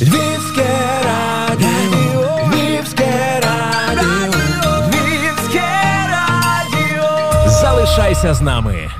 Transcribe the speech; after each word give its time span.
Львівське 0.00 0.66
радіо, 1.04 2.38
Львівське 2.52 3.40
радіо, 3.42 4.88
Львівське 4.88 5.68
радіо. 6.10 7.48
Залишайся 7.48 8.34
з 8.34 8.40
нами. 8.40 8.90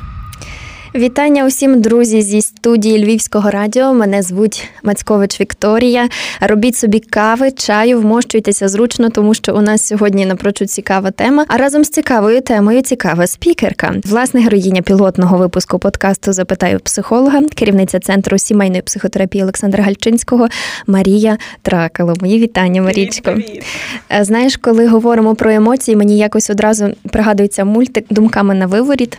Вітання 0.97 1.47
усім, 1.47 1.81
друзі, 1.81 2.23
зі 2.23 2.43
студії 2.43 3.05
Львівського 3.05 3.51
радіо. 3.51 3.95
Мене 3.95 4.23
звуть 4.23 4.69
Мацькович 4.83 5.41
Вікторія. 5.41 6.09
Робіть 6.41 6.77
собі 6.77 7.01
кави, 7.01 7.51
чаю, 7.51 8.01
вмощуйтеся 8.01 8.69
зручно, 8.69 9.11
тому 9.11 9.35
що 9.35 9.55
у 9.55 9.61
нас 9.61 9.87
сьогодні 9.87 10.27
напрочуд 10.27 10.71
цікава 10.71 11.11
тема. 11.11 11.45
А 11.49 11.57
разом 11.57 11.85
з 11.85 11.89
цікавою 11.89 12.41
темою 12.41 12.83
цікава 12.83 13.27
спікерка. 13.27 13.95
Власне 14.05 14.41
героїня 14.41 14.83
пілотного 14.83 15.39
випуску 15.39 15.79
подкасту 15.79 16.33
Запитаю 16.33 16.81
психолога, 16.81 17.43
керівниця 17.55 18.01
центру 18.01 18.39
сімейної 18.39 18.83
психотерапії 18.83 19.43
Олександра 19.43 19.85
Гальчинського 19.85 20.49
Марія 20.87 21.39
Тракало. 21.63 22.15
Мої 22.21 22.39
вітання, 22.39 22.83
Марічко. 22.83 23.23
Привіт, 23.23 23.47
привіт. 23.47 23.65
Е, 24.13 24.25
Знаєш, 24.25 24.57
коли 24.57 24.89
говоримо 24.89 25.35
про 25.35 25.51
емоції, 25.51 25.97
мені 25.97 26.19
якось 26.19 26.51
одразу 26.51 26.89
пригадується 27.13 27.65
мультик 27.65 28.05
думками 28.11 28.55
на 28.55 28.67
виворіт. 28.67 29.19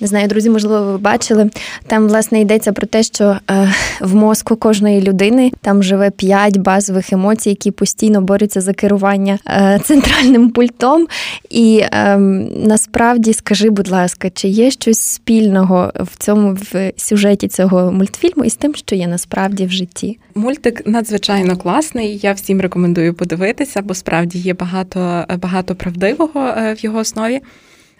Не 0.00 0.06
знаю, 0.06 0.28
друзі, 0.28 0.50
можливо, 0.50 0.84
ви 0.92 0.98
бачили. 1.14 1.50
Там, 1.86 2.08
власне, 2.08 2.40
йдеться 2.40 2.72
про 2.72 2.86
те, 2.86 3.02
що 3.02 3.36
е, 3.50 3.72
в 4.00 4.14
мозку 4.14 4.56
кожної 4.56 5.00
людини 5.00 5.52
там 5.60 5.82
живе 5.82 6.10
п'ять 6.10 6.56
базових 6.56 7.12
емоцій, 7.12 7.48
які 7.48 7.70
постійно 7.70 8.20
борються 8.20 8.60
за 8.60 8.72
керування 8.72 9.38
е, 9.46 9.80
центральним 9.84 10.50
пультом. 10.50 11.06
І 11.50 11.82
е, 11.82 12.16
насправді, 12.66 13.32
скажи, 13.32 13.70
будь 13.70 13.88
ласка, 13.88 14.30
чи 14.30 14.48
є 14.48 14.70
щось 14.70 14.98
спільного 14.98 15.92
в 15.94 16.16
цьому 16.18 16.56
в 16.72 16.92
сюжеті 16.96 17.48
цього 17.48 17.92
мультфільму 17.92 18.44
із 18.44 18.54
тим, 18.54 18.74
що 18.74 18.96
є 18.96 19.06
насправді 19.06 19.66
в 19.66 19.70
житті? 19.70 20.18
Мультик 20.34 20.86
надзвичайно 20.86 21.56
класний. 21.56 22.20
Я 22.22 22.32
всім 22.32 22.60
рекомендую 22.60 23.14
подивитися, 23.14 23.82
бо 23.82 23.94
справді 23.94 24.38
є 24.38 24.54
багато, 24.54 25.24
багато 25.38 25.74
правдивого 25.74 26.40
е, 26.40 26.74
в 26.74 26.84
його 26.84 26.98
основі. 26.98 27.40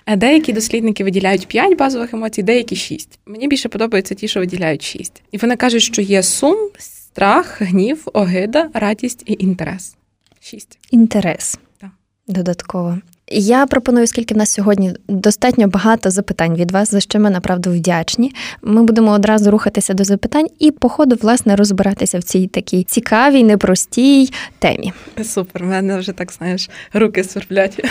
Деякі 0.06 0.52
дослідники 0.52 1.04
виділяють 1.04 1.46
5 1.48 1.76
базових 1.78 2.14
емоцій, 2.14 2.42
деякі 2.42 2.76
6. 2.76 3.18
Мені 3.26 3.48
більше 3.48 3.68
подобаються 3.68 4.14
ті, 4.14 4.28
що 4.28 4.40
виділяють 4.40 4.82
6. 4.82 5.22
І 5.32 5.38
вони 5.38 5.56
кажуть, 5.56 5.82
що 5.82 6.02
є 6.02 6.22
сум, 6.22 6.70
страх, 6.78 7.62
гнів, 7.62 8.02
огида, 8.12 8.70
радість 8.74 9.22
і 9.26 9.36
інтерес. 9.38 9.96
6. 10.40 10.78
Інтерес. 10.90 11.58
Так. 11.78 11.90
Додатково. 12.28 12.98
Я 13.30 13.66
пропоную, 13.66 14.04
оскільки 14.04 14.34
в 14.34 14.36
нас 14.36 14.50
сьогодні 14.52 14.94
достатньо 15.08 15.68
багато 15.68 16.10
запитань 16.10 16.54
від 16.54 16.70
вас, 16.70 16.90
за 16.90 17.00
що 17.00 17.20
ми 17.20 17.30
направду 17.30 17.70
вдячні. 17.70 18.32
Ми 18.62 18.82
будемо 18.82 19.10
одразу 19.10 19.50
рухатися 19.50 19.94
до 19.94 20.04
запитань 20.04 20.46
і, 20.58 20.70
по 20.70 20.88
ходу, 20.88 21.16
власне, 21.22 21.56
розбиратися 21.56 22.18
в 22.18 22.22
цій 22.22 22.46
такій 22.46 22.84
цікавій, 22.84 23.42
непростій 23.42 24.28
темі. 24.58 24.92
Супер, 25.24 25.64
в 25.64 25.66
мене 25.66 25.98
вже 25.98 26.12
так 26.12 26.32
знаєш, 26.32 26.70
руки 26.92 27.24
сверблять 27.24 27.84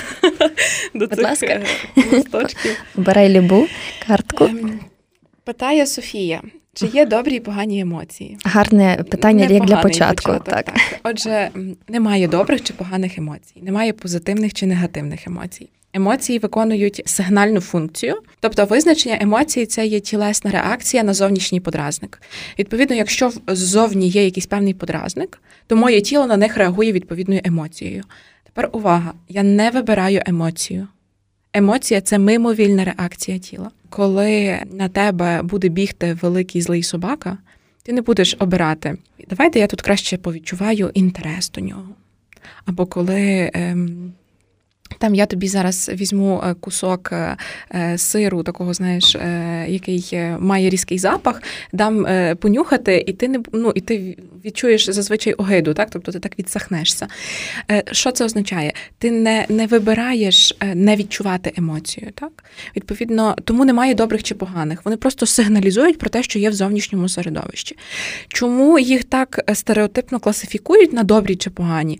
до 0.94 1.00
Будь 1.08 1.14
цих 1.16 1.24
ласка. 1.24 1.46
е, 1.46 1.64
листочків. 2.12 2.72
Обирай 2.98 3.30
любу 3.30 3.66
картку. 4.08 4.44
Ем, 4.46 4.80
Питає 5.44 5.86
Софія: 5.86 6.42
чи 6.74 6.86
є 6.86 7.06
добрі 7.06 7.36
і 7.36 7.40
погані 7.40 7.80
емоції? 7.80 8.38
Гарне 8.46 9.04
питання 9.12 9.46
як 9.46 9.66
для 9.66 9.78
початку. 9.78 10.32
початок, 10.32 10.44
так. 10.44 10.74
Отже, 11.04 11.50
немає 11.88 12.28
добрих 12.28 12.64
чи 12.64 12.74
поганих 12.74 13.18
емоцій, 13.18 13.62
немає 13.62 13.94
позитивних 13.94 14.54
чи 14.54 14.66
негативних 14.66 15.28
емоцій. 15.28 15.70
Емоції 15.94 16.40
виконують 16.40 17.02
сигнальну 17.06 17.62
функцію, 17.62 18.16
тобто 18.40 18.66
визначення 18.66 19.18
емоцій 19.22 19.66
це 19.66 19.86
є 19.86 20.00
тілесна 20.00 20.52
реакція 20.52 21.04
на 21.04 21.14
зовнішній 21.14 21.60
подразник. 21.60 22.22
Відповідно, 22.60 22.96
якщо 22.96 23.32
ззовні 23.48 24.08
є 24.08 24.26
якийсь 24.26 24.46
певний 24.46 24.74
подразник, 24.74 25.42
то 25.68 25.76
моє 25.76 26.02
тіло 26.02 26.28
на 26.28 26.38
них 26.38 26.58
реагує 26.58 26.92
відповідною 26.92 27.42
емоцією. 27.44 28.04
Тепер 28.44 28.70
увага: 28.74 29.14
я 29.30 29.44
не 29.44 29.70
вибираю 29.70 30.22
емоцію. 30.26 30.88
Емоція 31.54 32.02
це 32.02 32.20
мимовільна 32.20 32.86
реакція 32.86 33.38
тіла. 33.40 33.72
Коли 33.96 34.60
на 34.72 34.90
тебе 34.90 35.42
буде 35.42 35.70
бігти 35.70 36.14
великий 36.14 36.62
злий 36.62 36.84
собака, 36.84 37.38
ти 37.84 37.94
не 37.94 38.02
будеш 38.02 38.36
обирати. 38.40 38.98
Давайте 39.30 39.60
я 39.60 39.68
тут 39.68 39.82
краще 39.82 40.18
повідчуваю 40.18 40.92
інтерес 40.94 41.52
до 41.52 41.62
нього. 41.62 41.90
Або 42.66 42.86
коли 42.86 43.52
ем, 43.54 44.14
там 44.98 45.16
я 45.16 45.26
тобі 45.26 45.48
зараз 45.48 45.92
візьму 45.94 46.42
е, 46.46 46.54
кусок 46.54 47.10
е, 47.12 47.38
е, 47.76 47.98
сиру, 47.98 48.44
такого, 48.44 48.74
знаєш, 48.74 49.18
який 49.68 50.22
має 50.40 50.70
різкий 50.70 51.00
запах, 51.00 51.42
дам 51.74 52.08
понюхати, 52.40 53.04
і 53.08 53.14
ти 53.14 53.28
не 53.28 53.40
ну, 53.54 53.72
і 53.76 53.82
ти 53.82 54.18
відчуєш 54.46 54.90
зазвичай 54.90 55.34
огиду, 55.34 55.74
так? 55.74 55.90
Тобто 55.92 56.12
ти 56.12 56.20
так 56.20 56.40
відсахнешся. 56.40 57.08
Що 57.92 58.12
це 58.12 58.26
означає? 58.26 58.74
Ти 58.98 59.12
не, 59.12 59.46
не 59.50 59.68
вибираєш 59.68 60.58
не 60.76 60.96
відчувати 60.96 61.54
емоцію, 61.58 62.12
так? 62.16 62.44
Відповідно, 62.76 63.36
тому 63.44 63.66
немає 63.66 63.94
добрих 63.94 64.24
чи 64.24 64.36
поганих. 64.36 64.86
Вони 64.86 64.98
просто 64.98 65.26
сигналізують 65.26 65.98
про 65.98 66.10
те, 66.10 66.24
що 66.24 66.40
є 66.40 66.50
в 66.50 66.54
зовнішньому 66.54 67.10
середовищі. 67.10 67.78
Чому 68.28 68.80
їх 68.80 69.04
так 69.04 69.52
стереотипно 69.54 70.20
класифікують 70.20 70.94
на 70.94 71.04
добрі 71.04 71.36
чи 71.36 71.50
погані? 71.50 72.00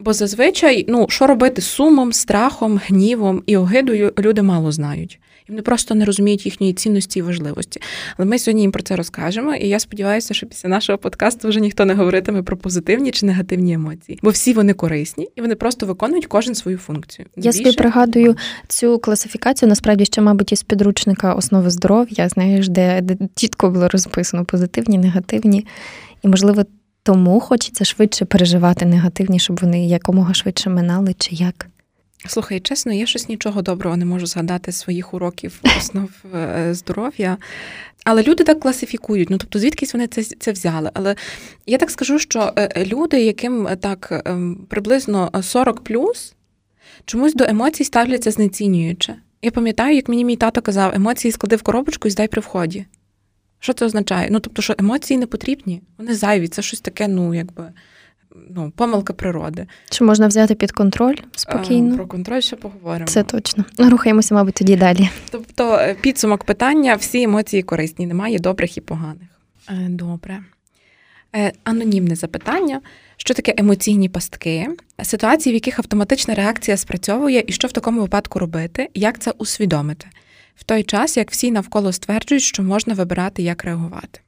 Бо 0.00 0.12
зазвичай, 0.12 0.84
ну, 0.88 1.06
що 1.08 1.26
робити 1.26 1.62
з 1.62 1.66
сумом, 1.66 2.12
страхом, 2.12 2.80
гнівом 2.86 3.42
і 3.46 3.56
огидою 3.56 4.12
люди 4.18 4.42
мало 4.42 4.72
знають. 4.72 5.20
І 5.48 5.52
вони 5.52 5.62
просто 5.62 5.94
не 5.94 6.04
розуміють 6.04 6.46
їхньої 6.46 6.72
цінності 6.72 7.18
і 7.18 7.22
важливості. 7.22 7.80
Але 8.16 8.26
ми 8.26 8.38
сьогодні 8.38 8.62
їм 8.62 8.72
про 8.72 8.82
це 8.82 8.96
розкажемо, 8.96 9.54
і 9.54 9.68
я 9.68 9.78
сподіваюся, 9.78 10.34
що 10.34 10.46
після 10.46 10.68
нашого 10.68 10.98
подкасту 10.98 11.48
вже 11.48 11.60
ніхто 11.60 11.84
не 11.84 11.94
говоритиме 11.94 12.42
про 12.42 12.56
позитивні 12.56 13.10
чи 13.10 13.26
негативні 13.26 13.72
емоції, 13.72 14.18
бо 14.22 14.30
всі 14.30 14.52
вони 14.52 14.72
корисні 14.72 15.28
і 15.36 15.40
вони 15.40 15.54
просто 15.54 15.86
виконують 15.86 16.26
кожен 16.26 16.54
свою 16.54 16.78
функцію. 16.78 17.26
Я 17.36 17.52
собі 17.52 17.72
пригадую 17.72 18.36
цю 18.68 18.98
класифікацію, 18.98 19.68
насправді 19.68 20.04
ще, 20.04 20.20
мабуть, 20.20 20.52
із 20.52 20.62
підручника 20.62 21.34
основи 21.34 21.70
здоров'я, 21.70 22.28
знаєш, 22.28 22.68
де, 22.68 23.00
де 23.00 23.16
чітко 23.34 23.70
було 23.70 23.88
розписано 23.88 24.44
позитивні, 24.44 24.98
негативні. 24.98 25.66
І, 26.22 26.28
можливо, 26.28 26.64
тому 27.04 27.40
хочеться 27.40 27.84
швидше 27.84 28.24
переживати 28.24 28.86
негативні, 28.86 29.38
щоб 29.38 29.60
вони 29.60 29.86
якомога 29.86 30.34
швидше 30.34 30.70
минали, 30.70 31.14
чи 31.18 31.34
як. 31.34 31.66
Слухай, 32.26 32.60
чесно, 32.60 32.92
я 32.92 33.06
щось 33.06 33.28
нічого 33.28 33.62
доброго 33.62 33.96
не 33.96 34.04
можу 34.04 34.26
згадати 34.26 34.72
з 34.72 34.76
своїх 34.76 35.14
уроків 35.14 35.60
основ 35.78 36.10
е, 36.34 36.74
здоров'я. 36.74 37.36
Але 38.04 38.22
люди 38.22 38.44
так 38.44 38.60
класифікують. 38.60 39.30
Ну 39.30 39.38
тобто, 39.38 39.58
звідкись 39.58 39.94
вони 39.94 40.06
це, 40.06 40.22
це 40.22 40.52
взяли. 40.52 40.90
Але 40.94 41.16
я 41.66 41.78
так 41.78 41.90
скажу, 41.90 42.18
що 42.18 42.52
е, 42.56 42.84
люди, 42.86 43.24
яким 43.24 43.66
е, 43.66 43.76
так 43.76 44.22
ем, 44.24 44.66
приблизно 44.68 45.30
40 45.42 45.84
плюс, 45.84 46.34
чомусь 47.04 47.34
до 47.34 47.44
емоцій 47.44 47.84
ставляться 47.84 48.30
знецінююче. 48.30 49.16
Я 49.42 49.50
пам'ятаю, 49.50 49.96
як 49.96 50.08
мені 50.08 50.24
мій 50.24 50.36
тато 50.36 50.62
казав, 50.62 50.94
емоції 50.94 51.32
склади 51.32 51.56
в 51.56 51.62
коробочку 51.62 52.08
і 52.08 52.10
здай 52.10 52.28
при 52.28 52.40
вході. 52.40 52.86
Що 53.64 53.72
це 53.72 53.84
означає? 53.86 54.28
Ну, 54.30 54.40
тобто, 54.40 54.62
що 54.62 54.74
емоції 54.78 55.18
не 55.18 55.26
потрібні, 55.26 55.82
вони 55.98 56.14
зайві, 56.14 56.48
це 56.48 56.62
щось 56.62 56.80
таке, 56.80 57.08
ну, 57.08 57.34
якби 57.34 57.72
ну, 58.50 58.72
помилка 58.76 59.12
природи. 59.12 59.66
Чи 59.90 60.04
можна 60.04 60.26
взяти 60.26 60.54
під 60.54 60.72
контроль 60.72 61.16
Е, 61.18 61.24
спокійно? 61.36 61.96
Про 61.96 62.06
контроль 62.06 62.40
ще 62.40 62.56
поговоримо. 62.56 63.06
Це 63.06 63.22
точно. 63.22 63.64
Ну, 63.78 63.90
Рухаємося, 63.90 64.34
мабуть, 64.34 64.54
тоді 64.54 64.76
далі. 64.76 65.08
Тобто, 65.30 65.74
е, 65.74 65.94
підсумок 66.00 66.44
питання: 66.44 66.94
всі 66.94 67.22
емоції 67.22 67.62
корисні, 67.62 68.06
немає 68.06 68.38
добрих 68.38 68.76
і 68.76 68.80
поганих. 68.80 69.28
Е, 69.68 69.86
Добре. 69.88 70.38
Анонімне 71.64 72.16
запитання: 72.16 72.80
що 73.16 73.34
таке 73.34 73.54
емоційні 73.56 74.08
пастки? 74.08 74.68
Ситуації, 75.02 75.52
в 75.52 75.54
яких 75.54 75.78
автоматична 75.78 76.34
реакція 76.34 76.76
спрацьовує, 76.76 77.44
і 77.46 77.52
що 77.52 77.68
в 77.68 77.72
такому 77.72 78.00
випадку 78.00 78.38
робити, 78.38 78.88
як 78.94 79.18
це 79.18 79.30
усвідомити? 79.30 80.06
В 80.54 80.64
той 80.64 80.82
час, 80.82 81.16
як 81.16 81.30
всі 81.30 81.50
навколо 81.50 81.92
стверджують, 81.92 82.42
що 82.42 82.62
можна 82.62 82.94
вибирати, 82.94 83.42
як 83.42 83.64
реагувати. 83.64 84.20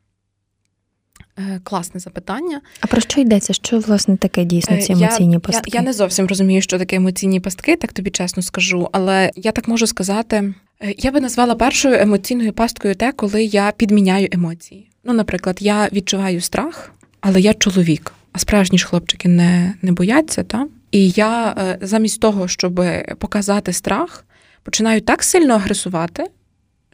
Е, 1.38 1.60
Класне 1.64 2.00
запитання. 2.00 2.60
А 2.80 2.86
про 2.86 3.00
що 3.00 3.20
йдеться? 3.20 3.52
Що, 3.52 3.78
власне, 3.78 4.16
таке 4.16 4.44
дійсно 4.44 4.76
ці 4.76 4.92
Е, 4.92 4.96
емоційні 4.96 5.34
я, 5.34 5.40
пастки? 5.40 5.70
Я, 5.74 5.80
я 5.80 5.86
не 5.86 5.92
зовсім 5.92 6.26
розумію, 6.26 6.62
що 6.62 6.78
таке 6.78 6.96
емоційні 6.96 7.40
пастки, 7.40 7.76
так 7.76 7.92
тобі 7.92 8.10
чесно 8.10 8.42
скажу. 8.42 8.88
Але 8.92 9.30
я 9.36 9.52
так 9.52 9.68
можу 9.68 9.86
сказати, 9.86 10.54
е, 10.80 10.94
я 10.98 11.10
би 11.10 11.20
назвала 11.20 11.54
першою 11.54 11.94
емоційною 11.94 12.52
пасткою 12.52 12.94
те, 12.94 13.12
коли 13.12 13.44
я 13.44 13.72
підміняю 13.76 14.28
емоції. 14.32 14.90
Ну, 15.04 15.12
наприклад, 15.12 15.56
я 15.60 15.88
відчуваю 15.92 16.40
страх, 16.40 16.92
але 17.20 17.40
я 17.40 17.54
чоловік. 17.54 18.12
А 18.32 18.38
справжні 18.38 18.78
ж 18.78 18.86
хлопчики 18.86 19.28
не, 19.28 19.74
не 19.82 19.92
бояться, 19.92 20.44
та? 20.44 20.66
І 20.90 21.10
я 21.10 21.54
замість 21.80 22.20
того, 22.20 22.48
щоб 22.48 22.80
показати 23.18 23.72
страх, 23.72 24.25
починаю 24.66 25.00
так 25.00 25.22
сильно 25.22 25.54
агресувати, 25.54 26.24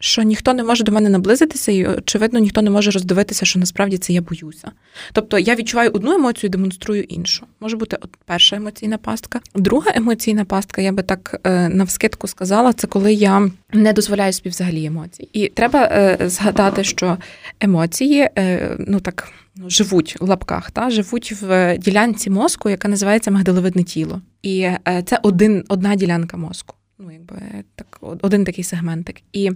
що 0.00 0.22
ніхто 0.22 0.54
не 0.54 0.64
може 0.64 0.84
до 0.84 0.92
мене 0.92 1.08
наблизитися, 1.08 1.72
і 1.72 1.86
очевидно, 1.86 2.38
ніхто 2.38 2.62
не 2.62 2.70
може 2.70 2.90
роздивитися, 2.90 3.44
що 3.44 3.58
насправді 3.58 3.98
це 3.98 4.12
я 4.12 4.20
боюся. 4.20 4.70
Тобто 5.12 5.38
я 5.38 5.54
відчуваю 5.54 5.90
одну 5.90 6.12
емоцію, 6.12 6.50
демонструю 6.50 7.02
іншу. 7.02 7.46
Може 7.60 7.76
бути 7.76 7.96
от 8.00 8.10
перша 8.24 8.56
емоційна 8.56 8.98
пастка. 8.98 9.40
Друга 9.54 9.92
емоційна 9.94 10.44
пастка, 10.44 10.82
я 10.82 10.92
би 10.92 11.02
так 11.02 11.40
е, 11.44 11.68
навскидку 11.68 12.26
сказала, 12.26 12.72
це 12.72 12.86
коли 12.86 13.14
я 13.14 13.50
не 13.72 13.92
дозволяю 13.92 14.32
собі 14.32 14.48
взагалі 14.48 14.84
емоцій. 14.84 15.28
І 15.32 15.48
треба 15.48 15.88
е, 15.92 16.18
згадати, 16.28 16.84
що 16.84 17.18
емоції, 17.60 18.28
е, 18.38 18.76
ну 18.78 19.00
так 19.00 19.32
ну, 19.56 19.70
живуть 19.70 20.16
в 20.20 20.28
лапках, 20.28 20.70
та 20.70 20.90
живуть 20.90 21.32
в 21.32 21.78
ділянці 21.78 22.30
мозку, 22.30 22.70
яка 22.70 22.88
називається 22.88 23.30
магдаловидне 23.30 23.82
тіло. 23.82 24.20
І 24.42 24.60
е, 24.60 25.02
це 25.06 25.18
один, 25.22 25.64
одна 25.68 25.94
ділянка 25.94 26.36
мозку. 26.36 26.74
Ну, 26.98 27.12
якби 27.12 27.36
так, 27.74 27.98
один 28.00 28.44
такий 28.44 28.64
сегментик. 28.64 29.22
І 29.32 29.50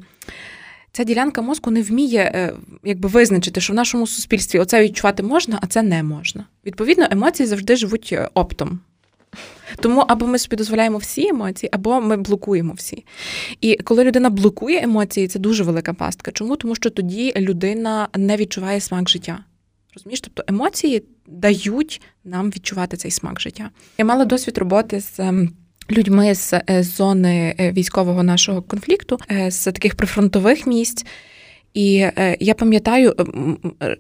ця 0.92 1.04
ділянка 1.04 1.42
мозку 1.42 1.70
не 1.70 1.82
вміє 1.82 2.32
е, 2.34 2.54
якби 2.84 3.08
визначити, 3.08 3.60
що 3.60 3.72
в 3.72 3.76
нашому 3.76 4.06
суспільстві 4.06 4.58
оце 4.58 4.82
відчувати 4.82 5.22
можна, 5.22 5.58
а 5.62 5.66
це 5.66 5.82
не 5.82 6.02
можна. 6.02 6.44
Відповідно, 6.66 7.06
емоції 7.10 7.46
завжди 7.46 7.76
живуть 7.76 8.10
е, 8.12 8.28
оптом. 8.34 8.80
Тому 9.80 10.00
або 10.00 10.26
ми 10.26 10.38
собі 10.38 10.56
дозволяємо 10.56 10.98
всі 10.98 11.28
емоції, 11.28 11.70
або 11.72 12.00
ми 12.00 12.16
блокуємо 12.16 12.72
всі. 12.72 13.04
І 13.60 13.76
коли 13.76 14.04
людина 14.04 14.30
блокує 14.30 14.82
емоції, 14.82 15.28
це 15.28 15.38
дуже 15.38 15.64
велика 15.64 15.94
пастка. 15.94 16.32
Чому? 16.32 16.56
Тому 16.56 16.74
що 16.74 16.90
тоді 16.90 17.32
людина 17.36 18.08
не 18.16 18.36
відчуває 18.36 18.80
смак 18.80 19.08
життя. 19.08 19.44
Розумієш? 19.94 20.20
Тобто 20.20 20.44
емоції 20.46 21.02
дають 21.26 22.02
нам 22.24 22.50
відчувати 22.50 22.96
цей 22.96 23.10
смак 23.10 23.40
життя. 23.40 23.70
Я 23.98 24.04
мала 24.04 24.24
досвід 24.24 24.58
роботи 24.58 25.00
з. 25.00 25.20
Людьми 25.90 26.34
з 26.34 26.52
е, 26.52 26.82
зони 26.82 27.54
е, 27.60 27.72
військового 27.72 28.22
нашого 28.22 28.62
конфлікту, 28.62 29.18
е, 29.30 29.50
з 29.50 29.72
таких 29.72 29.94
прифронтових 29.94 30.66
місць. 30.66 31.06
І 31.74 31.92
я 32.40 32.54
пам'ятаю 32.54 33.14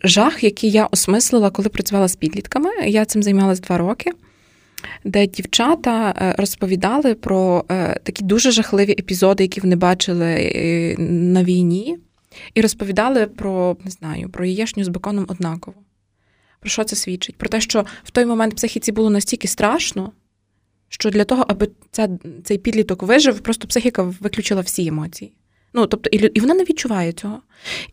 жах, 0.04 0.44
який 0.44 0.70
я 0.70 0.86
осмислила, 0.86 1.50
коли 1.50 1.68
працювала 1.68 2.08
з 2.08 2.16
підлітками. 2.16 2.70
Я 2.86 3.04
цим 3.04 3.22
займалась 3.22 3.60
два 3.60 3.78
роки, 3.78 4.10
де 5.04 5.26
дівчата 5.26 6.34
розповідали 6.38 7.14
про 7.14 7.64
такі 8.02 8.24
дуже 8.24 8.50
жахливі 8.50 8.92
епізоди, 8.92 9.44
які 9.44 9.60
вони 9.60 9.76
бачили 9.76 10.96
на 10.98 11.44
війні, 11.44 11.98
і 12.54 12.60
розповідали 12.60 13.26
про 13.26 13.76
не 13.84 13.90
знаю, 13.90 14.28
про 14.28 14.44
яєшню 14.44 14.84
з 14.84 14.88
беконом 14.88 15.26
однаково. 15.28 15.76
Про 16.60 16.70
що 16.70 16.84
це 16.84 16.96
свідчить? 16.96 17.36
Про 17.36 17.48
те, 17.48 17.60
що 17.60 17.86
в 18.04 18.10
той 18.10 18.26
момент 18.26 18.54
психіці 18.54 18.92
було 18.92 19.10
настільки 19.10 19.48
страшно 19.48 20.12
що 20.88 21.10
для 21.10 21.24
того, 21.24 21.44
аби 21.48 21.68
ця, 21.90 22.08
цей 22.44 22.58
підліток 22.58 23.02
вижив, 23.02 23.40
просто 23.40 23.68
психіка 23.68 24.02
виключила 24.02 24.60
всі 24.60 24.86
емоції. 24.86 25.32
Ну, 25.74 25.86
тобто, 25.86 26.10
і, 26.12 26.16
і 26.16 26.40
вона 26.40 26.54
не 26.54 26.64
відчуває 26.64 27.12
цього. 27.12 27.40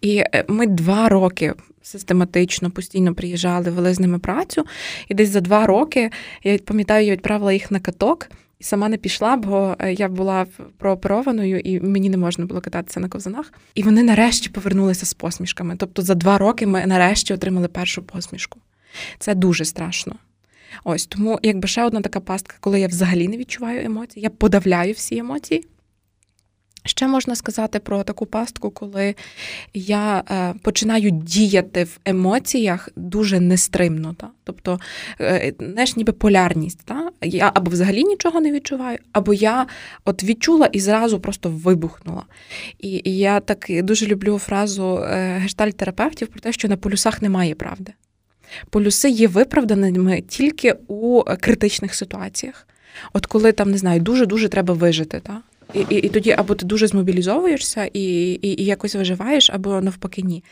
І 0.01 0.17
е, 0.17 0.45
ми 0.47 0.67
два 0.67 1.09
роки 1.09 1.53
систематично 1.81 2.71
постійно 2.71 3.15
приїжджали, 3.15 3.71
вели 3.71 3.93
з 3.93 3.99
ними 3.99 4.19
працю, 4.19 4.65
і 5.07 5.13
десь 5.13 5.29
за 5.29 5.41
два 5.41 5.67
роки 5.67 6.09
я 6.43 6.57
пам'ятаю, 6.57 7.05
я 7.05 7.11
відправила 7.13 7.53
їх 7.53 7.71
на 7.71 7.79
каток. 7.79 8.29
І 8.59 8.63
сама 8.63 8.89
не 8.89 8.97
пішла, 8.97 9.35
бо 9.37 9.75
е, 9.79 9.93
я 9.93 10.09
була 10.09 10.45
прооперованою, 10.77 11.59
і 11.59 11.79
мені 11.79 12.09
не 12.09 12.17
можна 12.17 12.45
було 12.45 12.61
кататися 12.61 12.99
на 12.99 13.09
ковзанах. 13.09 13.53
І 13.75 13.83
вони 13.83 14.03
нарешті 14.03 14.49
повернулися 14.49 15.05
з 15.05 15.13
посмішками. 15.13 15.75
Тобто, 15.77 16.01
за 16.01 16.15
два 16.15 16.37
роки 16.37 16.67
ми 16.67 16.85
нарешті 16.85 17.33
отримали 17.33 17.67
першу 17.67 18.03
посмішку. 18.03 18.59
Це 19.19 19.35
дуже 19.35 19.65
страшно. 19.65 20.15
Ось 20.83 21.05
тому, 21.05 21.39
якби 21.43 21.67
ще 21.67 21.83
одна 21.83 22.01
така 22.01 22.19
пастка, 22.19 22.55
коли 22.59 22.79
я 22.79 22.87
взагалі 22.87 23.27
не 23.27 23.37
відчуваю 23.37 23.85
емоцій, 23.85 24.19
я 24.19 24.29
подавляю 24.29 24.93
всі 24.93 25.17
емоції. 25.17 25.65
Ще 26.85 27.07
можна 27.07 27.35
сказати 27.35 27.79
про 27.79 28.03
таку 28.03 28.25
пастку, 28.25 28.69
коли 28.69 29.15
я 29.73 30.23
е, 30.31 30.53
починаю 30.61 31.11
діяти 31.11 31.83
в 31.83 31.99
емоціях 32.05 32.89
дуже 32.95 33.39
нестримно. 33.39 34.13
Та? 34.13 34.29
Тобто, 34.43 34.79
е, 35.21 35.53
знаєш, 35.59 35.95
ніби 35.95 36.13
полярність. 36.13 36.79
Та? 36.85 37.11
Я 37.21 37.51
або 37.53 37.71
взагалі 37.71 38.03
нічого 38.03 38.41
не 38.41 38.51
відчуваю, 38.51 38.97
або 39.11 39.33
я 39.33 39.67
от 40.05 40.23
відчула 40.23 40.65
і 40.65 40.79
зразу 40.79 41.19
просто 41.19 41.49
вибухнула. 41.49 42.23
І, 42.79 43.01
і 43.03 43.17
я 43.17 43.39
так 43.39 43.65
дуже 43.69 44.05
люблю 44.07 44.39
фразу 44.39 44.97
е, 44.97 45.41
гештальт-терапевтів 45.43 46.27
про 46.27 46.39
те, 46.39 46.51
що 46.51 46.67
на 46.67 46.77
полюсах 46.77 47.21
немає 47.21 47.55
правди 47.55 47.93
полюси 48.69 49.09
є 49.09 49.27
виправданими 49.27 50.21
тільки 50.27 50.75
у 50.87 51.23
критичних 51.39 51.95
ситуаціях. 51.95 52.67
От 53.13 53.25
коли 53.25 53.51
там 53.51 53.71
не 53.71 53.77
знаю, 53.77 53.99
дуже-дуже 53.99 54.49
треба 54.49 54.73
вижити. 54.73 55.19
Та? 55.19 55.41
І 55.73 55.79
і, 55.89 55.95
і 55.95 56.09
тоді 56.09 56.31
або 56.31 56.55
ти 56.55 56.65
дуже 56.65 56.87
змобілізовуєшся 56.87 57.89
і 57.93 58.31
і, 58.33 58.61
і 58.61 58.65
якось 58.65 58.95
виживаєш, 58.95 59.49
або 59.49 59.81
навпаки, 59.81 60.21
ні. 60.21 60.43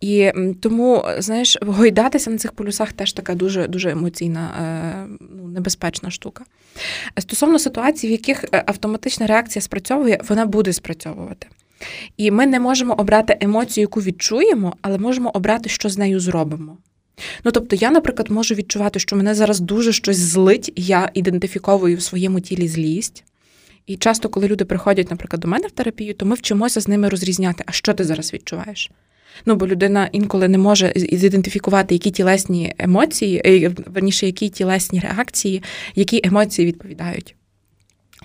І 0.00 0.32
тому, 0.60 1.04
знаєш, 1.18 1.58
гойдатися 1.62 2.30
на 2.30 2.38
цих 2.38 2.52
полюсах 2.52 2.92
теж 2.92 3.12
така 3.12 3.34
дуже 3.34 3.68
дуже 3.68 3.90
емоційна, 3.90 4.50
е, 4.60 5.26
ну, 5.36 5.48
небезпечна 5.48 6.10
штука. 6.10 6.44
Стосовно 7.18 7.58
ситуацій, 7.58 8.08
в 8.08 8.10
яких 8.10 8.44
е, 8.44 8.64
автоматична 8.66 9.26
реакція 9.26 9.62
спрацьовує, 9.62 10.20
вона 10.28 10.46
буде 10.46 10.72
спрацьовувати. 10.72 11.46
І 12.16 12.30
ми 12.30 12.46
не 12.46 12.60
можемо 12.60 12.94
обрати 12.94 13.38
емоцію, 13.40 13.82
яку 13.82 14.00
відчуємо, 14.00 14.76
але 14.82 14.98
можемо 14.98 15.30
обрати, 15.34 15.68
що 15.68 15.88
з 15.88 15.98
нею 15.98 16.20
зробимо. 16.20 16.76
Ну, 17.44 17.50
тобто, 17.50 17.76
я, 17.76 17.90
наприклад, 17.90 18.30
можу 18.30 18.54
відчувати, 18.54 18.98
що 18.98 19.16
мене 19.16 19.34
зараз 19.34 19.60
дуже 19.60 19.92
щось 19.92 20.16
злить, 20.16 20.72
я 20.76 21.10
ідентифіковую 21.14 21.96
в 21.96 22.02
своєму 22.02 22.40
тілі 22.40 22.68
злість. 22.68 23.24
І 23.86 23.96
часто, 23.96 24.28
коли 24.28 24.48
люди 24.48 24.64
приходять, 24.64 25.10
наприклад, 25.10 25.40
до 25.40 25.48
мене 25.48 25.68
в 25.68 25.70
терапію, 25.70 26.14
то 26.14 26.26
ми 26.26 26.34
вчимося 26.34 26.80
з 26.80 26.88
ними 26.88 27.08
розрізняти, 27.08 27.64
а 27.66 27.72
що 27.72 27.94
ти 27.94 28.04
зараз 28.04 28.34
відчуваєш. 28.34 28.90
Ну, 29.46 29.56
бо 29.56 29.66
людина 29.66 30.08
інколи 30.12 30.48
не 30.48 30.58
може 30.58 30.92
ідентифікувати, 30.96 31.94
які 31.94 32.10
тілесні 32.10 32.74
емоції, 32.78 33.42
е, 33.46 33.72
верніше, 33.86 34.26
які 34.26 34.48
тілесні 34.48 35.00
реакції, 35.00 35.62
які 35.94 36.20
емоції 36.24 36.66
відповідають. 36.68 37.34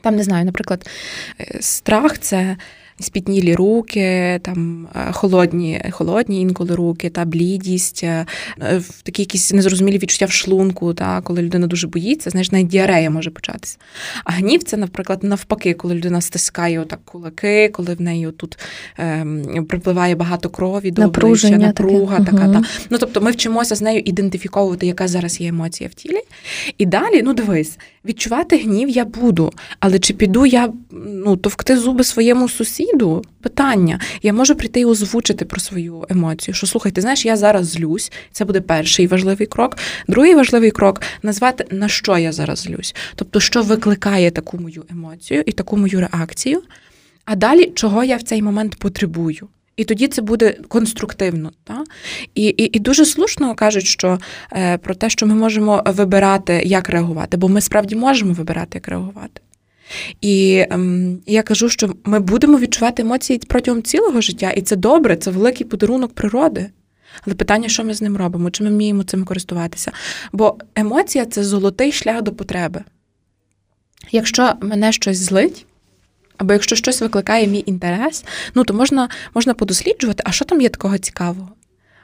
Там 0.02 0.16
не 0.16 0.24
знаю, 0.24 0.46
наприклад, 0.46 0.90
е, 1.40 1.58
страх 1.62 2.20
це 2.20 2.58
спітнілі 3.00 3.56
руки, 3.56 4.40
там 4.44 4.88
е, 4.96 5.12
холодні, 5.12 5.82
холодні 5.92 6.42
інколи 6.42 6.76
руки, 6.76 7.10
та 7.10 7.26
блідість, 7.26 8.04
е, 8.04 8.26
такі 9.04 9.22
якісь 9.22 9.54
незрозумілі 9.54 9.98
відчуття 9.98 10.26
в 10.26 10.32
шлунку, 10.32 10.94
та 10.94 11.22
коли 11.22 11.42
людина 11.42 11.68
дуже 11.68 11.88
боїться, 11.88 12.30
знаєш, 12.30 12.52
навіть 12.52 12.68
діарея 12.68 13.10
може 13.10 13.32
початися. 13.32 13.78
А 14.24 14.32
гнів 14.32 14.64
це, 14.64 14.78
наприклад, 14.78 15.24
навпаки, 15.24 15.74
коли 15.74 15.96
людина 15.96 16.22
стискає 16.22 16.80
отак 16.80 17.00
кулаки, 17.06 17.70
коли 17.70 17.94
в 17.94 18.02
неї 18.02 18.32
тут 18.38 18.60
ем, 18.98 19.66
припливає 19.70 20.16
багато 20.16 20.50
крові 20.50 20.92
до 20.92 21.06
обличчя, 21.06 21.50
напруга, 21.50 22.18
таке. 22.18 22.32
така. 22.32 22.46
Угу. 22.46 22.54
Та. 22.54 22.64
Ну 22.90 22.98
тобто 22.98 23.22
ми 23.22 23.32
вчимося 23.32 23.76
з 23.76 23.82
нею 23.82 24.02
ідентифіковувати, 24.06 24.88
яка 24.88 25.08
зараз 25.08 25.42
є 25.42 25.48
емоція 25.48 25.90
в 25.90 25.94
тілі. 25.94 26.20
І 26.78 26.86
далі, 26.86 27.22
ну 27.24 27.34
дивись, 27.34 27.78
відчувати 28.10 28.58
гнів 28.58 28.90
я 28.90 29.06
буду, 29.06 29.52
але 29.80 30.00
чи 30.00 30.14
піду 30.14 30.46
я 30.46 30.74
ну, 31.06 31.38
товкти 31.38 31.78
зуби 31.78 32.04
своєму 32.04 32.50
сусіду? 32.50 33.24
Питання. 33.42 34.00
Я 34.22 34.34
можу 34.34 34.56
прийти 34.56 34.80
і 34.80 34.86
озвучити 34.86 35.46
про 35.46 35.60
свою 35.60 36.06
емоцію. 36.10 36.56
Що 36.56 36.68
слухай, 36.68 36.92
ти 36.92 37.02
знаєш, 37.02 37.26
я 37.26 37.38
зараз 37.38 37.68
злюсь. 37.68 38.12
Це 38.32 38.46
буде 38.46 38.62
перший 38.62 39.08
важливий 39.08 39.48
крок. 39.48 39.78
Другий 40.08 40.36
важливий 40.36 40.72
крок 40.72 41.02
назвати 41.24 41.66
на 41.72 41.88
що 41.88 42.18
я 42.18 42.32
зараз 42.32 42.60
злюсь. 42.60 42.96
Тобто, 43.16 43.40
що 43.40 43.62
викликає 43.62 44.32
таку 44.32 44.58
мою 44.58 44.86
емоцію 44.92 45.44
і 45.46 45.52
таку 45.52 45.78
мою 45.78 46.00
реакцію. 46.00 46.62
А 47.26 47.36
далі, 47.36 47.72
чого 47.76 48.04
я 48.04 48.18
в 48.18 48.24
цей 48.24 48.42
момент 48.42 48.76
потребую. 48.76 49.48
І 49.80 49.84
тоді 49.84 50.08
це 50.08 50.22
буде 50.22 50.58
конструктивно. 50.68 51.52
Та? 51.64 51.84
І 52.36 52.48
і, 52.48 52.78
і 52.78 52.80
дуже 52.80 53.06
слушно 53.06 53.56
кажуть, 53.56 53.86
що 53.86 54.20
е, 54.54 54.78
про 54.78 54.96
те, 54.96 55.10
що 55.10 55.26
ми 55.28 55.36
можемо 55.36 55.84
вибирати, 55.86 56.62
як 56.66 56.90
реагувати, 56.90 57.38
бо 57.38 57.50
ми 57.50 57.62
справді 57.62 57.96
можемо 57.96 58.34
вибирати, 58.34 58.70
як 58.74 58.88
реагувати. 58.88 59.42
І 60.22 60.66
ем, 60.70 61.20
я 61.26 61.44
кажу, 61.44 61.70
що 61.70 61.94
ми 62.04 62.20
будемо 62.20 62.58
відчувати 62.58 63.02
емоції 63.02 63.42
протягом 63.48 63.84
цілого 63.84 64.22
життя, 64.22 64.52
і 64.52 64.62
це 64.62 64.76
добре, 64.76 65.18
це 65.18 65.32
великий 65.32 65.68
подарунок 65.68 66.14
природи. 66.14 66.70
Але 67.28 67.36
питання, 67.36 67.70
що 67.70 67.84
ми 67.84 67.94
з 67.94 68.02
ним 68.02 68.18
робимо, 68.18 68.52
чи 68.52 68.64
ми 68.64 68.70
вміємо 68.70 69.04
цим 69.04 69.26
користуватися? 69.26 69.92
Бо 70.32 70.58
емоція 70.76 71.26
це 71.26 71.44
золотий 71.44 71.92
шлях 71.92 72.22
до 72.22 72.32
потреби. 72.32 72.84
Якщо 74.12 74.54
мене 74.62 74.92
щось 74.92 75.18
злить, 75.18 75.66
або 76.40 76.54
якщо 76.54 76.76
щось 76.76 77.02
викликає 77.02 77.48
мій 77.48 77.64
інтерес, 77.66 78.26
ну 78.56 78.64
то 78.64 78.74
можна 78.74 79.10
можна 79.36 79.54
подосліджувати, 79.54 80.24
а 80.26 80.32
що 80.32 80.46
там 80.46 80.62
є 80.62 80.70
такого 80.70 80.98
цікавого? 80.98 81.50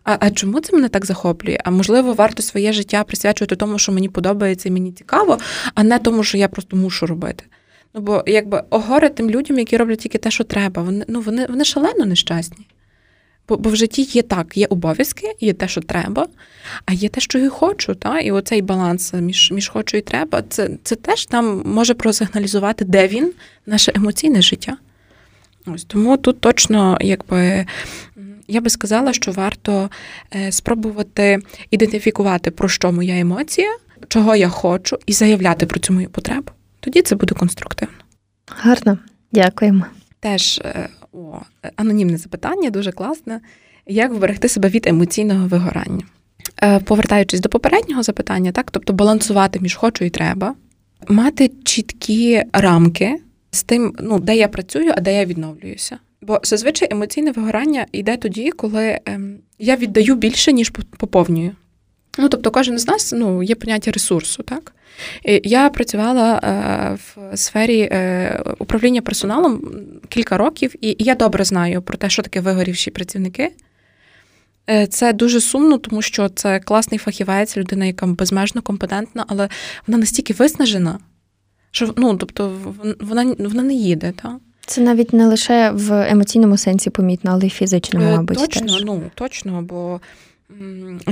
А 0.04 0.18
а 0.20 0.32
чому 0.32 0.60
це 0.60 0.75
мене 0.75 0.89
так 0.89 1.06
захоплює? 1.06 1.58
А 1.63 1.72
можливо, 1.72 2.13
варто 2.13 2.44
своє 2.44 2.74
життя 2.74 3.04
присвячувати 3.04 3.56
тому, 3.56 3.80
що 3.80 3.92
мені 3.92 4.10
подобається 4.10 4.70
і 4.70 4.72
мені 4.72 4.92
цікаво, 4.92 5.38
а 5.75 5.84
не 5.84 6.00
тому, 6.00 6.24
що 6.24 6.38
я 6.38 6.48
просто 6.48 6.77
мушу 6.77 7.06
робити. 7.06 7.44
Ну 7.94 8.01
бо 8.01 8.24
якби 8.27 8.63
огоре 8.70 9.10
тим 9.10 9.30
людям, 9.30 9.60
які 9.60 9.77
роблять 9.77 10.00
тільки 10.00 10.18
те, 10.18 10.32
що 10.32 10.44
треба, 10.44 10.82
вони 10.82 11.06
ну 11.08 11.22
вони, 11.22 11.46
вони 11.46 11.65
шалено 11.65 12.06
нещасні. 12.06 12.68
Бо, 13.49 13.57
бо 13.57 13.69
в 13.69 13.75
житті 13.75 14.01
є 14.01 14.21
так, 14.21 14.57
є 14.57 14.65
обов'язки, 14.65 15.35
є 15.39 15.53
те, 15.53 15.67
що 15.67 15.81
треба, 15.81 16.27
а 16.85 16.93
є 16.93 17.09
те, 17.09 17.21
що 17.21 17.39
я 17.39 17.49
хочу. 17.49 17.95
Та? 17.95 18.19
І 18.19 18.31
оцей 18.31 18.61
баланс 18.61 19.13
між 19.13 19.51
між 19.51 19.67
хочу 19.67 19.97
і 19.97 20.01
треба, 20.01 20.43
це 20.49 20.69
це 20.83 20.95
теж 20.95 21.29
нам 21.31 21.61
може 21.65 21.93
просигналізувати, 21.93 22.85
де 22.85 23.07
він, 23.07 23.33
наше 23.65 23.91
емоційне 23.95 24.41
життя. 24.41 24.77
Ось 25.65 25.83
Тому 25.83 26.17
тут 26.17 26.41
точно, 26.41 26.97
якби 27.01 27.65
я 28.47 28.61
би 28.61 28.69
сказала, 28.69 29.13
що 29.13 29.31
варто 29.31 29.89
е, 30.35 30.51
спробувати 30.51 31.39
ідентифікувати, 31.71 32.51
про 32.51 32.69
що 32.69 32.91
моя 32.91 33.19
емоція, 33.19 33.77
чого 34.07 34.35
я 34.35 34.49
хочу, 34.49 34.99
і 35.05 35.13
заявляти 35.13 35.65
про 35.65 35.79
цю 35.79 35.93
мою 35.93 36.09
потребу. 36.09 36.51
Тоді 36.79 37.01
це 37.01 37.15
буде 37.15 37.35
конструктивно. 37.35 37.95
Гарно, 38.47 38.97
дякуємо. 39.31 39.85
Теж 40.19 40.61
е, 40.65 40.89
о, 41.15 41.41
анонімне 41.75 42.17
запитання, 42.17 42.69
дуже 42.69 42.91
класне. 42.91 43.41
Як 43.88 44.13
вберегти 44.13 44.48
себе 44.48 44.69
від 44.69 44.88
емоційного 44.88 45.48
вигорання? 45.48 46.03
Е, 46.63 46.79
повертаючись 46.79 47.39
до 47.39 47.50
попереднього 47.50 48.03
запитання, 48.03 48.51
так, 48.51 48.72
тобто 48.72 48.93
балансувати 48.93 49.60
між 49.60 49.75
хочу 49.75 50.05
і 50.05 50.10
треба, 50.10 50.55
мати 51.07 51.51
чіткі 51.63 52.43
рамки 52.53 53.22
з 53.51 53.63
тим, 53.63 53.95
ну, 54.00 54.19
де 54.19 54.36
я 54.36 54.48
працюю, 54.48 54.93
а 54.98 55.01
де 55.01 55.13
я 55.19 55.25
відновлююся. 55.25 55.98
Бо 56.22 56.39
зазвичай 56.43 56.88
емоційне 56.91 57.31
вигорання 57.31 57.86
йде 57.91 58.17
тоді, 58.17 58.51
коли 58.51 59.00
ем, 59.05 59.38
я 59.60 59.75
віддаю 59.75 60.15
більше, 60.15 60.53
ніж 60.53 60.69
поповнюю. 60.98 61.51
Ну, 62.17 62.29
тобто, 62.29 62.51
кожен 62.51 62.79
з 62.79 62.88
нас 62.88 63.13
ну, 63.17 63.43
є 63.43 63.55
поняття 63.55 63.91
ресурсу, 63.91 64.43
так? 64.43 64.74
Я 65.43 65.69
працювала 65.69 66.39
е, 66.43 66.98
в 67.15 67.38
сфері 67.38 67.79
е, 67.81 68.43
управління 68.60 69.01
персоналом 69.01 69.62
кілька 70.10 70.38
років, 70.38 70.75
і 70.81 70.95
я 71.00 71.15
добре 71.15 71.43
знаю 71.43 71.81
про 71.81 71.98
те, 71.98 72.10
що 72.10 72.22
таке 72.22 72.41
вигорівші 72.41 72.91
працівники. 72.91 73.51
Е, 74.69 74.88
це 74.88 75.13
дуже 75.13 75.41
сумно, 75.41 75.77
тому 75.77 76.01
що 76.01 76.29
це 76.29 76.60
класний 76.60 76.98
фахівець, 76.98 77.57
людина, 77.57 77.86
яка 77.86 78.05
безмежно 78.05 78.62
компетентна, 78.62 79.25
але 79.27 79.50
вона 79.88 79.98
настільки 79.98 80.34
виснажена, 80.34 81.00
що 81.72 81.93
ну, 81.98 82.17
тобто, 82.17 82.57
вона 83.00 83.36
вона 83.39 83.63
не 83.63 83.74
їде. 83.74 84.13
Та? 84.22 84.39
Це 84.65 84.81
навіть 84.81 85.13
не 85.13 85.25
лише 85.25 85.72
в 85.72 86.12
емоційному 86.12 86.57
сенсі 86.57 86.89
помітно, 86.89 87.31
але 87.31 87.48
й 87.48 87.50
фізичному, 87.50 88.12
мабуть. 88.12 88.38
Точно, 88.38 88.67
теж. 88.67 88.84
ну 88.84 89.01
точно, 89.15 89.62
бо 89.62 90.01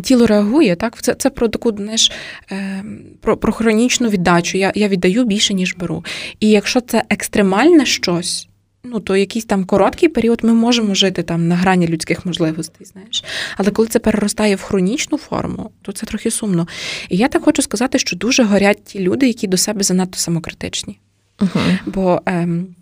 тіло 0.01 0.27
реагує, 0.27 0.75
так? 0.75 1.01
Це 1.01 1.13
це 1.13 1.29
про 1.29 1.47
таку 1.47 1.73
знаєш, 1.77 2.11
е, 2.51 2.83
про 3.21 3.37
про 3.37 3.53
хронічну 3.53 4.09
віддачу. 4.09 4.57
Я 4.57 4.71
я 4.75 4.87
віддаю 4.87 5.25
більше, 5.25 5.53
ніж 5.53 5.75
беру. 5.75 6.05
І 6.39 6.49
якщо 6.49 6.81
це 6.81 7.03
екстремальне 7.09 7.85
щось, 7.85 8.47
ну 8.83 8.99
то 8.99 9.15
якийсь 9.15 9.45
там 9.45 9.65
короткий 9.65 10.09
період 10.09 10.39
ми 10.43 10.53
можемо 10.53 10.95
жити 10.95 11.23
там 11.23 11.47
на 11.47 11.55
грані 11.55 11.87
людських 11.87 12.25
можливостей, 12.25 12.87
знаєш. 12.87 13.23
Але 13.57 13.71
коли 13.71 13.87
це 13.87 13.99
переростає 13.99 14.55
в 14.55 14.61
хронічну 14.61 15.17
форму, 15.17 15.71
то 15.81 15.91
це 15.91 16.05
трохи 16.05 16.31
сумно. 16.31 16.67
І 17.09 17.17
я 17.17 17.27
так 17.27 17.43
хочу 17.43 17.61
сказати, 17.61 17.99
що 17.99 18.15
дуже 18.15 18.43
горять 18.43 18.83
ті 18.83 18.99
люди, 18.99 19.27
які 19.27 19.47
до 19.47 19.57
себе 19.57 19.83
занадто 19.83 20.17
самокритичні. 20.17 20.99
Uh-huh. 21.39 21.77
Бо 21.85 22.21
ем, 22.25 22.75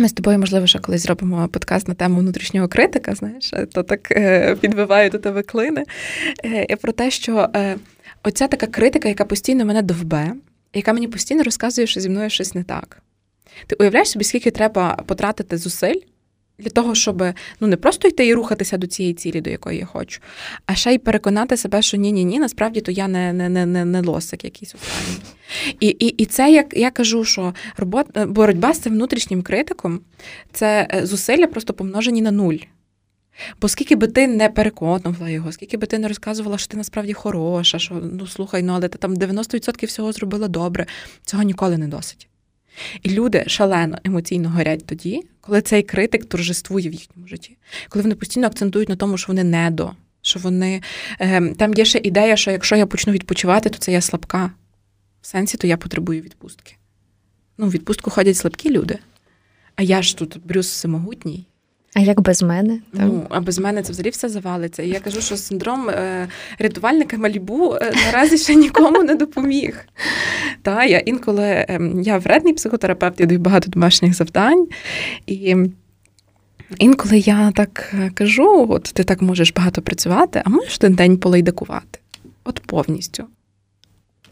ми 0.00 0.08
з 0.08 0.12
тобою, 0.12 0.38
можливо, 0.38 0.66
ще 0.66 0.78
колись 0.78 1.02
зробимо 1.02 1.48
подкаст 1.48 1.88
на 1.88 1.94
тему 1.94 2.20
внутрішнього 2.20 2.68
критика, 2.68 3.14
знаєш, 3.14 3.52
то 3.72 3.82
так 3.82 4.10
е, 4.10 4.56
підбиваю 4.60 5.10
до 5.10 5.18
тебе 5.18 5.42
клини. 5.42 5.84
Е, 6.44 6.76
про 6.76 6.92
те, 6.92 7.10
що 7.10 7.48
е, 7.56 7.76
оця 8.24 8.48
така 8.48 8.66
критика, 8.66 9.08
яка 9.08 9.24
постійно 9.24 9.64
мене 9.64 9.82
довбе, 9.82 10.32
яка 10.74 10.92
мені 10.92 11.08
постійно 11.08 11.42
розказує, 11.42 11.86
що 11.86 12.00
зі 12.00 12.08
мною 12.08 12.30
щось 12.30 12.54
не 12.54 12.62
так. 12.62 13.02
Ти 13.66 13.76
уявляєш 13.80 14.10
собі, 14.10 14.24
скільки 14.24 14.50
треба 14.50 15.02
потратити 15.06 15.56
зусиль 15.56 16.00
для 16.60 16.70
того, 16.70 16.94
щоб 16.94 17.24
ну 17.60 17.66
не 17.66 17.76
просто 17.76 18.08
йти 18.08 18.26
і 18.26 18.34
рухатися 18.34 18.76
до 18.76 18.86
цієї 18.86 19.14
цілі, 19.14 19.40
до 19.40 19.50
якої 19.50 19.78
я 19.78 19.86
хочу, 19.86 20.20
а 20.66 20.74
ще 20.74 20.94
й 20.94 20.98
переконати 20.98 21.56
себе, 21.56 21.82
що 21.82 21.96
ні-ні 21.96 22.24
ні, 22.24 22.38
насправді 22.38 22.80
то 22.80 22.92
я 22.92 23.08
не 23.08 23.32
не, 23.32 23.48
не, 23.48 23.66
не, 23.66 23.84
не 23.84 24.00
лосик 24.00 24.44
якийсь 24.44 24.74
останній. 24.74 25.20
І 25.80 25.86
і, 25.88 26.06
і 26.06 26.26
це 26.26 26.52
як 26.52 26.76
я 26.76 26.90
кажу, 26.90 27.24
що 27.24 27.54
робота 27.76 28.26
боротьба 28.26 28.74
з 28.74 28.78
цим 28.78 28.92
внутрішнім 28.92 29.42
критиком 29.42 30.00
це 30.52 30.88
е, 30.94 31.06
зусилля 31.06 31.46
просто 31.46 31.72
помножені 31.72 32.22
на 32.22 32.30
нуль. 32.30 32.56
Бо 33.60 33.68
скільки 33.68 33.96
би 33.96 34.06
ти 34.06 34.26
не 34.26 34.48
переконувала 34.48 35.30
його, 35.30 35.52
скільки 35.52 35.76
би 35.76 35.86
ти 35.86 35.98
не 35.98 36.08
розказувала, 36.08 36.58
що 36.58 36.68
ти 36.68 36.76
насправді 36.76 37.12
хороша, 37.12 37.78
що 37.78 37.94
ну 38.12 38.26
слухай, 38.26 38.62
ну 38.62 38.72
але 38.72 38.88
ти 38.88 38.98
там 38.98 39.14
90% 39.14 39.86
всього 39.86 40.12
зробила 40.12 40.48
добре, 40.48 40.86
цього 41.24 41.42
ніколи 41.42 41.78
не 41.78 41.88
досить. 41.88 42.28
І 43.02 43.10
люди 43.10 43.44
шалено 43.46 43.98
емоційно 44.04 44.50
горять 44.50 44.86
тоді, 44.86 45.22
коли 45.40 45.62
цей 45.62 45.82
критик 45.82 46.24
торжествує 46.24 46.88
в 46.88 46.92
їхньому 46.92 47.28
житті, 47.28 47.56
коли 47.88 48.02
вони 48.02 48.14
постійно 48.14 48.46
акцентують 48.46 48.88
на 48.88 48.96
тому, 48.96 49.18
що 49.18 49.26
вони 49.28 49.44
недо, 49.44 49.92
що 50.22 50.40
вони 50.40 50.82
е, 51.20 51.54
там 51.54 51.74
є 51.74 51.84
ще 51.84 51.98
ідея, 51.98 52.36
що 52.36 52.50
якщо 52.50 52.76
я 52.76 52.86
почну 52.86 53.12
відпочивати, 53.12 53.70
то 53.70 53.78
це 53.78 53.92
я 53.92 54.00
слабка. 54.00 54.50
В 55.20 55.26
сенсі, 55.26 55.56
то 55.56 55.66
я 55.66 55.76
потребую 55.76 56.22
відпустки. 56.22 56.76
Ну, 57.58 57.66
в 57.66 57.70
відпустку 57.70 58.10
ходять 58.10 58.36
слабкі 58.36 58.70
люди. 58.70 58.98
А 59.76 59.82
я 59.82 60.02
ж 60.02 60.16
тут 60.16 60.46
Брюс 60.46 60.70
всемогутній. 60.70 61.46
А 61.94 62.00
як 62.00 62.20
без 62.20 62.42
мене? 62.42 62.78
Ну, 62.92 63.26
а 63.30 63.40
без 63.40 63.58
мене 63.58 63.82
це 63.82 63.92
взагалі 63.92 64.10
все 64.10 64.28
завалиться. 64.28 64.82
І 64.82 64.88
я 64.88 65.00
кажу, 65.00 65.20
що 65.20 65.36
синдром 65.36 65.88
е, 65.88 66.28
рятувальника 66.58 67.18
Малібу 67.18 67.74
е, 67.74 67.92
наразі 68.06 68.38
ще 68.38 68.54
нікому 68.54 69.02
не 69.02 69.14
допоміг. 69.14 69.84
Та, 70.62 70.84
я 70.84 70.98
інколи 70.98 71.44
е, 71.44 71.80
я 72.02 72.18
вредний 72.18 72.54
психотерапевт, 72.54 73.20
я 73.20 73.26
даю 73.26 73.40
багато 73.40 73.70
домашніх 73.70 74.14
завдань. 74.14 74.68
І 75.26 75.56
інколи 76.78 77.18
я 77.18 77.52
так 77.56 77.94
е, 77.94 78.10
кажу: 78.14 78.66
от 78.70 78.82
ти 78.82 79.04
так 79.04 79.22
можеш 79.22 79.52
багато 79.52 79.82
працювати, 79.82 80.42
а 80.44 80.50
можеш 80.50 80.76
один 80.76 80.94
день 80.94 81.18
полейдакувати. 81.18 81.98
От 82.44 82.60
повністю. 82.66 83.24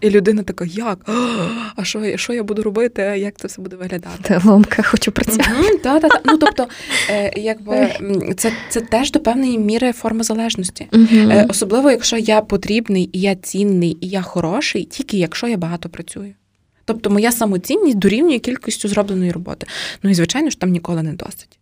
І 0.01 0.11
людина 0.11 0.43
така, 0.43 0.65
як? 0.65 1.11
А 1.77 1.85
що 1.85 2.17
що 2.17 2.33
я 2.33 2.43
буду 2.43 2.63
робити? 2.63 3.03
Як 3.03 3.37
це 3.37 3.49
все 3.49 3.63
буде 3.63 3.77
виглядати? 3.77 4.19
Та 4.23 4.43
ломка, 4.45 4.83
хочу 4.83 5.13
працювати. 5.13 5.51
Mm-hmm, 5.51 5.83
та, 5.83 6.01
та, 6.01 6.09
та. 6.09 6.21
Ну, 6.25 6.39
тобто, 6.39 6.69
е, 7.11 7.33
якби 7.41 7.91
це 8.37 8.53
це 8.69 8.81
теж 8.81 9.13
до 9.13 9.21
певної 9.21 9.59
міри 9.59 9.93
форма 9.93 10.23
залежності. 10.23 10.87
Mm-hmm. 10.93 11.33
Е, 11.33 11.47
особливо, 11.49 11.91
якщо 11.91 12.17
я 12.17 12.41
потрібний, 12.41 13.11
і 13.13 13.21
я 13.21 13.35
цінний, 13.35 13.99
і 14.01 14.09
я 14.09 14.23
хороший, 14.23 14.85
тільки 14.85 15.19
якщо 15.19 15.47
я 15.47 15.57
багато 15.57 15.89
працюю. 15.89 16.35
Тобто 16.85 17.11
моя 17.11 17.33
самоцінність 17.33 17.99
дорівнює 17.99 18.39
кількістю 18.39 18.89
зробленої 18.89 19.33
роботи. 19.33 19.67
Ну 20.03 20.11
і 20.11 20.15
звичайно 20.15 20.51
ж 20.51 20.61
там 20.61 20.71
ніколи 20.71 21.03
не 21.03 21.13
досить. 21.13 21.59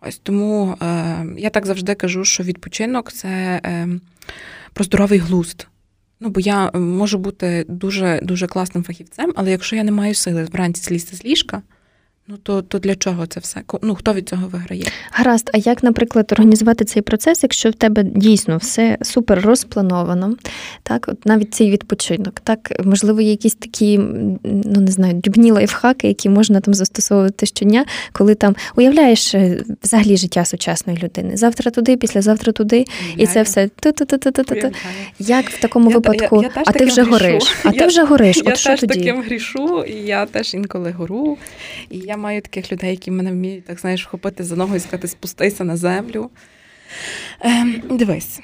Ось 0.00 0.18
тому 0.18 0.76
е, 0.82 1.26
я 1.38 1.50
так 1.50 1.66
завжди 1.66 1.94
кажу, 1.94 2.24
що 2.24 2.42
відпочинок 2.42 3.12
це 3.12 3.28
е, 3.64 3.88
про 4.72 4.84
здоровий 4.84 5.18
глузд. 5.18 5.66
Ну, 6.20 6.28
бо 6.28 6.40
я 6.40 6.70
можу 6.72 7.18
бути 7.18 7.64
дуже 7.68 8.20
дуже 8.22 8.46
класним 8.46 8.84
фахівцем, 8.84 9.32
але 9.36 9.50
якщо 9.50 9.76
я 9.76 9.84
не 9.84 9.92
маю 9.92 10.14
сили 10.14 10.44
вранці 10.44 10.82
слізти 10.82 11.16
з 11.16 11.24
ліжка, 11.24 11.62
Ну 12.30 12.36
то 12.36 12.62
то 12.62 12.78
для 12.78 12.94
чого 12.94 13.26
це 13.26 13.40
все? 13.40 13.62
Ну 13.82 13.94
хто 13.94 14.14
від 14.14 14.28
цього 14.28 14.48
виграє? 14.48 14.84
Гаразд, 15.10 15.50
а 15.54 15.58
як, 15.58 15.82
наприклад, 15.82 16.32
організувати 16.32 16.84
цей 16.84 17.02
процес, 17.02 17.42
якщо 17.42 17.70
в 17.70 17.74
тебе 17.74 18.02
дійсно 18.02 18.56
все 18.56 18.98
супер 19.02 19.40
розплановано, 19.40 20.36
так, 20.82 21.08
от 21.08 21.26
навіть 21.26 21.54
цей 21.54 21.70
відпочинок, 21.70 22.40
так 22.40 22.72
можливо, 22.84 23.20
є 23.20 23.30
якісь 23.30 23.54
такі, 23.54 23.98
ну 24.44 24.80
не 24.80 24.90
знаю, 24.90 25.14
дюбні 25.14 25.52
лайфхаки, 25.52 26.08
які 26.08 26.28
можна 26.28 26.60
там 26.60 26.74
застосовувати 26.74 27.46
щодня, 27.46 27.84
коли 28.12 28.34
там 28.34 28.56
уявляєш 28.76 29.34
е, 29.34 29.64
взагалі 29.82 30.16
життя 30.16 30.44
сучасної 30.44 30.98
людини. 30.98 31.36
Завтра 31.36 31.70
туди, 31.70 31.96
післязавтра 31.96 32.52
туди, 32.52 32.84
і 33.16 33.26
це 33.26 33.42
все. 33.42 33.70
Як 35.18 35.50
в 35.50 35.60
такому 35.60 35.90
я, 35.90 35.96
випадку, 35.96 36.42
я, 36.42 36.50
я 36.56 36.62
а 36.66 36.72
ти 36.72 36.84
вже 36.84 37.02
гориш? 37.02 37.56
А 37.64 37.70
ти 37.70 37.86
вже 37.86 38.04
гориш? 38.04 38.42
От 38.44 38.56
що 38.56 38.70
теж 38.70 38.80
тоді? 38.80 38.94
таким 38.94 39.22
грішу, 39.22 39.84
і 39.84 39.94
я 39.94 40.26
теж 40.26 40.54
інколи 40.54 40.90
гору. 40.90 41.38
І 41.90 41.98
я 41.98 42.17
маю 42.18 42.42
таких 42.42 42.72
людей, 42.72 42.90
які 42.90 43.10
мене 43.10 43.32
вміють, 43.32 43.64
так 43.64 43.80
знаєш, 43.80 44.06
вхопити 44.06 44.44
за 44.44 44.56
ногу 44.56 44.76
і 44.76 44.80
сказати, 44.80 45.08
спустися 45.08 45.64
на 45.64 45.76
землю. 45.76 46.30
Ем, 47.40 47.82
Дивись, 47.90 48.40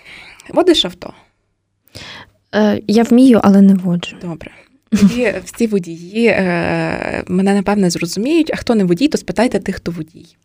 водиш 0.49 0.85
авто. 0.85 1.13
Е, 2.55 2.81
Я 2.87 3.03
вмію, 3.03 3.41
але 3.45 3.61
не 3.61 3.75
воджу. 3.75 4.17
Добре. 4.23 4.51
Тоді 4.91 5.35
всі 5.45 5.67
водії 5.67 6.27
е, 6.27 7.25
мене 7.29 7.55
напевне 7.55 7.91
зрозуміють, 7.91 8.51
а 8.55 8.57
хто 8.57 8.75
не 8.75 8.85
водій, 8.85 9.09
то 9.09 9.19
спитайте 9.19 9.61
тих, 9.61 9.77
хто 9.77 9.91
водій. 9.93 10.37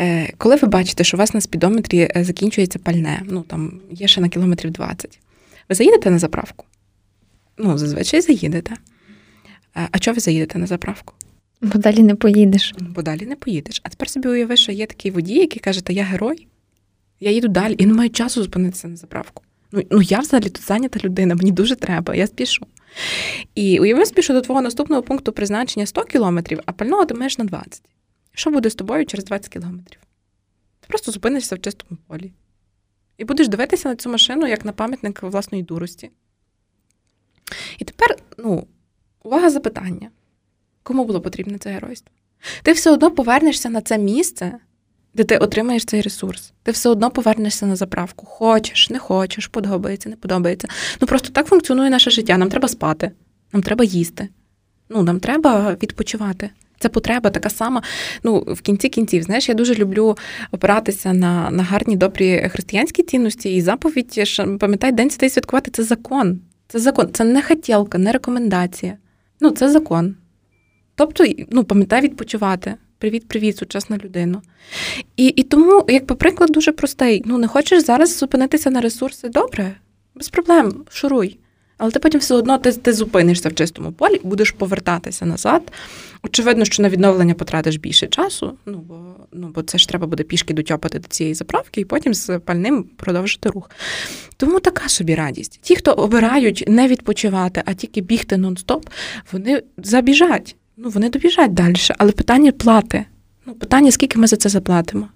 Е, 0.00 0.32
Коли 0.38 0.56
ви 0.56 0.68
бачите, 0.68 1.04
що 1.04 1.16
у 1.16 1.18
вас 1.20 1.34
на 1.34 1.40
спідометрі 1.40 2.08
е, 2.16 2.24
закінчується 2.24 2.78
пальне, 2.78 3.22
ну 3.24 3.42
там 3.42 3.80
є 3.90 4.08
ще 4.08 4.20
на 4.20 4.28
кілометрів 4.28 4.70
20, 4.70 5.18
ви 5.68 5.74
заїдете 5.74 6.10
на 6.10 6.18
заправку? 6.18 6.64
Ну, 7.58 7.78
зазвичай 7.78 8.20
заїдете. 8.20 8.74
Е, 9.76 9.88
а 9.92 9.98
чого 9.98 10.14
ви 10.14 10.20
заїдете 10.20 10.58
на 10.58 10.66
заправку? 10.66 11.14
Бо 11.60 11.78
далі 11.78 12.02
не 12.02 12.14
поїдеш. 12.14 12.74
Бо 12.80 13.02
далі 13.02 13.26
не 13.26 13.36
поїдеш. 13.36 13.80
А 13.84 13.88
тепер 13.88 14.10
собі 14.10 14.28
уяви, 14.28 14.56
що 14.56 14.72
є 14.72 14.86
такий 14.86 15.10
водій, 15.10 15.38
який 15.38 15.60
каже, 15.60 15.84
та 15.84 15.92
я 15.92 16.04
герой, 16.04 16.46
я 17.20 17.30
їду 17.30 17.48
далі 17.48 17.74
і 17.78 17.86
не 17.86 17.94
маю 17.94 18.10
часу 18.10 18.42
зупинитися 18.42 18.88
на 18.88 18.96
заправку. 18.96 19.42
Ну, 19.72 19.82
ну 19.90 20.02
я 20.02 20.18
взагалі 20.18 20.48
тут 20.48 20.62
зайнята 20.62 21.00
людина, 21.04 21.34
мені 21.34 21.52
дуже 21.52 21.76
треба, 21.76 22.14
я 22.14 22.26
спішу. 22.26 22.66
І 23.54 23.80
уяви, 23.80 24.06
спішу 24.06 24.32
до 24.32 24.40
твого 24.40 24.62
наступного 24.62 25.02
пункту 25.02 25.32
призначення 25.32 25.86
100 25.86 26.04
кілометрів, 26.04 26.60
а 26.66 26.72
пального 26.72 27.04
ти 27.04 27.14
маєш 27.14 27.38
на 27.38 27.44
20. 27.44 27.82
Що 28.32 28.50
буде 28.50 28.70
з 28.70 28.74
тобою 28.74 29.06
через 29.06 29.24
20 29.24 29.52
кілометрів? 29.52 30.00
Ти 30.80 30.86
просто 30.88 31.12
зупинишся 31.12 31.56
в 31.56 31.60
чистому 31.60 31.98
полі. 32.06 32.32
І 33.18 33.24
будеш 33.24 33.48
дивитися 33.48 33.88
на 33.88 33.96
цю 33.96 34.10
машину 34.10 34.46
як 34.46 34.64
на 34.64 34.72
пам'ятник 34.72 35.22
власної 35.22 35.64
дурості. 35.64 36.10
І 37.78 37.84
тепер, 37.84 38.16
ну, 38.38 38.66
увага 39.22 39.50
запитання. 39.50 40.10
Кому 40.88 41.04
було 41.04 41.20
потрібне 41.20 41.58
це 41.58 41.70
геройство? 41.70 42.12
Ти 42.62 42.72
все 42.72 42.90
одно 42.90 43.10
повернешся 43.10 43.70
на 43.70 43.80
це 43.80 43.98
місце, 43.98 44.54
де 45.14 45.24
ти 45.24 45.36
отримаєш 45.36 45.84
цей 45.84 46.00
ресурс. 46.00 46.52
Ти 46.62 46.72
все 46.72 46.88
одно 46.88 47.10
повернешся 47.10 47.66
на 47.66 47.76
заправку. 47.76 48.26
Хочеш, 48.26 48.90
не 48.90 48.98
хочеш, 48.98 49.46
подобається, 49.46 50.08
не 50.08 50.16
подобається. 50.16 50.68
Ну 51.00 51.06
просто 51.06 51.28
так 51.28 51.46
функціонує 51.46 51.90
наше 51.90 52.10
життя. 52.10 52.38
Нам 52.38 52.48
треба 52.48 52.68
спати, 52.68 53.10
нам 53.52 53.62
треба 53.62 53.84
їсти. 53.84 54.28
Ну, 54.88 55.02
нам 55.02 55.20
треба 55.20 55.76
відпочивати. 55.82 56.50
Це 56.78 56.88
потреба 56.88 57.30
така 57.30 57.50
сама. 57.50 57.82
Ну, 58.22 58.38
в 58.38 58.60
кінці 58.60 58.88
кінців, 58.88 59.22
знаєш, 59.22 59.48
я 59.48 59.54
дуже 59.54 59.74
люблю 59.74 60.16
опиратися 60.52 61.12
на 61.12 61.50
на 61.50 61.62
гарні, 61.62 61.96
добрі 61.96 62.48
християнські 62.52 63.02
цінності 63.02 63.54
і 63.54 63.60
заповідь, 63.60 64.38
пам'ятай, 64.60 64.92
День 64.92 65.10
Святий 65.10 65.30
святкувати 65.30 65.70
це 65.70 65.84
закон. 65.84 66.40
Це 66.68 66.78
закон, 66.78 67.08
це 67.12 67.24
не 67.24 67.42
хотілка, 67.42 67.98
не 67.98 68.12
рекомендація. 68.12 68.96
Ну, 69.40 69.50
це 69.50 69.70
закон. 69.70 70.16
Тобто, 70.98 71.24
ну, 71.50 71.64
пам'ятай 71.64 72.00
відпочивати. 72.00 72.74
Привіт-привіт, 72.98 73.56
сучасна 73.56 73.98
людина. 74.04 74.42
І 75.16 75.26
і 75.26 75.42
тому, 75.42 75.84
якби 75.88 76.14
приклад 76.14 76.50
дуже 76.50 76.72
простий. 76.72 77.22
Ну, 77.26 77.38
не 77.38 77.46
хочеш 77.46 77.84
зараз 77.84 78.18
зупинитися 78.18 78.70
на 78.70 78.80
ресурси? 78.80 79.28
Добре, 79.28 79.76
без 80.14 80.28
проблем, 80.28 80.84
шуруй. 80.90 81.38
Але 81.76 81.90
ти 81.90 81.98
потім 81.98 82.20
все 82.20 82.34
одно 82.34 82.58
ти, 82.58 82.72
ти 82.72 82.92
зупинишся 82.92 83.48
в 83.48 83.54
чистому 83.54 83.92
полі 83.92 84.20
будеш 84.22 84.50
повертатися 84.50 85.26
назад. 85.26 85.62
Очевидно, 86.22 86.64
що 86.64 86.82
на 86.82 86.88
відновлення 86.88 87.34
потратиш 87.34 87.76
більше 87.76 88.06
часу, 88.06 88.58
ну 88.66 88.78
бо 88.78 88.96
ну, 89.32 89.48
бо 89.54 89.62
це 89.62 89.78
ж 89.78 89.88
треба 89.88 90.06
буде 90.06 90.22
пішки 90.22 90.54
дотьопати 90.54 90.98
до 90.98 91.08
цієї 91.08 91.34
заправки 91.34 91.80
і 91.80 91.84
потім 91.84 92.14
з 92.14 92.38
пальним 92.38 92.84
продовжити 92.96 93.48
рух. 93.48 93.70
Тому 94.36 94.60
така 94.60 94.88
собі 94.88 95.14
радість. 95.14 95.58
Ті, 95.62 95.76
хто 95.76 95.92
обирають 95.92 96.64
не 96.68 96.88
відпочивати, 96.88 97.62
а 97.64 97.74
тільки 97.74 98.00
бігти 98.00 98.36
нон-стоп, 98.36 98.82
вони 99.32 99.62
забіжать. 99.76 100.56
Ну, 100.80 100.88
вони 100.88 101.10
добіжать 101.10 101.54
далі. 101.54 101.76
Але 101.98 102.12
питання 102.12 102.52
плати. 102.52 103.04
Ну, 103.46 103.54
питання, 103.54 103.90
скільки 103.90 104.18
ми 104.18 104.26
за 104.26 104.36
це 104.36 104.48
заплатимо. 104.48 105.08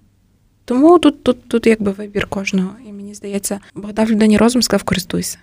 Тому 0.65 0.99
тут 0.99 1.23
тут, 1.23 1.47
тут 1.47 1.67
якби 1.67 1.91
вибір 1.91 2.27
кожного. 2.27 2.75
І 2.89 2.91
мені 2.91 3.13
здається, 3.13 3.59
Бог 3.75 3.93
дав 3.93 4.11
людині 4.11 4.37
розум, 4.37 4.61
сказав, 4.61 4.83
користуйся. 4.83 5.37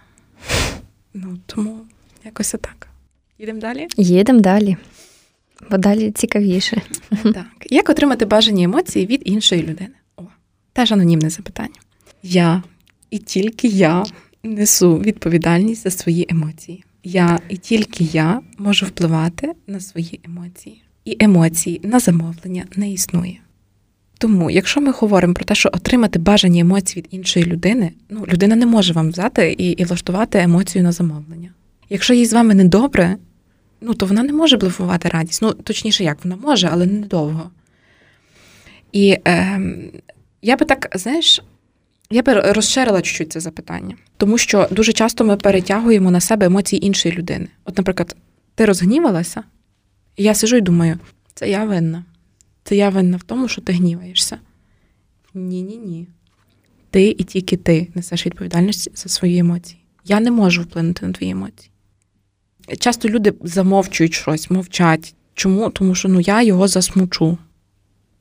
Ну, 1.14 1.38
тому 1.46 1.80
якось 2.24 2.50
так. 2.50 2.88
Їдемо 3.38 3.60
далі? 3.60 3.86
Їдемо 3.96 4.40
далі. 4.40 4.76
Бо 5.70 5.78
далі 5.78 6.10
цікавіше. 6.10 6.82
Так. 7.22 7.46
Як 7.70 7.88
отримати 7.88 8.24
бажані 8.24 8.62
емоції 8.62 9.06
від 9.06 9.22
іншої 9.24 9.62
людини? 9.62 9.94
О, 10.16 10.22
теж 10.72 10.92
анонімне 10.92 11.30
запитання. 11.30 11.80
Я 12.22 12.62
і 13.10 13.18
тільки 13.18 13.68
я 13.68 14.04
несу 14.42 14.98
відповідальність 14.98 15.82
за 15.82 15.90
свої 15.90 16.26
емоції. 16.28 16.84
Я 17.04 17.38
і 17.48 17.56
тільки 17.56 18.04
я 18.04 18.40
можу 18.58 18.86
впливати 18.86 19.52
на 19.66 19.80
свої 19.80 20.20
емоції. 20.24 20.82
І 21.04 21.16
емоції 21.20 21.80
на 21.84 22.00
замовлення 22.00 22.64
не 22.76 22.92
існує. 22.92 23.40
Тому, 24.18 24.50
якщо 24.50 24.80
ми 24.80 24.92
говоримо 24.92 25.34
про 25.34 25.44
те, 25.44 25.54
що 25.54 25.68
отримати 25.72 26.18
бажані 26.18 26.60
емоції 26.60 27.02
від 27.02 27.14
іншої 27.14 27.46
людини, 27.46 27.92
ну 28.10 28.26
людина 28.26 28.56
не 28.56 28.66
може 28.66 28.92
вам 28.92 29.10
взяти 29.10 29.52
і 29.58 29.70
і 29.70 29.84
влаштувати 29.84 30.38
емоцію 30.38 30.84
на 30.84 30.92
замовлення. 30.92 31.50
Якщо 31.90 32.14
їй 32.14 32.26
з 32.26 32.32
вами 32.32 32.54
не 32.54 32.64
добре, 32.64 33.16
ну 33.80 33.94
то 33.94 34.06
вона 34.06 34.22
не 34.22 34.32
може 34.32 34.56
блефувати 34.56 35.08
радість. 35.08 35.42
Ну, 35.42 35.52
точніше, 35.52 36.04
як 36.04 36.24
вона 36.24 36.36
може, 36.36 36.68
але 36.72 36.86
недовго. 36.86 37.50
І 38.92 39.16
е, 39.28 39.60
я 40.42 40.56
би 40.56 40.66
так, 40.66 40.88
знаєш, 40.94 41.42
я 42.10 42.22
би 42.22 42.40
розширила 42.40 43.02
чуть-чуть 43.02 43.32
це 43.32 43.40
запитання, 43.40 43.96
тому 44.16 44.38
що 44.38 44.68
дуже 44.70 44.92
часто 44.92 45.24
ми 45.24 45.36
перетягуємо 45.36 46.10
на 46.10 46.20
себе 46.20 46.46
емоції 46.46 46.86
іншої 46.86 47.14
людини. 47.14 47.48
От, 47.64 47.78
наприклад, 47.78 48.16
ти 48.54 48.64
розгнівалася, 48.64 49.42
і 50.16 50.22
я 50.22 50.34
сижу 50.34 50.56
і 50.56 50.60
думаю, 50.60 50.98
це 51.34 51.50
я 51.50 51.64
винна. 51.64 52.04
Це 52.64 52.76
я 52.76 52.88
винна 52.88 53.16
в 53.16 53.22
тому, 53.22 53.48
що 53.48 53.60
ти 53.60 53.72
гніваєшся. 53.72 54.38
Ні-ні 55.34 55.76
ні. 55.76 56.08
Ти 56.90 57.08
і 57.08 57.24
тільки 57.24 57.56
ти 57.56 57.88
несеш 57.94 58.26
відповідальність 58.26 58.98
за 58.98 59.08
свої 59.08 59.38
емоції. 59.38 59.80
Я 60.04 60.20
не 60.20 60.30
можу 60.30 60.62
вплинути 60.62 61.06
на 61.06 61.12
твої 61.12 61.32
емоції. 61.32 61.70
Часто 62.78 63.08
люди 63.08 63.34
замовчують 63.42 64.14
щось, 64.14 64.50
мовчать. 64.50 65.14
Чому? 65.34 65.70
Тому 65.70 65.94
що 65.94 66.08
ну, 66.08 66.20
я 66.20 66.42
його 66.42 66.68
засмучу. 66.68 67.38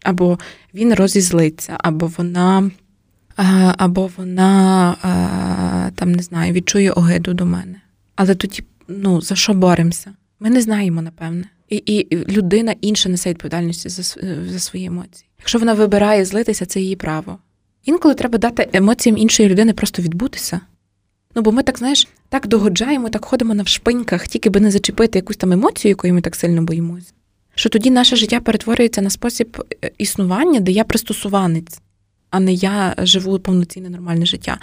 Або 0.03 0.39
він 0.74 0.93
розізлиться, 0.93 1.77
або 1.79 2.08
вона 2.17 2.72
або 3.77 4.10
вона 4.17 4.96
там 5.96 6.12
не 6.12 6.24
знаю, 6.24 6.53
відчує 6.53 6.91
огиду 6.91 7.34
до 7.34 7.46
мене. 7.46 7.81
Але 8.15 8.36
тоді 8.36 8.63
ну, 8.88 9.22
за 9.22 9.36
що 9.36 9.53
боремося? 9.53 10.13
Ми 10.39 10.50
не 10.50 10.62
знаємо, 10.62 11.01
напевне. 11.01 11.44
І 11.70 11.75
і 11.75 12.16
людина 12.16 12.75
інша 12.81 13.09
несе 13.09 13.29
відповідальність 13.29 13.90
за 13.90 14.03
за 14.51 14.59
свої 14.59 14.85
емоції. 14.85 15.29
Якщо 15.40 15.59
вона 15.59 15.74
вибирає 15.74 16.25
злитися, 16.25 16.66
це 16.66 16.79
її 16.81 16.96
право. 16.96 17.37
Інколи 17.85 18.13
треба 18.13 18.37
дати 18.37 18.70
емоціям 18.74 19.18
іншої 19.18 19.50
людини 19.50 19.74
просто 19.74 20.01
відбутися. 20.01 20.61
Ну, 21.35 21.42
бо 21.42 21.51
ми 21.51 21.63
так, 21.63 21.77
знаєш, 21.77 22.07
так 22.29 22.48
догоджаємо, 22.48 23.09
так 23.09 23.25
ходимо 23.25 23.53
на 23.53 23.63
вшпиньках, 23.63 24.27
тільки 24.27 24.50
би 24.50 24.59
не 24.59 24.72
зачепити 24.72 25.20
якусь 25.20 25.37
там 25.37 25.51
емоцію, 25.51 25.90
якої 25.90 26.13
ми 26.13 26.22
так 26.22 26.35
сильно 26.35 26.61
боїмося. 26.61 27.11
Що 27.55 27.70
тоді 27.70 27.92
наше 27.92 28.16
життя 28.16 28.40
перетворюється 28.40 29.01
на 29.01 29.09
спосіб 29.09 29.63
е, 29.83 29.92
існування, 29.98 30.59
де 30.59 30.72
я 30.72 30.83
пристосуванець 30.83 31.81
а 32.29 32.39
не 32.39 32.53
я 32.53 32.96
живу 32.98 33.39
повноцінне 33.39 33.89
нормальне 33.89 34.25
життя. 34.25 34.57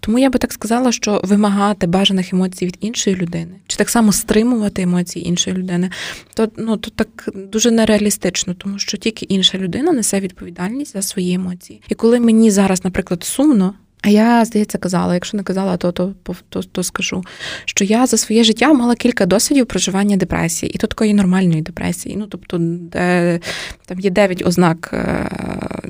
Тому 0.00 0.18
я 0.18 0.30
би 0.30 0.38
так 0.38 0.52
сказала, 0.52 0.92
що 0.92 1.20
вимагати 1.24 1.86
бажаних 1.86 2.32
емоцій 2.32 2.66
від 2.66 2.76
іншої 2.80 3.16
людини, 3.16 3.54
чи 3.66 3.76
так 3.76 3.88
само 3.88 4.12
стримувати 4.12 4.82
емоції 4.82 5.28
іншої 5.28 5.56
людини, 5.56 5.90
то 6.34 6.48
ну 6.56 6.76
то 6.76 6.90
так 6.90 7.28
дуже 7.34 7.70
нереалістично, 7.70 8.54
тому 8.54 8.78
що 8.78 8.96
тільки 8.96 9.26
інша 9.26 9.58
людина 9.58 9.92
несе 9.92 10.20
відповідальність 10.20 10.92
за 10.92 11.02
свої 11.02 11.34
емоції. 11.34 11.82
І 11.88 11.94
коли 11.94 12.20
мені 12.20 12.50
зараз, 12.50 12.84
наприклад, 12.84 13.24
сумно. 13.24 13.74
А 14.02 14.08
я, 14.08 14.44
здається, 14.44 14.78
казала, 14.78 15.14
якщо 15.14 15.36
не 15.36 15.42
казала, 15.42 15.76
то 15.76 15.92
то, 15.92 16.14
то, 16.48 16.62
то 16.62 16.82
скажу, 16.82 17.22
що 17.64 17.84
я 17.84 18.06
за 18.06 18.16
своє 18.16 18.44
життя 18.44 18.72
мала 18.72 18.94
кілька 18.94 19.26
досвідів 19.26 19.66
проживання 19.66 20.16
депресії, 20.16 20.72
і 20.72 20.78
то 20.78 20.86
такої 20.86 21.14
нормальної 21.14 21.62
депресії. 21.62 22.16
Ну, 22.18 22.26
тобто, 22.26 22.56
де 22.60 23.40
там 23.86 24.00
є 24.00 24.10
дев'ять 24.10 24.42
ознак, 24.46 24.90
е, 24.92 25.30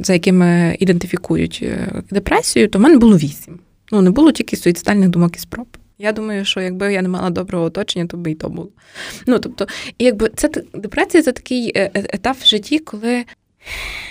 за 0.02 0.12
якими 0.12 0.76
ідентифікують 0.80 1.60
е, 1.62 2.02
депресію, 2.10 2.68
то 2.68 2.78
в 2.78 2.82
мене 2.82 2.98
було 2.98 3.16
вісім. 3.16 3.58
Ну, 3.92 4.02
не 4.02 4.10
було 4.10 4.32
тільки 4.32 4.56
суїцидальних 4.56 5.08
думок 5.08 5.36
і 5.36 5.38
спроб. 5.38 5.66
Я 5.98 6.12
думаю, 6.12 6.44
що 6.44 6.60
якби 6.60 6.92
я 6.92 7.02
не 7.02 7.08
мала 7.08 7.30
доброго 7.30 7.64
оточення, 7.64 8.06
то 8.06 8.16
би 8.16 8.30
і 8.30 8.34
то 8.34 8.48
було. 8.48 8.68
Ну, 9.26 9.38
тобто, 9.38 9.66
і 9.98 10.04
якби 10.04 10.30
це 10.36 10.50
депресія 10.74 11.22
це 11.22 11.32
такий 11.32 11.72
е, 11.76 11.90
етап 11.94 12.36
в 12.40 12.46
житті, 12.46 12.78
коли 12.78 13.24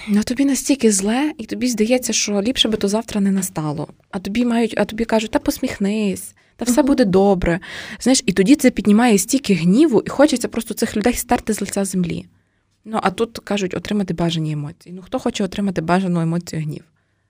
Ну, 0.08 0.24
тобі 0.24 0.46
настільки 0.46 0.92
зле, 0.92 1.32
і 1.38 1.46
тобі 1.46 1.68
здається, 1.68 2.14
що 2.14 2.42
ліпше 2.42 2.70
би 2.70 2.78
то 2.78 2.88
завтра 2.88 3.22
не 3.22 3.32
настало. 3.32 3.88
А 4.12 4.20
тобі 4.20 4.46
мають, 4.46 4.74
а 4.78 4.86
тобі 4.86 5.06
кажуть, 5.06 5.32
та 5.32 5.40
посміхнись, 5.40 6.36
та 6.56 6.66
все 6.66 6.84
буде 6.84 7.06
добре. 7.06 7.60
Знаєш, 8.00 8.24
і 8.26 8.34
тоді 8.34 8.56
це 8.56 8.72
піднімає 8.72 9.18
стільки 9.18 9.54
гніву, 9.54 10.04
і 10.06 10.10
хочеться 10.10 10.48
просто 10.48 10.74
цих 10.74 10.98
людей 10.98 11.14
стерти 11.14 11.54
з 11.54 11.62
лиця 11.62 11.86
землі. 11.86 12.26
Ну, 12.86 13.00
а 13.04 13.12
тут 13.12 13.40
кажуть, 13.40 13.74
отримати 13.74 14.14
бажані 14.14 14.52
емоції. 14.52 14.96
Ну, 14.96 15.02
хто 15.02 15.20
хоче 15.20 15.44
отримати 15.44 15.82
бажану 15.82 16.22
емоцію 16.22 16.62
гнів? 16.62 16.84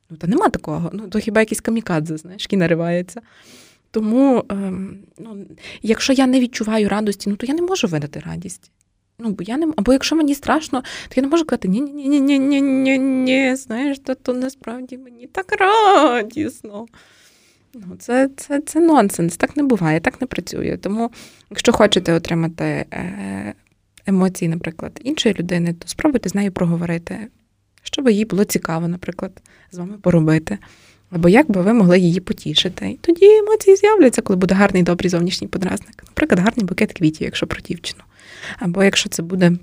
Ну, 0.10 0.17
та 0.17 0.27
нема 0.27 0.49
такого. 0.49 0.89
Ну, 0.93 1.07
то 1.07 1.19
хіба 1.19 1.39
якийсь 1.39 1.62
камікадзе, 1.62 2.17
знаєш, 2.17 2.43
який 2.43 2.60
наривається. 2.60 3.21
Тому, 3.91 4.45
ем, 4.49 4.97
ну, 5.17 5.45
якщо 5.81 6.13
я 6.13 6.27
не 6.27 6.39
відчуваю 6.39 6.89
радості, 6.89 7.29
ну 7.29 7.36
то 7.36 7.45
я 7.45 7.53
не 7.53 7.62
можу 7.62 7.88
видати 7.88 8.19
радість. 8.19 8.71
Ну, 9.23 9.29
бо 9.29 9.43
я 9.43 9.57
не 9.57 9.73
або 9.75 9.93
якщо 9.93 10.15
мені 10.15 10.36
страшно, 10.36 10.81
то 10.81 11.13
я 11.15 11.21
не 11.23 11.29
можу 11.29 11.45
казати 11.45 11.67
ні 11.67 11.81
ні 11.81 12.07
ні 12.07 12.19
ні 12.19 12.39
ні 12.39 12.62
ні 12.62 12.99
ні 12.99 13.55
знаєш, 13.55 13.99
то, 13.99 14.15
то 14.15 14.34
насправді 14.34 14.97
мені 14.97 15.27
так 15.27 15.51
радісно. 15.60 16.86
Ну, 17.73 17.95
Це 17.99 18.29
це, 18.38 18.62
це 18.62 18.79
нонсенс, 18.79 19.38
так 19.38 19.57
не 19.57 19.63
буває, 19.63 19.99
так 19.99 20.21
не 20.21 20.27
працює. 20.27 20.77
Тому, 20.81 21.12
якщо 21.49 21.71
хочете 21.71 22.13
отримати 22.13 22.63
е, 22.63 23.53
емоції, 24.05 24.49
наприклад, 24.49 24.99
іншої 25.03 25.36
людини, 25.36 25.73
то 25.73 25.88
спробуйте 25.88 26.29
з 26.29 26.36
нею 26.36 26.51
проговорити, 26.51 27.27
щоб 27.84 28.10
їй 28.10 28.25
було 28.25 28.43
цікаво, 28.43 28.88
наприклад, 28.88 29.31
з 29.71 29.77
вами 29.77 29.97
поробити. 30.01 30.57
Або 31.12 31.29
як 31.29 31.51
би 31.51 31.62
ви 31.62 31.73
могли 31.73 31.99
її 31.99 32.19
потішити. 32.19 32.89
І 32.89 32.97
тоді 33.01 33.25
емоції 33.25 33.75
з'являться, 33.75 34.21
коли 34.21 34.38
буде 34.38 34.55
гарний 34.55 34.84
добрий 34.84 35.10
зовнішній 35.10 35.47
подразник. 35.47 36.03
Наприклад, 36.07 36.39
гарний 36.39 36.65
букет 36.65 36.93
квітів, 36.93 37.25
якщо 37.25 37.47
про 37.47 37.62
дівчину. 37.62 38.03
Або 38.60 38.84
якщо 38.84 39.10
це 39.10 39.23
буде 39.23 39.58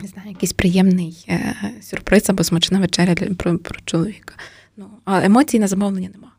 не 0.00 0.08
знаю, 0.08 0.28
якийсь 0.28 0.52
приємний 0.52 1.24
е, 1.28 1.54
сюрприз 1.82 2.30
або 2.30 2.44
смачна 2.44 2.78
вечеря 2.78 3.14
для 3.14 3.34
про, 3.34 3.58
про 3.58 3.80
чоловіка. 3.84 4.34
Ну, 4.76 4.86
А 5.04 5.24
емоцій 5.24 5.58
на 5.58 5.68
замовлення 5.68 6.08
нема. 6.14 6.32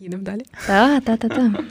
Їдемо 0.00 0.22
далі. 0.22 0.42
Так, 0.66 1.04
так, 1.04 1.20
так, 1.20 1.34
так. 1.34 1.64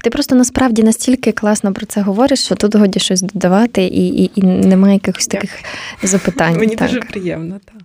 Ти 0.00 0.10
просто 0.10 0.34
насправді 0.34 0.82
настільки 0.82 1.32
класно 1.32 1.72
про 1.72 1.86
це 1.86 2.00
говориш, 2.00 2.44
що 2.44 2.54
тут 2.54 2.74
годі 2.74 3.00
щось 3.00 3.20
додавати, 3.22 3.84
і 3.84 4.08
і, 4.08 4.30
і 4.34 4.42
немає 4.42 4.94
якихось 4.94 5.26
таких 5.26 5.50
Дякую. 5.50 6.08
запитань. 6.08 6.56
Мені 6.56 6.76
так. 6.76 6.88
дуже 6.88 7.00
приємно. 7.00 7.60
Так. 7.64 7.76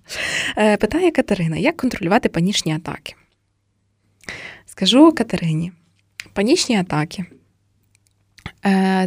Е, 0.57 0.77
питає 0.77 1.11
Катерина: 1.11 1.57
як 1.57 1.77
контролювати 1.77 2.29
панічні 2.29 2.73
атаки? 2.73 3.13
Скажу 4.65 5.11
Катерині: 5.11 5.71
панічні 6.33 6.77
атаки 6.77 7.25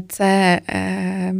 це 0.09 0.61
е, 0.69 1.35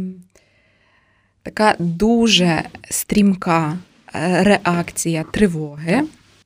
така 1.43 1.75
дуже 1.79 2.63
стрімка 2.89 3.77
е, 4.15 4.43
реакція 4.43 5.25
тривоги. 5.31 6.01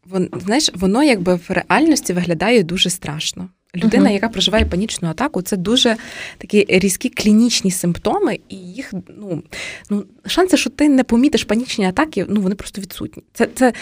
Вон, 0.06 0.30
знаєш, 0.40 0.72
воно 0.74 1.04
якби 1.04 1.36
в 1.36 1.46
реальності 1.50 2.14
виглядає 2.14 2.64
дуже 2.64 2.90
страшно. 2.90 3.50
Людина, 3.76 4.10
uh-huh. 4.10 4.14
яка 4.14 4.30
проживає 4.30 4.66
панічну 4.66 5.10
атаку, 5.10 5.42
це 5.42 5.58
дуже 5.58 5.98
такі 6.38 6.66
різкі 6.70 7.10
клінічні 7.10 7.72
симптоми, 7.72 8.40
і 8.50 8.56
їх 8.56 8.94
ну 9.18 9.44
ну 9.90 10.06
шанси, 10.26 10.58
що 10.58 10.70
ти 10.70 10.90
не 10.90 11.04
помітиш 11.04 11.44
панічні 11.44 11.86
атаки, 11.86 12.26
ну 12.30 12.42
вони 12.42 12.56
просто 12.56 12.82
відсутні. 12.82 13.24
Це 13.34 13.48
це 13.56 13.74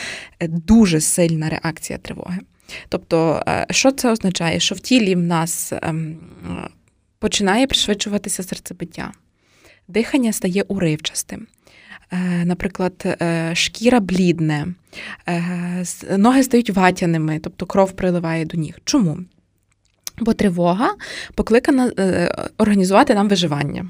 дуже 0.41 1.01
сильна 1.01 1.49
реакція 1.49 1.99
тривоги. 1.99 2.39
Тобто, 2.89 3.43
е, 3.47 3.67
що 3.71 3.91
це 3.91 4.11
означає? 4.11 4.59
Що 4.59 4.75
в 4.75 4.79
тілі 4.79 5.15
в 5.15 5.19
нас 5.19 5.73
ем, 5.81 6.17
починає 7.19 7.67
пришвидшуватися 7.67 8.43
серцебиття, 8.43 9.11
дихання 9.87 10.33
стає 10.33 10.63
уривчастим. 10.67 11.47
Е, 12.11 12.45
наприклад, 12.45 13.17
е, 13.21 13.51
шкіра 13.55 13.99
блідне, 13.99 14.67
ноги 16.17 16.43
стають 16.43 16.69
ватяними, 16.69 17.39
тобто 17.39 17.65
кров 17.65 17.91
приливає 17.91 18.45
до 18.45 18.57
ніг. 18.57 18.79
Чому? 18.83 19.17
Бо 20.19 20.33
тривога 20.33 20.95
покликана 21.35 21.91
організувати 22.57 23.15
нам 23.15 23.29
виживання. 23.29 23.89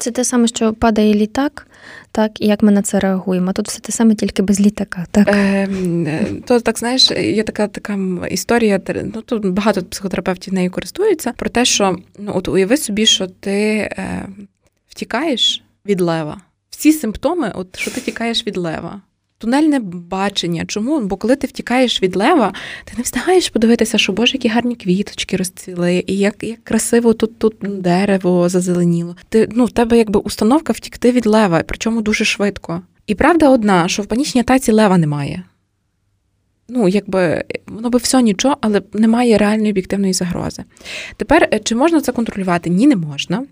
Це 0.00 0.10
те 0.10 0.24
саме, 0.24 0.46
що 0.46 0.72
падає 0.72 1.14
літак, 1.14 1.66
так, 2.12 2.40
і 2.40 2.46
як 2.46 2.62
ми 2.62 2.72
на 2.72 2.82
це 2.82 3.00
реагуємо. 3.00 3.52
Тут 3.52 3.68
все 3.68 3.80
те 3.80 3.92
саме, 3.92 4.14
тільки 4.14 4.42
без 4.42 4.60
літака. 4.60 5.06
Так, 5.10 5.28
ем, 5.28 6.06
е, 6.06 6.26
то 6.46 6.60
так 6.60 6.78
знаєш, 6.78 7.10
є 7.10 7.42
така 7.42 7.68
така 7.68 7.98
історія. 8.30 8.80
Ну 9.14 9.22
тут 9.22 9.46
багато 9.46 9.82
психотерапевтів 9.82 10.54
нею 10.54 10.70
користуються 10.70 11.32
про 11.32 11.50
те, 11.50 11.64
що 11.64 11.98
ну 12.18 12.32
от 12.34 12.48
уяви 12.48 12.76
собі, 12.76 13.06
що 13.06 13.26
ти 13.26 13.60
е, 13.76 14.28
втікаєш 14.88 15.62
від 15.86 16.00
лева. 16.00 16.40
Всі 16.70 16.92
симптоми, 16.92 17.52
от 17.54 17.78
що 17.78 17.90
ти 17.90 18.00
тікаєш 18.00 18.46
від 18.46 18.56
лева 18.56 19.00
тунельне 19.40 19.80
бачення. 19.80 20.64
Чому? 20.66 21.00
Бо 21.00 21.16
коли 21.16 21.36
ти 21.36 21.46
втікаєш 21.46 22.02
від 22.02 22.16
лева, 22.16 22.52
ти 22.84 22.92
не 22.96 23.02
встигаєш 23.02 23.48
подивитися, 23.48 23.98
що 23.98 24.12
боже, 24.12 24.32
які 24.32 24.48
гарні 24.48 24.76
квіточки 24.76 25.36
розцвіли, 25.36 26.04
і 26.06 26.18
як 26.18 26.42
як 26.42 26.64
красиво 26.64 27.14
тут 27.14 27.38
тут 27.38 27.54
дерево 27.60 28.48
зазеленіло. 28.48 29.16
Ти 29.28 29.48
ну 29.52 29.64
в 29.64 29.70
тебе 29.70 29.98
якби 29.98 30.20
установка 30.20 30.72
втікти 30.72 31.12
від 31.12 31.26
лева, 31.26 31.62
причому 31.66 32.02
дуже 32.02 32.24
швидко. 32.24 32.82
І 33.06 33.14
правда 33.14 33.48
одна, 33.48 33.88
що 33.88 34.02
в 34.02 34.06
панічній 34.06 34.40
атаці 34.40 34.72
лева 34.72 34.98
немає. 34.98 35.42
Ну, 36.68 36.88
якби 36.88 37.44
воно 37.66 37.90
би 37.90 37.98
все 37.98 38.22
нічого, 38.22 38.56
але 38.60 38.82
немає 38.92 39.38
реальної 39.38 39.70
об'єктивної 39.70 40.12
загрози. 40.12 40.64
Тепер 41.16 41.48
е, 41.52 41.58
чи 41.58 41.74
можна 41.74 42.00
це 42.00 42.12
контролювати? 42.12 42.70
Ні, 42.70 42.86
не 42.86 42.96
можна. 42.96 43.42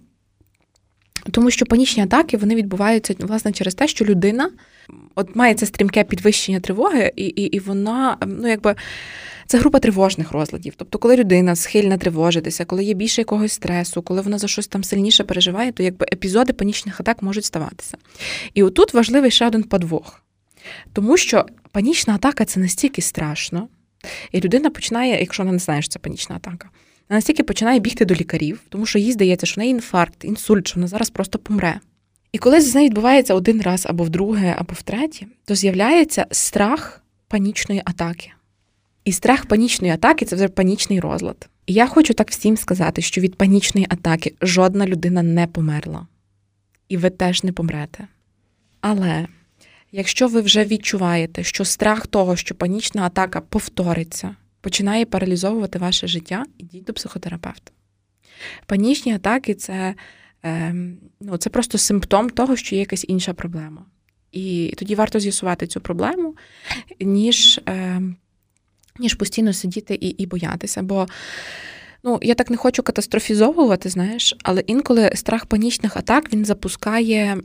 Тому 1.31 1.51
що 1.51 1.67
панічні 1.67 2.03
атаки 2.03 2.37
вони 2.37 2.55
відбуваються 2.55 3.15
власне 3.19 3.53
через 3.53 3.75
те, 3.75 3.89
що 3.89 4.05
людина 4.05 4.51
от 5.15 5.37
має 5.37 5.55
це 5.55 5.67
стрімке 5.67 6.05
підвищення 6.05 6.61
тривоги, 6.61 7.13
і 7.17 7.25
і, 7.25 7.43
і 7.43 7.59
вона, 7.59 8.17
ну 8.27 8.49
якби. 8.49 8.75
Це 9.51 9.59
група 9.59 9.79
тривожних 9.79 10.33
розладів. 10.33 10.75
Тобто, 10.77 10.99
коли 10.99 11.17
людина 11.17 11.57
схильна 11.57 11.99
тривожитися, 11.99 12.65
коли 12.65 12.85
є 12.85 12.95
більше 12.95 13.21
якогось 13.21 13.53
стресу, 13.53 14.03
коли 14.03 14.21
вона 14.21 14.39
за 14.39 14.49
щось 14.49 14.67
там 14.67 14.85
сильніше 14.85 15.25
переживає, 15.25 15.73
то 15.73 15.83
якби 15.83 16.07
епізоди 16.13 16.53
панічних 16.53 17.01
атак 17.01 17.23
можуть 17.23 17.45
ставатися. 17.45 17.97
І 18.55 18.63
отут 18.63 18.95
важливий 18.95 19.31
ще 19.31 19.47
один 19.47 19.63
подвох. 19.63 20.23
Тому 20.93 21.17
що 21.17 21.47
панічна 21.73 22.15
атака 22.15 22.45
це 22.45 22.61
настільки 22.61 23.03
страшно, 23.03 23.69
і 24.33 24.41
людина 24.41 24.71
починає, 24.71 25.21
якщо 25.21 25.43
вона 25.43 25.53
не 25.53 25.59
знає, 25.59 25.83
що 25.83 25.93
це 25.93 25.99
панічна 25.99 26.37
атака, 26.37 26.71
вона 27.09 27.17
настільки 27.17 27.43
починає 27.43 27.81
бігти 27.81 28.05
до 28.05 28.15
лікарів, 28.15 28.61
тому 28.69 28.87
що 28.87 28.99
їй 28.99 29.13
здається, 29.13 29.47
що 29.47 29.55
в 29.55 29.59
неї 29.59 29.71
інфаркт, 29.71 30.25
інсульт, 30.25 30.69
що 30.69 30.75
вона 30.75 30.87
зараз 30.87 31.11
просто 31.11 31.39
помре. 31.39 31.81
І 32.33 32.39
коли 32.39 32.61
з 32.61 32.75
нею 32.75 32.89
відбувається 32.89 33.35
один 33.35 33.63
раз 33.63 33.87
або 33.87 34.05
вдруге, 34.05 34.55
або 34.59 34.73
втретє, 34.73 35.27
то 35.45 35.55
з'являється 35.55 36.27
страх 36.31 37.03
панічної 37.29 37.83
атаки. 37.85 38.31
І 39.05 39.13
страх 39.13 39.47
панічної 39.47 39.93
атаки 39.93 40.25
це 40.25 40.37
вже 40.37 40.49
панічний 40.49 41.01
розлад. 41.01 41.49
І 41.67 41.73
я 41.73 41.87
хочу 41.87 42.15
так 42.15 42.31
всім 42.31 42.57
сказати, 42.57 43.03
що 43.03 43.21
від 43.21 43.35
панічної 43.35 43.87
атаки 43.91 44.35
жодна 44.43 44.87
людина 44.87 45.23
не 45.23 45.47
померла. 45.47 46.07
І 46.89 46.97
ви 46.97 47.11
теж 47.11 47.45
не 47.45 47.53
помрете. 47.53 48.09
Але 48.81 49.27
якщо 49.93 50.29
ви 50.29 50.41
вже 50.41 50.65
відчуваєте, 50.65 51.45
що 51.45 51.65
страх 51.65 52.07
того, 52.07 52.37
що 52.37 52.55
панічна 52.55 53.03
атака 53.03 53.41
повториться, 53.41 54.37
починає 54.61 55.05
паралізовувати 55.05 55.79
ваше 55.79 56.07
життя, 56.07 56.45
ідіть 56.59 56.85
до 56.85 56.93
психотерапевта. 56.93 57.73
Панічні 58.67 59.15
атаки 59.15 59.55
це 59.55 59.95
Ем, 60.43 60.99
ну, 61.21 61.37
це 61.37 61.51
просто 61.51 61.79
симптом 61.79 62.31
того, 62.31 62.57
що 62.57 62.75
є 62.75 62.81
якась 62.81 63.05
інша 63.09 63.33
проблема. 63.33 63.85
І 64.33 64.75
тоді 64.79 64.95
варто 64.95 65.21
з'ясувати 65.21 65.67
цю 65.67 65.81
проблему, 65.81 66.37
ніж 67.01 67.61
ем, 67.67 68.17
ніж 68.99 69.15
постійно 69.15 69.53
сидіти 69.53 69.95
і 69.95 70.09
і 70.09 70.27
боятися. 70.27 70.83
Бо 70.83 71.07
ну, 72.03 72.19
я 72.23 72.35
так 72.35 72.51
не 72.51 72.57
хочу 72.57 72.83
катастрофізовувати, 72.83 73.89
знаєш, 73.89 74.37
але 74.43 74.61
інколи 74.61 75.11
страх 75.15 75.47
панічних 75.47 75.97
атак 75.97 76.33
він 76.33 76.45
запускає 76.45 77.43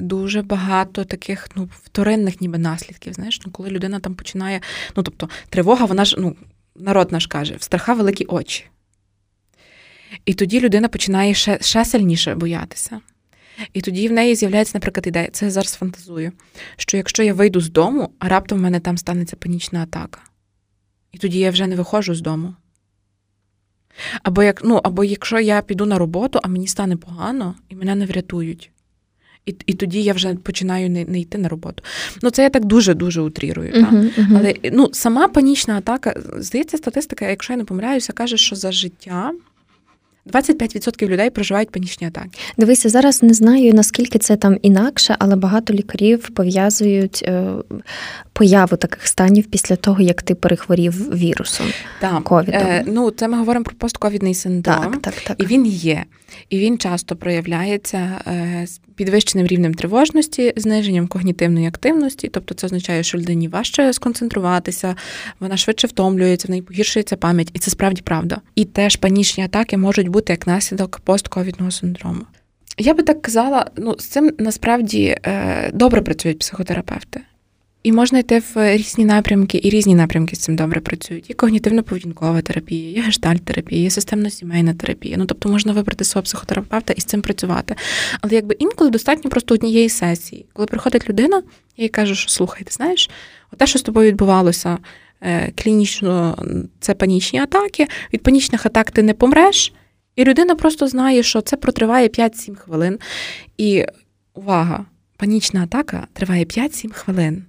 дуже 0.00 0.42
багато 0.42 1.04
таких 1.04 1.48
ну, 1.54 1.68
вторинних 1.84 2.40
ніби 2.40 2.58
наслідків. 2.58 3.12
Знаєш, 3.12 3.40
ну, 3.46 3.52
коли 3.52 3.70
людина 3.70 4.00
там 4.00 4.14
починає, 4.14 4.60
ну 4.96 5.02
тобто 5.02 5.28
тривога, 5.48 5.84
вона 5.84 6.04
ж 6.04 6.16
ну, 6.18 6.36
народ 6.76 7.12
наш 7.12 7.26
каже, 7.26 7.56
в 7.56 7.62
страха 7.62 7.94
великі 7.94 8.24
очі. 8.24 8.64
І 10.24 10.34
тоді 10.34 10.60
людина 10.60 10.88
починає 10.88 11.34
ще 11.34 11.58
ще 11.60 11.84
сильніше 11.84 12.34
боятися. 12.34 13.00
І 13.72 13.80
тоді 13.80 14.08
в 14.08 14.12
неї 14.12 14.34
з'являється, 14.34 14.72
наприклад, 14.74 15.06
ідея, 15.06 15.28
це 15.32 15.44
я 15.44 15.50
зараз 15.50 15.74
фантазую, 15.74 16.32
що 16.76 16.96
якщо 16.96 17.22
я 17.22 17.34
вийду 17.34 17.60
з 17.60 17.70
дому, 17.70 18.12
а 18.18 18.28
раптом 18.28 18.58
в 18.58 18.62
мене 18.62 18.80
там 18.80 18.98
станеться 18.98 19.36
панічна 19.36 19.82
атака. 19.82 20.20
І 21.12 21.18
тоді 21.18 21.38
я 21.38 21.50
вже 21.50 21.66
не 21.66 21.76
виходжу 21.76 22.14
з 22.14 22.20
дому. 22.20 22.54
Або 24.22 24.42
як, 24.42 24.64
ну, 24.64 24.80
або 24.84 25.04
якщо 25.04 25.40
я 25.40 25.62
піду 25.62 25.86
на 25.86 25.98
роботу, 25.98 26.40
а 26.42 26.48
мені 26.48 26.66
стане 26.66 26.96
погано, 26.96 27.54
і 27.68 27.74
мене 27.74 27.94
не 27.94 28.06
врятують. 28.06 28.70
І 29.48 29.56
і 29.66 29.74
тоді 29.74 30.02
я 30.02 30.12
вже 30.12 30.34
починаю 30.34 30.90
не 30.90 31.04
не 31.04 31.20
йти 31.20 31.38
на 31.38 31.48
роботу. 31.48 31.82
Ну, 32.22 32.30
це 32.30 32.42
я 32.42 32.50
так 32.50 32.64
дуже-дуже 32.64 33.20
утрірую. 33.20 33.72
Uh-huh, 33.72 34.18
uh-huh. 34.18 34.38
Але 34.38 34.54
ну, 34.72 34.88
сама 34.92 35.28
панічна 35.28 35.78
атака, 35.78 36.14
здається, 36.36 36.76
статистика, 36.76 37.28
якщо 37.28 37.52
я 37.52 37.56
не 37.56 37.64
помиляюся, 37.64 38.12
каже, 38.12 38.36
що 38.36 38.56
за 38.56 38.72
життя 38.72 39.32
25% 40.26 41.08
людей 41.08 41.30
проживають 41.30 41.70
панічні 41.70 42.06
атаки. 42.06 42.30
Дивися, 42.56 42.88
зараз 42.88 43.22
не 43.22 43.34
знаю 43.34 43.74
наскільки 43.74 44.18
це 44.18 44.36
там 44.36 44.58
інакше, 44.62 45.16
але 45.18 45.36
багато 45.36 45.74
лікарів 45.74 46.30
пов'язують 46.30 47.24
е, 47.26 47.50
появу 48.32 48.76
таких 48.76 49.06
станів 49.06 49.46
після 49.46 49.76
того, 49.76 50.02
як 50.02 50.22
ти 50.22 50.34
перехворів 50.34 51.14
вірусом. 51.14 51.66
Так. 52.00 52.24
ковідом. 52.24 52.60
Е, 52.60 52.84
ну, 52.86 53.10
це 53.10 53.28
ми 53.28 53.38
говоримо 53.38 53.64
про 53.64 53.74
постковідний 53.74 54.34
синдром. 54.34 54.92
Так, 54.92 55.00
так, 55.00 55.14
так. 55.14 55.42
І 55.42 55.46
він 55.46 55.66
є. 55.66 56.04
І 56.50 56.58
він 56.58 56.78
часто 56.78 57.16
проявляється 57.16 57.98
е, 58.26 58.66
з 58.66 58.80
підвищеним 58.94 59.46
рівнем 59.46 59.74
тривожності, 59.74 60.52
зниженням 60.56 61.08
когнітивної 61.08 61.66
активності. 61.66 62.28
Тобто, 62.28 62.54
це 62.54 62.66
означає, 62.66 63.02
що 63.02 63.18
людині 63.18 63.48
важче 63.48 63.92
сконцентруватися, 63.92 64.96
вона 65.40 65.56
швидше 65.56 65.86
втомлюється, 65.86 66.48
в 66.48 66.50
неї 66.50 66.62
погіршується 66.62 67.16
пам'ять, 67.16 67.50
і 67.52 67.58
це 67.58 67.70
справді 67.70 68.02
правда. 68.02 68.40
І 68.54 68.64
теж 68.64 68.96
панічні 68.96 69.44
атаки 69.44 69.76
можуть 69.76 70.08
бути 70.08 70.17
як 70.30 70.46
наслідок 70.46 71.00
постковідного 71.04 71.70
синдрому. 71.70 72.20
Я 72.78 72.94
би 72.94 73.02
так 73.02 73.22
казала, 73.22 73.70
ну 73.76 73.96
з 73.98 74.04
цим 74.04 74.32
насправді 74.38 75.16
е, 75.26 75.70
добре 75.74 76.02
працюють 76.02 76.38
психотерапевти. 76.38 77.20
І 77.82 77.92
можна 77.92 78.18
йти 78.18 78.42
в 78.54 78.76
різні 78.76 79.04
напрямки, 79.04 79.60
і 79.62 79.70
різні 79.70 79.94
напрямки 79.94 80.36
з 80.36 80.38
цим 80.38 80.56
добре 80.56 80.80
працюють. 80.80 81.30
Є 81.30 81.36
когнітивно-поведінкова 81.36 82.42
терапія, 82.42 82.90
є 82.90 83.02
гештальт-терапія, 83.02 83.82
є 83.82 83.88
системно-сімейна 83.88 84.74
терапія. 84.74 85.16
Ну 85.18 85.26
тобто 85.26 85.48
можна 85.48 85.72
вибрати 85.72 86.04
свого 86.04 86.22
психотерапевта 86.22 86.92
і 86.92 87.00
з 87.00 87.04
цим 87.04 87.22
працювати. 87.22 87.74
Але 88.20 88.34
якби 88.34 88.56
інколи 88.58 88.90
достатньо 88.90 89.30
просто 89.30 89.54
однієї 89.54 89.88
сесії, 89.88 90.46
коли 90.52 90.66
приходить 90.66 91.08
людина, 91.08 91.42
я 91.76 91.82
їй 91.82 91.88
кажу, 91.88 92.14
що 92.14 92.28
слухай, 92.28 92.62
ти 92.64 92.72
знаєш, 92.72 93.10
те, 93.56 93.66
що 93.66 93.78
з 93.78 93.82
тобою 93.82 94.08
відбувалося 94.08 94.78
е, 95.20 95.52
клінічно, 95.56 96.38
це 96.80 96.94
панічні 96.94 97.38
атаки. 97.38 97.86
Від 98.12 98.22
панічних 98.22 98.66
атак 98.66 98.90
ти 98.90 99.02
не 99.02 99.14
помреш, 99.14 99.72
і 100.18 100.24
людина 100.24 100.54
просто 100.54 100.88
знає, 100.88 101.22
що 101.22 101.40
це 101.40 101.56
протриває 101.56 102.08
5-7 102.08 102.54
хвилин. 102.54 102.98
І 103.58 103.84
увага! 104.34 104.84
Панічна 105.16 105.62
атака 105.62 106.06
триває 106.12 106.44
5-7 106.44 106.92
хвилин. 106.92 107.44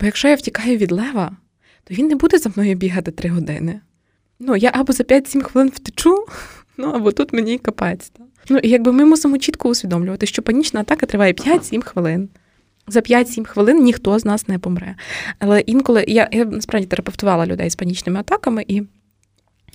Бо 0.00 0.06
якщо 0.06 0.28
я 0.28 0.34
втікаю 0.34 0.76
від 0.76 0.92
лева, 0.92 1.36
то 1.84 1.94
він 1.94 2.06
не 2.06 2.14
буде 2.14 2.38
за 2.38 2.50
мною 2.56 2.74
бігати 2.74 3.10
три 3.10 3.30
години. 3.30 3.80
Ну, 4.38 4.56
я 4.56 4.70
або 4.74 4.92
за 4.92 5.04
5-7 5.04 5.42
хвилин 5.42 5.72
втечу, 5.74 6.26
ну 6.76 6.90
або 6.90 7.12
тут 7.12 7.32
мені 7.32 7.58
капець. 7.58 8.12
Ну, 8.48 8.58
і 8.58 8.68
якби 8.68 8.92
ми 8.92 9.04
мусимо 9.04 9.38
чітко 9.38 9.68
усвідомлювати, 9.68 10.26
що 10.26 10.42
панічна 10.42 10.80
атака 10.80 11.06
триває 11.06 11.32
5-7 11.32 11.82
хвилин. 11.82 12.28
За 12.86 13.00
5-7 13.00 13.44
хвилин 13.44 13.82
ніхто 13.82 14.18
з 14.18 14.24
нас 14.24 14.48
не 14.48 14.58
помре. 14.58 14.94
Але 15.38 15.60
інколи 15.60 16.04
я 16.08 16.28
я 16.32 16.44
насправді 16.44 16.86
терапевтувала 16.86 17.46
людей 17.46 17.70
з 17.70 17.76
панічними 17.76 18.20
атаками, 18.20 18.64
і 18.68 18.82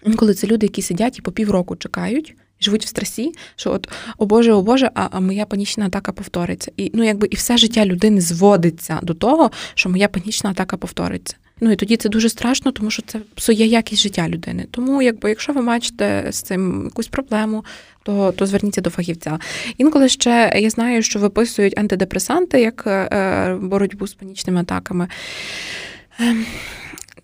інколи 0.05 0.33
це 0.33 0.47
люди, 0.47 0.65
які 0.65 0.81
сидять 0.81 1.19
і 1.19 1.21
по 1.21 1.31
півроку 1.31 1.75
чекають, 1.75 2.35
живуть 2.61 2.85
в 2.85 2.87
стресі, 2.87 3.31
що 3.55 3.71
от 3.71 3.89
о 4.17 4.25
Боже, 4.25 4.53
о 4.53 4.61
Боже, 4.61 4.91
а, 4.95 5.07
а 5.11 5.19
моя 5.19 5.45
панічна 5.45 5.85
атака 5.85 6.11
повториться. 6.11 6.71
І 6.77 6.91
ну, 6.93 7.03
якби 7.03 7.27
і 7.31 7.35
все 7.35 7.57
життя 7.57 7.85
людини 7.85 8.21
зводиться 8.21 8.99
до 9.03 9.13
того, 9.13 9.51
що 9.73 9.89
моя 9.89 10.07
панічна 10.07 10.49
атака 10.49 10.77
повториться. 10.77 11.35
Ну 11.61 11.71
і 11.71 11.75
тоді 11.75 11.97
це 11.97 12.09
дуже 12.09 12.29
страшно, 12.29 12.71
тому 12.71 12.91
що 12.91 13.01
це 13.01 13.19
псує 13.35 13.65
якість 13.65 14.01
життя 14.01 14.29
людини. 14.29 14.65
Тому, 14.71 15.01
якби, 15.01 15.29
якщо 15.29 15.53
ви 15.53 15.61
бачите 15.61 16.27
з 16.31 16.41
цим 16.41 16.83
якусь 16.83 17.07
проблему, 17.07 17.65
то 18.03 18.31
то 18.31 18.45
зверніться 18.45 18.81
до 18.81 18.89
фахівця. 18.89 19.39
Інколи 19.77 20.09
ще 20.09 20.53
я 20.59 20.69
знаю, 20.69 21.01
що 21.01 21.19
виписують 21.19 21.77
антидепресанти 21.77 22.61
як 22.61 22.83
е, 22.87 23.57
боротьбу 23.61 24.07
з 24.07 24.13
панічними 24.13 24.61
атаками. 24.61 25.07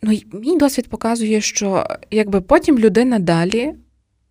Ну, 0.02 0.20
Мій 0.34 0.58
досвід 0.58 0.88
показує, 0.90 1.42
що 1.42 1.86
якби 2.12 2.42
потім 2.42 2.80
людина 2.80 3.20
далі 3.20 3.74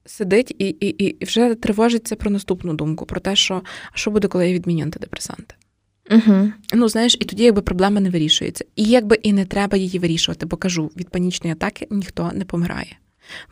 сидить 0.07 0.54
і 0.59 0.68
і, 0.68 0.87
і 0.87 1.24
вже 1.24 1.54
тривожиться 1.54 2.16
про 2.16 2.31
наступну 2.31 2.74
думку, 2.74 3.07
про 3.07 3.20
те, 3.20 3.37
що 3.37 3.62
що 3.94 4.11
буде, 4.11 4.28
коли 4.28 4.48
я 4.48 4.54
відміню 4.54 4.83
антидепресанти. 4.83 5.54
Угу. 6.11 6.52
Ну, 6.74 6.88
знаєш, 6.88 7.16
і 7.20 7.24
тоді 7.24 7.44
якби 7.44 7.62
проблема 7.62 8.00
не 8.00 8.11
вирішується. 8.11 8.64
І 8.76 8.85
якби 8.85 9.16
і 9.22 9.33
не 9.33 9.44
треба 9.44 9.76
її 9.76 9.98
вирішувати, 9.98 10.46
бо 10.46 10.57
кажу, 10.57 10.90
від 10.96 11.09
панічної 11.09 11.52
атаки 11.52 11.87
ніхто 11.90 12.31
не 12.35 12.44
помирає. 12.44 12.96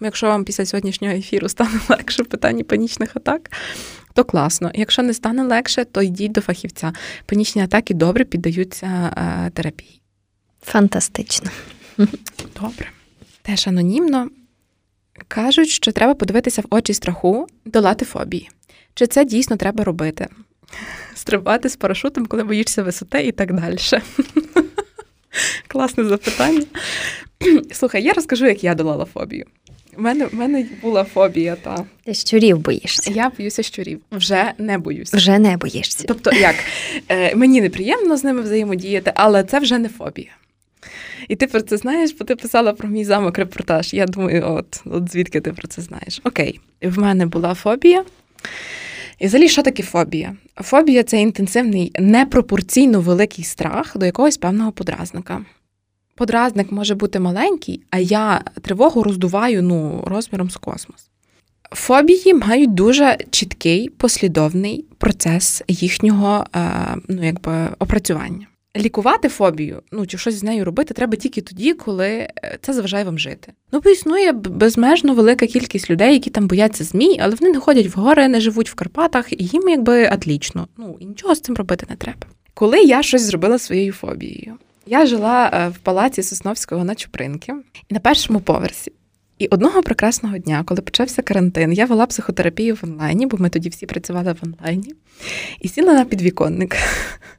Бо 0.00 0.06
якщо 0.06 0.26
вам 0.26 0.44
після 0.44 0.66
сьогоднішнього 0.66 1.14
ефіру 1.14 1.48
стане 1.48 1.80
легше 1.88 2.22
в 2.22 2.26
питанні 2.26 2.62
панічних 2.62 3.16
атак, 3.16 3.50
то 4.14 4.24
класно. 4.24 4.70
Якщо 4.74 5.02
не 5.02 5.14
стане 5.14 5.42
легше, 5.42 5.84
то 5.84 6.02
йдіть 6.02 6.32
до 6.32 6.40
фахівця. 6.40 6.92
Панічні 7.26 7.62
атаки 7.62 7.94
добре 7.94 8.24
піддаються 8.24 8.86
е, 8.86 9.50
терапії. 9.50 10.00
Фантастично. 10.62 11.50
Добре. 12.60 12.90
Теж 13.42 13.68
анонімно 13.68 14.28
кажуть, 15.28 15.68
що 15.68 15.92
треба 15.92 16.14
подивитися 16.14 16.62
в 16.62 16.64
очі 16.70 16.94
страху, 16.94 17.46
долати 17.64 18.04
фобії. 18.04 18.50
Чи 18.94 19.06
це 19.06 19.24
дійсно 19.24 19.56
треба 19.56 19.84
робити? 19.84 20.26
Стрибати 21.14 21.68
з 21.68 21.76
парашутом, 21.76 22.26
коли 22.26 22.44
боїшся 22.44 22.82
висоти 22.82 23.22
і 23.22 23.32
так 23.32 23.52
далі. 23.54 23.76
Класне 25.68 26.04
запитання. 26.04 26.62
Слухай, 27.72 28.02
я 28.02 28.12
розкажу, 28.12 28.46
як 28.46 28.64
я 28.64 28.74
долала 28.74 29.04
фобію. 29.04 29.46
У 29.98 30.02
мене 30.02 30.26
в 30.26 30.34
мене 30.34 30.66
була 30.82 31.04
фобія. 31.04 31.56
та. 31.56 31.84
Ти 32.04 32.14
щурів 32.14 32.58
боїшся. 32.58 33.12
Я 33.12 33.32
боюся 33.38 33.62
щурів. 33.62 34.00
Вже 34.12 34.52
не 34.58 34.78
боюся. 34.78 35.16
Вже 35.16 35.38
не 35.38 35.56
боїшся. 35.56 36.04
Тобто, 36.08 36.32
як? 36.32 36.54
Е, 37.08 37.36
Мені 37.36 37.60
неприємно 37.60 38.16
з 38.16 38.24
ними 38.24 38.40
взаємодіяти, 38.40 39.12
але 39.14 39.44
це 39.44 39.58
вже 39.58 39.78
не 39.78 39.88
фобія. 39.88 40.30
І 41.28 41.36
ти 41.36 41.46
про 41.46 41.60
це 41.60 41.76
знаєш, 41.76 42.14
бо 42.18 42.24
ти 42.24 42.36
писала 42.36 42.72
про 42.72 42.88
мій 42.88 43.04
замок 43.04 43.38
репортаж. 43.38 43.94
Я 43.94 44.06
думаю, 44.06 44.44
от, 44.46 44.82
от 44.84 45.12
звідки 45.12 45.40
ти 45.40 45.52
про 45.52 45.68
це 45.68 45.82
знаєш? 45.82 46.20
Окей, 46.24 46.60
в 46.82 46.98
мене 46.98 47.26
була 47.26 47.54
фобія. 47.54 48.04
І 49.18 49.26
взагалі, 49.26 49.48
що 49.48 49.62
таке 49.62 49.82
фобія? 49.82 50.36
Фобія 50.56 51.02
це 51.02 51.20
інтенсивний, 51.20 51.92
непропорційно 51.98 53.00
великий 53.00 53.44
страх 53.44 53.96
до 53.96 54.06
якогось 54.06 54.36
певного 54.36 54.72
подразника. 54.72 55.44
Подразник 56.14 56.72
може 56.72 56.94
бути 56.94 57.20
маленький, 57.20 57.80
а 57.90 57.98
я 57.98 58.44
тривогу 58.62 59.02
роздуваю 59.02 59.62
ну, 59.62 60.04
розміром 60.06 60.50
з 60.50 60.56
космос. 60.56 61.10
Фобії 61.72 62.34
мають 62.34 62.74
дуже 62.74 63.18
чіткий 63.30 63.88
послідовний 63.88 64.84
процес 64.98 65.62
їхнього 65.68 66.46
е, 66.56 66.70
ну, 67.08 67.24
якби, 67.24 67.68
опрацювання. 67.78 68.46
Лікувати 68.76 69.28
фобію, 69.28 69.82
ну 69.92 70.06
чи 70.06 70.18
щось 70.18 70.34
з 70.34 70.42
нею 70.42 70.64
робити, 70.64 70.94
треба 70.94 71.16
тільки 71.16 71.40
тоді, 71.40 71.72
коли 71.72 72.08
е, 72.08 72.58
це 72.62 72.72
заважає 72.72 73.04
вам 73.04 73.18
жити. 73.18 73.52
Ну, 73.72 73.80
бо 73.84 73.90
існує 73.90 74.32
безмежно 74.32 75.14
велика 75.14 75.46
кількість 75.46 75.90
людей, 75.90 76.12
які 76.12 76.30
там 76.30 76.46
бояться 76.46 76.84
змій, 76.84 77.20
але 77.22 77.34
вони 77.34 77.52
не 77.52 77.60
ходять 77.60 77.96
в 77.96 78.00
гори, 78.00 78.28
не 78.28 78.40
живуть 78.40 78.70
в 78.70 78.74
Карпатах, 78.74 79.32
і 79.32 79.44
їм 79.44 79.68
якби 79.68 80.04
атлічно. 80.04 80.68
Ну 80.76 80.96
і 81.00 81.04
нічого 81.04 81.34
з 81.34 81.40
цим 81.40 81.54
робити 81.54 81.86
не 81.90 81.96
треба. 81.96 82.26
Коли 82.54 82.82
я 82.82 83.02
щось 83.02 83.22
зробила 83.22 83.58
своєю 83.58 83.92
фобією, 83.92 84.54
я 84.86 85.06
жила 85.06 85.50
е, 85.54 85.68
в 85.68 85.78
палаці 85.78 86.22
Сосновського 86.22 86.84
на 86.84 86.94
Чупринки 86.94 87.54
на 87.90 88.00
першому 88.00 88.40
поверсі. 88.40 88.92
І 89.38 89.46
одного 89.46 89.82
прекрасного 89.82 90.38
дня, 90.38 90.64
коли 90.66 90.80
почався 90.80 91.22
карантин, 91.22 91.72
я 91.72 91.86
вела 91.86 92.06
психотерапію 92.06 92.74
в 92.74 92.80
онлайні, 92.84 93.26
бо 93.26 93.36
ми 93.36 93.48
тоді 93.48 93.68
всі 93.68 93.86
працювали 93.86 94.32
в 94.32 94.36
онлайні, 94.44 94.94
і 95.60 95.68
сіла 95.68 95.92
на 95.92 96.04
підвіконник. 96.04 96.76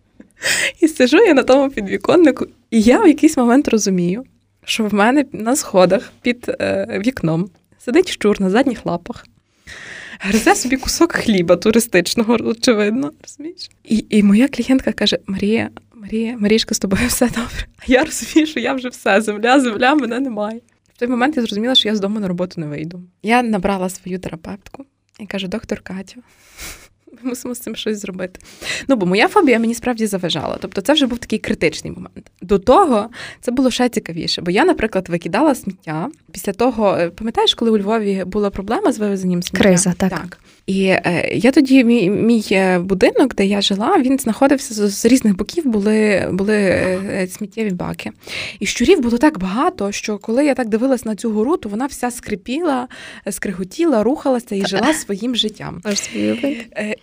І 0.80 0.88
сижу 0.88 1.18
я 1.18 1.34
на 1.34 1.44
тому 1.44 1.70
підвіконнику, 1.70 2.46
і 2.72 2.82
я 2.82 3.00
в 3.00 3.08
якийсь 3.08 3.38
момент 3.38 3.68
розумію, 3.68 4.24
що 4.66 4.86
в 4.86 4.94
мене 4.94 5.26
на 5.32 5.56
сходах 5.56 6.12
під 6.22 6.46
е, 6.60 7.02
вікном 7.06 7.50
сидить 7.80 8.10
щур 8.10 8.42
на 8.42 8.50
задніх 8.50 8.86
лапах, 8.86 9.26
гризе 10.20 10.56
собі 10.56 10.78
кусок 10.78 11.12
хліба 11.14 11.56
туристичного, 11.56 12.38
очевидно. 12.40 13.12
розумієш? 13.22 13.70
І 13.84 14.06
і 14.10 14.24
моя 14.24 14.48
клієнтка 14.48 14.92
каже: 14.92 15.20
Марія, 15.28 15.70
Марія, 15.96 16.38
Марішка, 16.38 16.76
з 16.76 16.80
тобою 16.80 17.08
все 17.08 17.26
добре. 17.26 17.66
А 17.78 17.84
я 17.88 18.04
розумію, 18.04 18.48
що 18.48 18.60
я 18.60 18.74
вже 18.74 18.90
все, 18.90 19.22
земля, 19.22 19.60
земля, 19.60 19.96
мене 19.96 20.20
немає. 20.20 20.62
В 20.94 21.00
той 21.00 21.08
момент 21.08 21.38
я 21.38 21.44
зрозуміла, 21.44 21.76
що 21.76 21.90
я 21.90 21.96
з 21.96 22.00
дому 22.00 22.20
на 22.20 22.28
роботу 22.28 22.62
не 22.62 22.68
вийду. 22.68 23.04
Я 23.24 23.44
набрала 23.44 23.90
свою 23.90 24.20
терапевтку 24.20 24.86
і 25.20 25.26
кажу: 25.26 25.48
доктор 25.48 25.82
Катю. 25.82 26.22
Ми 27.24 27.30
мусимо 27.30 27.56
з 27.56 27.60
цим 27.60 27.76
щось 27.76 28.02
зробити. 28.02 28.40
Ну, 28.88 28.96
бо 28.96 29.06
моя 29.06 29.28
фобія 29.28 29.60
мені 29.60 29.74
справді 29.74 30.08
заважала. 30.08 30.58
Тобто, 30.62 30.82
це 30.82 30.94
вже 30.94 31.08
був 31.08 31.18
такий 31.18 31.40
критичний 31.40 31.94
момент. 31.94 32.32
До 32.42 32.60
того 32.60 33.10
це 33.42 33.52
було 33.52 33.72
ще 33.72 33.90
цікавіше, 33.90 34.42
бо 34.42 34.52
я, 34.52 34.66
наприклад, 34.66 35.10
викидала 35.10 35.56
сміття. 35.56 36.10
Після 36.32 36.54
того, 36.54 36.98
е, 36.98 37.10
пам'ятаєш, 37.10 37.54
коли 37.54 37.72
у 37.72 37.78
Львові 37.78 38.24
була 38.28 38.50
проблема 38.50 38.92
з 38.92 38.98
вивезенням 38.98 39.44
сміття? 39.44 39.64
Криза, 39.64 39.94
так. 39.98 40.10
так. 40.10 40.40
І 40.68 40.84
е, 40.86 41.30
я 41.34 41.52
тоді, 41.52 41.84
мій 41.84 42.10
мій 42.10 42.46
е, 42.52 42.80
будинок, 42.80 43.36
де 43.36 43.46
я 43.46 43.62
жила, 43.62 43.98
він 44.00 44.20
знаходився 44.20 44.74
з, 44.74 44.90
з 44.90 45.06
різних 45.06 45.38
боків, 45.38 45.66
були 45.66 46.28
були 46.32 46.56
е, 46.56 47.28
сміттєві 47.32 47.70
баки. 47.70 48.12
І 48.60 48.66
щурів 48.66 49.00
було 49.00 49.18
так 49.18 49.40
багато, 49.40 49.92
що 49.92 50.18
коли 50.18 50.46
я 50.46 50.54
так 50.54 50.68
дивилась 50.70 51.06
на 51.06 51.16
цю 51.16 51.32
гору, 51.32 51.58
то 51.58 51.70
вона 51.70 51.86
вся 51.86 52.12
скрипіла, 52.12 52.88
скриготіла, 53.30 54.04
рухалася 54.04 54.56
і 54.56 54.66
жила 54.66 54.94
своїм 55.06 55.36
життям. 55.36 55.82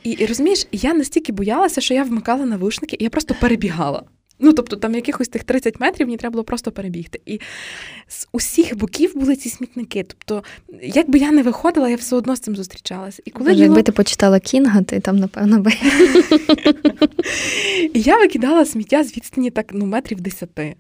І, 0.05 0.11
і 0.11 0.27
розумієш, 0.27 0.67
я 0.73 0.95
настільки 0.95 1.33
боялася, 1.33 1.81
що 1.81 1.95
я 1.95 2.03
вмикала 2.03 2.47
навушники, 2.47 2.97
і 3.01 3.05
я 3.05 3.11
просто 3.11 3.35
перебігала. 3.41 4.03
Ну, 4.45 4.53
тобто, 4.53 4.77
там 4.77 4.95
якихось 4.95 5.29
тих 5.29 5.45
30 5.45 5.81
метрів 5.81 6.07
мені 6.07 6.17
треба 6.17 6.33
було 6.33 6.45
просто 6.45 6.73
перебігти. 6.73 7.21
І 7.27 7.41
з 8.09 8.29
усіх 8.33 8.77
боків 8.77 9.17
були 9.17 9.37
ці 9.37 9.49
смітники. 9.49 10.03
Тобто, 10.03 10.45
як 10.83 11.11
би 11.11 11.19
я 11.19 11.33
не 11.33 11.43
виходила, 11.43 11.89
я 11.89 11.97
все 11.97 12.17
одно 12.17 12.37
з 12.37 12.41
цим 12.41 12.57
зустрічалася. 12.57 13.23
І 13.25 13.31
коли 13.31 13.51
Боже, 13.51 13.63
Якби 13.63 13.83
ти 13.83 13.93
почитала 13.93 14.41
Кінга, 14.41 14.83
ти 14.83 15.01
там, 15.01 15.17
напевно, 15.17 15.61
би. 15.61 15.73
І 17.95 18.01
я 18.01 18.19
викидала 18.19 18.65
сміття 18.65 19.05
з 19.05 19.17
відстані 19.17 19.51
так 19.51 19.67
ну, 19.73 19.87
метрів 19.87 20.21
десяти. 20.21 20.75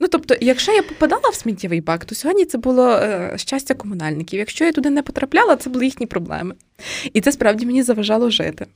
Ну, 0.00 0.08
тобто, 0.08 0.36
якщо 0.40 0.72
я 0.72 0.82
попадала 0.82 1.28
в 1.28 1.34
сміттєвий 1.34 1.80
бак, 1.80 2.04
то 2.04 2.14
сьогодні 2.14 2.44
це 2.44 2.58
було 2.58 2.90
е, 2.90 3.32
щастя 3.36 3.74
комунальників. 3.74 4.38
Якщо 4.38 4.64
я 4.64 4.72
туди 4.72 4.90
не 4.90 5.02
потрапляла, 5.02 5.56
це 5.56 5.70
були 5.70 5.84
їхні 5.84 6.06
проблеми. 6.06 6.54
І 7.12 7.20
це 7.20 7.32
справді 7.32 7.66
мені 7.66 7.82
заважало 7.82 8.30
жити. 8.30 8.66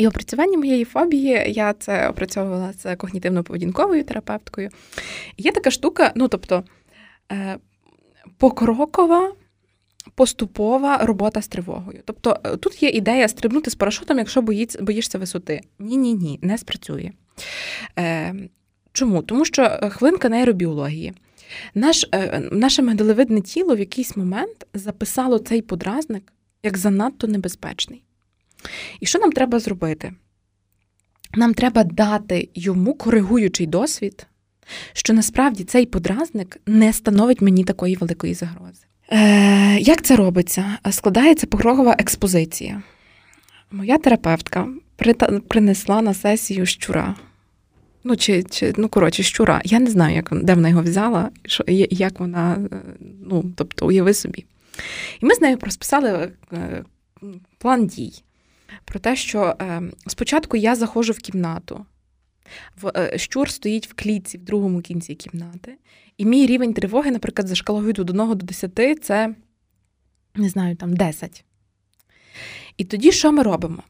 І 0.00 0.06
опрацювання 0.06 0.58
моєї 0.58 0.84
фобії, 0.84 1.44
я 1.46 1.72
це 1.72 2.08
опрацьовувала 2.08 2.72
з 2.72 2.86
когнітивно-поведінковою 2.86 4.04
терапевткою. 4.04 4.68
Є 5.38 5.52
така 5.52 5.70
штука, 5.70 6.12
ну 6.14 6.28
тобто 6.28 6.64
е, 7.32 7.58
покрокова. 8.36 9.32
Поступова 10.14 10.98
робота 10.98 11.42
з 11.42 11.48
тривогою. 11.48 12.00
Тобто 12.04 12.40
е, 12.44 12.56
тут 12.56 12.82
є 12.82 12.88
ідея 12.88 13.28
стрибнути 13.28 13.70
з 13.70 13.74
парашутом, 13.74 14.18
якщо 14.18 14.42
боїться, 14.42 14.82
боїшся 14.82 15.18
висоти. 15.18 15.60
Ні-ні 15.78 16.14
ні, 16.14 16.38
не 16.42 16.58
спрацює. 16.58 17.10
Е, 17.98 18.34
Чому? 18.92 19.22
Тому 19.22 19.44
що 19.44 19.78
хвилинка 19.90 20.28
нейробіології. 20.28 21.12
Наш, 21.74 22.06
е, 22.12 22.48
Наше 22.52 22.82
медалевидне 22.82 23.40
тіло 23.40 23.76
в 23.76 23.78
якийсь 23.78 24.16
момент 24.16 24.66
записало 24.74 25.38
цей 25.38 25.62
подразник 25.62 26.32
як 26.62 26.78
занадто 26.78 27.26
небезпечний. 27.26 28.04
І 29.00 29.06
що 29.06 29.18
нам 29.18 29.32
треба 29.32 29.58
зробити? 29.58 30.12
Нам 31.34 31.54
треба 31.54 31.84
дати 31.84 32.48
йому 32.54 32.94
коригуючий 32.94 33.66
досвід, 33.66 34.26
що 34.92 35.12
насправді 35.12 35.64
цей 35.64 35.86
подразник 35.86 36.60
не 36.66 36.92
становить 36.92 37.40
мені 37.40 37.64
такої 37.64 37.96
великої 37.96 38.34
загрози. 38.34 38.84
Е, 39.12 39.78
Як 39.78 40.02
це 40.02 40.16
робиться? 40.16 40.78
Складається 40.90 41.46
покрокова 41.46 41.96
експозиція. 41.98 42.82
Моя 43.70 43.98
терапевтка 43.98 44.68
принесла 45.48 46.02
на 46.02 46.14
сесію 46.14 46.66
щура. 46.66 47.14
Ну, 48.04 48.16
чи, 48.16 48.42
чи, 48.42 48.74
ну, 48.76 48.88
коротше, 48.88 49.22
щура. 49.22 49.60
Я 49.64 49.80
не 49.80 49.90
знаю, 49.90 50.16
як, 50.16 50.28
де 50.44 50.54
вона 50.54 50.68
його 50.68 50.82
взяла, 50.82 51.30
що, 51.46 51.64
як 51.90 52.20
вона, 52.20 52.58
е, 52.72 52.76
ну, 53.26 53.44
тобто, 53.56 53.86
уяви 53.86 54.14
собі. 54.14 54.44
І 55.22 55.26
ми 55.26 55.34
з 55.34 55.40
нею 55.40 55.58
розписали 55.60 56.32
е, 56.52 56.84
план 57.58 57.86
дій 57.86 58.22
про 58.90 59.00
те, 59.00 59.16
що 59.16 59.56
е, 59.60 59.82
спочатку 60.06 60.56
я 60.56 60.74
заходжу 60.74 61.12
в 61.12 61.18
кімнату, 61.18 61.86
е, 62.96 63.18
щур 63.18 63.50
стоїть 63.50 63.88
в 63.88 63.94
клітці 63.94 64.38
в 64.38 64.42
другому 64.42 64.80
кінці 64.80 65.14
кімнати, 65.14 65.78
і 66.18 66.24
мій 66.24 66.46
рівень 66.46 66.74
тривоги, 66.74 67.10
наприклад, 67.10 67.48
за 67.48 67.54
шкалою 67.54 67.86
від 67.86 67.98
1 67.98 68.16
до 68.16 68.34
10 68.34 69.04
це, 69.04 69.34
не 70.34 70.48
знаю, 70.48 70.76
там 70.76 70.96
10. 70.96 71.44
І 72.76 72.84
тоді 72.84 73.12
що 73.12 73.32
ми 73.32 73.42
робимо? 73.42 73.82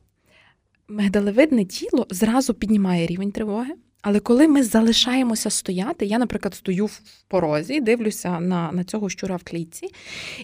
Мигдалевидне 0.89 1.65
тіло 1.65 2.07
зразу 2.11 2.55
піднімає 2.55 3.07
рівень 3.07 3.33
тривоги, 3.33 3.75
Але 4.03 4.21
коли 4.21 4.49
ми 4.49 4.63
залишаємося 4.63 5.51
стояти, 5.51 6.07
я, 6.07 6.19
наприклад, 6.19 6.55
стою 6.55 6.87
в 6.87 7.01
порозі, 7.29 7.81
дивлюся 7.81 8.41
на 8.41 8.73
на 8.73 8.85
цього 8.85 9.09
щура 9.09 9.37
в 9.37 9.43
клітці, 9.43 9.89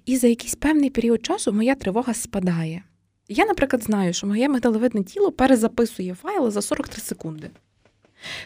і 0.07 0.17
за 0.17 0.27
якийсь 0.27 0.55
певний 0.55 0.91
період 0.91 1.27
часу 1.27 1.53
моя 1.53 1.75
тривога 1.75 2.15
спадає. 2.15 2.83
Я, 3.29 3.47
наприклад, 3.47 3.83
знаю, 3.83 4.13
що 4.13 4.27
моє 4.27 4.49
мигдалевидне 4.49 5.03
тіло 5.03 5.33
перезаписує 5.33 6.15
файл 6.15 6.51
за 6.51 6.63
43 6.63 7.01
секунди. 7.01 7.51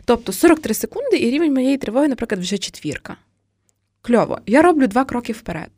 Тобто 0.04 0.32
43 0.32 0.74
секунди, 0.74 1.18
і 1.18 1.30
рівень 1.30 1.54
моєї 1.54 1.78
тривоги, 1.78 2.08
наприклад, 2.08 2.40
вже 2.40 2.58
четвірка. 2.58 3.16
Кльово. 4.02 4.38
Я 4.46 4.62
роблю 4.62 4.86
два 4.86 5.04
кроки 5.04 5.32
вперед. 5.32 5.70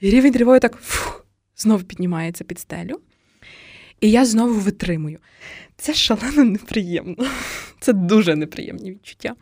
І 0.00 0.10
рівень 0.10 0.32
тривоги 0.32 0.58
так 0.58 0.76
фух, 0.80 1.26
знову 1.56 1.84
піднімається 1.84 2.44
під 2.44 2.58
стелю. 2.58 3.00
І 4.00 4.10
я 4.10 4.24
знову 4.24 4.54
витримую. 4.54 5.18
Це 5.76 5.94
шалено 5.94 6.44
неприємно. 6.44 7.26
Це 7.80 7.92
дуже 7.92 8.36
неприємні 8.36 8.90
відчуття. 8.90 9.34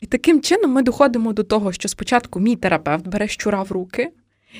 І 0.00 0.06
таким 0.06 0.40
чином 0.40 0.70
ми 0.70 0.82
доходимо 0.82 1.32
до 1.32 1.42
того, 1.42 1.72
що 1.72 1.88
спочатку 1.88 2.40
мій 2.40 2.56
терапевт 2.56 3.06
бере 3.06 3.28
щура 3.28 3.62
в 3.62 3.72
руки, 3.72 4.10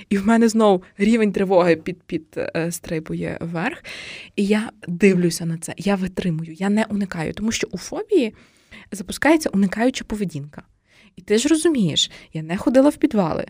і 0.09 0.19
в 0.19 0.27
мене 0.27 0.49
знову 0.49 0.83
рівень 0.99 1.33
тривоги 1.33 1.77
під, 1.77 2.03
під 2.03 2.25
е, 2.37 2.73
стрибує 2.73 3.39
вверх. 3.41 3.85
І 4.37 4.47
я 4.47 4.71
дивлюся 4.89 5.47
на 5.47 5.59
це, 5.59 5.75
я 5.77 5.95
витримую, 5.95 6.53
я 6.53 6.69
не 6.69 6.85
уникаю, 6.85 7.33
тому 7.33 7.53
що 7.53 7.69
у 7.71 7.79
фобії 7.79 8.35
запускається 8.93 9.49
уникаюча 9.49 10.05
поведінка. 10.05 10.63
І 11.17 11.23
ти 11.23 11.39
ж 11.39 11.49
розумієш, 11.49 12.11
я 12.33 12.43
не 12.43 12.57
ходила 12.57 12.89
в 12.89 12.97
підвали, 12.97 13.47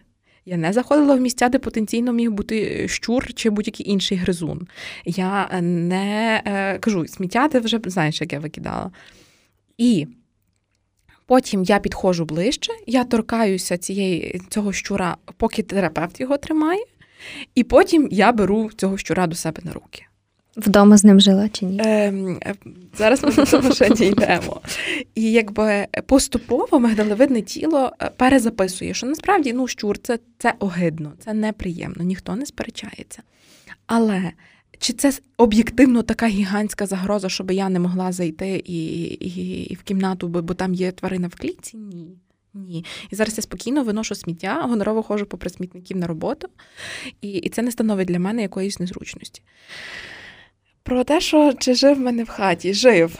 я 0.46 0.56
не 0.56 0.72
заходила 0.72 1.14
в 1.14 1.20
місця, 1.20 1.48
де 1.48 1.58
потенційно 1.58 2.12
міг 2.12 2.30
бути 2.30 2.88
щур 2.88 3.34
чи 3.34 3.50
будь-який 3.50 3.90
інший 3.90 4.18
гризун. 4.18 4.68
Я 5.04 5.60
не 5.62 6.42
е, 6.44 6.78
кажу, 6.78 7.06
сміття 7.06 7.48
ти 7.48 7.60
вже 7.60 7.80
знаєш, 7.84 8.20
як 8.20 8.32
я 8.32 8.38
викидала. 8.38 8.90
І 9.78 10.06
потім 11.28 11.62
я 11.62 11.78
підходжу 11.78 12.24
ближче, 12.24 12.72
я 12.86 13.04
торкаюся 13.04 13.78
цієї, 13.78 14.40
цього 14.48 14.72
щура, 14.72 15.16
поки 15.36 15.62
терапевт 15.62 16.20
його 16.20 16.36
тримає, 16.36 16.84
і 17.54 17.64
потім 17.64 18.08
я 18.10 18.32
беру 18.32 18.70
цього 18.76 18.98
щура 18.98 19.26
до 19.26 19.36
себе 19.36 19.62
на 19.64 19.72
руки. 19.72 20.04
Вдома 20.56 20.96
з 20.96 21.04
ним 21.04 21.20
жила 21.20 21.48
чи 21.48 21.66
ні? 21.66 21.80
Ем, 21.84 22.38
е, 22.46 22.54
Зараз 22.98 23.24
ми 23.24 23.32
до 23.32 23.46
цього 23.46 23.74
ще 23.74 23.90
дійдемо. 23.90 24.60
І 25.14 25.32
якби 25.32 25.86
поступово 26.06 26.78
мигдалевидне 26.78 27.42
тіло 27.42 27.92
е, 28.02 28.10
перезаписує, 28.16 28.94
що 28.94 29.06
насправді 29.06 29.52
ну, 29.52 29.68
щур 29.68 29.98
це, 29.98 30.18
це 30.38 30.54
огидно, 30.58 31.12
це 31.18 31.34
неприємно, 31.34 32.04
ніхто 32.04 32.36
не 32.36 32.46
сперечається. 32.46 33.22
Але 33.86 34.32
чи 34.78 34.92
це 34.92 35.12
об'єктивно 35.36 36.02
така 36.02 36.26
гігантська 36.26 36.86
загроза, 36.86 37.28
щоб 37.28 37.50
я 37.50 37.68
не 37.68 37.78
могла 37.78 38.12
зайти 38.12 38.62
і 38.64 39.02
і, 39.02 39.62
і 39.62 39.74
в 39.74 39.82
кімнату, 39.82 40.28
бо, 40.28 40.42
бо 40.42 40.54
там 40.54 40.74
є 40.74 40.92
тварина 40.92 41.28
в 41.28 41.34
клітці? 41.34 41.76
Ні. 41.76 42.16
Ні. 42.54 42.84
І 43.10 43.16
зараз 43.16 43.38
я 43.38 43.42
спокійно 43.42 43.84
виношу 43.84 44.14
сміття, 44.14 44.62
гонорово 44.62 45.02
ходжу 45.02 45.26
попри 45.28 45.50
смітників 45.50 45.96
на 45.96 46.06
роботу, 46.06 46.48
і, 47.20 47.30
і 47.30 47.48
це 47.48 47.62
не 47.62 47.70
становить 47.70 48.08
для 48.08 48.18
мене 48.18 48.42
якоїсь 48.42 48.80
незручності. 48.80 49.42
Про 50.82 51.04
те, 51.04 51.20
що 51.20 51.52
чи 51.58 51.74
жив 51.74 51.96
в 51.96 52.00
мене 52.00 52.24
в 52.24 52.28
хаті, 52.28 52.74
жив. 52.74 53.18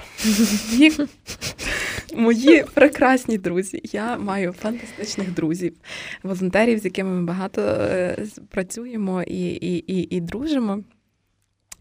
Мої 2.14 2.64
прекрасні 2.74 3.38
друзі. 3.38 3.80
Я 3.92 4.16
маю 4.16 4.52
фантастичних 4.52 5.34
друзів, 5.34 5.74
волонтерів, 6.22 6.78
з 6.78 6.84
якими 6.84 7.10
ми 7.10 7.22
багато 7.22 7.62
е, 7.62 8.26
працюємо 8.50 9.22
і, 9.22 9.48
і, 9.48 9.76
і, 9.94 10.16
і 10.16 10.20
дружимо. 10.20 10.84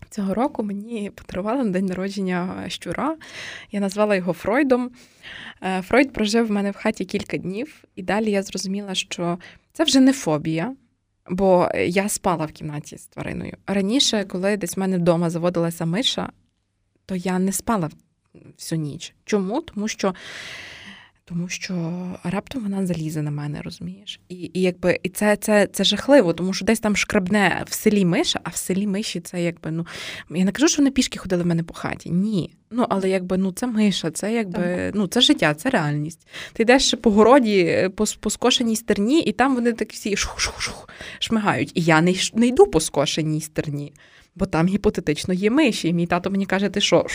Цього 0.09 0.33
року 0.33 0.63
мені 0.63 1.11
подарували 1.15 1.63
на 1.63 1.69
день 1.69 1.85
народження 1.85 2.65
щура. 2.67 3.15
Я 3.71 3.79
назвала 3.79 4.15
його 4.15 4.33
Фройдом. 4.33 4.91
Е, 5.61 5.81
Фройд 5.81 6.13
прожив 6.13 6.47
в 6.47 6.51
мене 6.51 6.71
в 6.71 6.75
хаті 6.75 7.05
кілька 7.05 7.37
днів, 7.37 7.83
і 7.95 8.03
далі 8.03 8.31
я 8.31 8.43
зрозуміла, 8.43 8.95
що 8.95 9.39
це 9.73 9.83
вже 9.83 9.99
не 9.99 10.13
фобія. 10.13 10.75
Бо 11.29 11.69
я 11.87 12.09
спала 12.09 12.45
в 12.45 12.51
кімнаті 12.51 12.97
з 12.97 13.07
твариною. 13.07 13.57
Раніше, 13.67 14.23
коли 14.23 14.57
десь 14.57 14.77
в 14.77 14.79
мене 14.79 14.97
вдома 14.97 15.29
заводилася 15.29 15.85
миша, 15.85 16.29
то 17.05 17.15
я 17.15 17.39
не 17.39 17.51
спала 17.51 17.89
всю 18.57 18.81
ніч. 18.81 19.13
Чому? 19.25 19.61
Тому 19.61 19.87
що 19.87 20.15
тому 21.29 21.49
що 21.49 22.05
раптом 22.23 22.63
вона 22.63 22.85
залізе 22.85 23.21
на 23.21 23.31
мене, 23.31 23.61
розумієш? 23.61 24.19
І 24.29 24.35
і 24.53 24.61
якби 24.61 24.99
і 25.03 25.09
це 25.09 25.35
це, 25.35 25.67
це 25.67 25.83
жахливо, 25.83 26.33
тому 26.33 26.53
що 26.53 26.65
десь 26.65 26.79
там 26.79 26.95
шкрабне 26.95 27.63
в 27.67 27.73
селі 27.73 28.05
миша, 28.05 28.39
а 28.43 28.49
в 28.49 28.55
селі 28.55 28.87
миші 28.87 29.19
це 29.19 29.43
якби 29.43 29.71
ну 29.71 29.85
я 30.29 30.45
не 30.45 30.51
кажу, 30.51 30.67
що 30.67 30.81
вони 30.81 30.91
пішки 30.91 31.19
ходили 31.19 31.43
в 31.43 31.45
мене 31.45 31.63
по 31.63 31.73
хаті. 31.73 32.09
Ні. 32.09 32.53
Ну 32.71 32.85
але 32.89 33.09
якби 33.09 33.37
ну 33.37 33.51
це 33.51 33.67
миша, 33.67 34.11
це 34.11 34.33
якби 34.33 34.91
ну 34.95 35.07
це 35.07 35.21
життя, 35.21 35.53
це 35.53 35.69
реальність. 35.69 36.27
Ти 36.53 36.63
йдеш 36.63 36.93
по 37.01 37.11
городі, 37.11 37.89
по, 37.95 38.05
по 38.19 38.29
скошеній 38.29 38.75
стерні, 38.75 39.21
і 39.21 39.31
там 39.31 39.55
вони 39.55 39.73
так 39.73 39.91
всі 39.91 40.15
шух-шух-шух 40.15 40.89
шмигають. 41.19 41.71
І 41.75 41.81
я 41.81 42.01
не, 42.01 42.13
не 42.33 42.47
йду 42.47 42.67
по 42.67 42.79
скошеній 42.79 43.41
стерні, 43.41 43.93
бо 44.35 44.45
там 44.45 44.67
гіпотетично 44.67 45.33
є 45.33 45.49
миші. 45.49 45.87
І 45.87 45.93
мій 45.93 46.05
тато 46.05 46.31
мені 46.31 46.45
каже, 46.45 46.69
ти 46.69 46.81
що? 46.81 47.05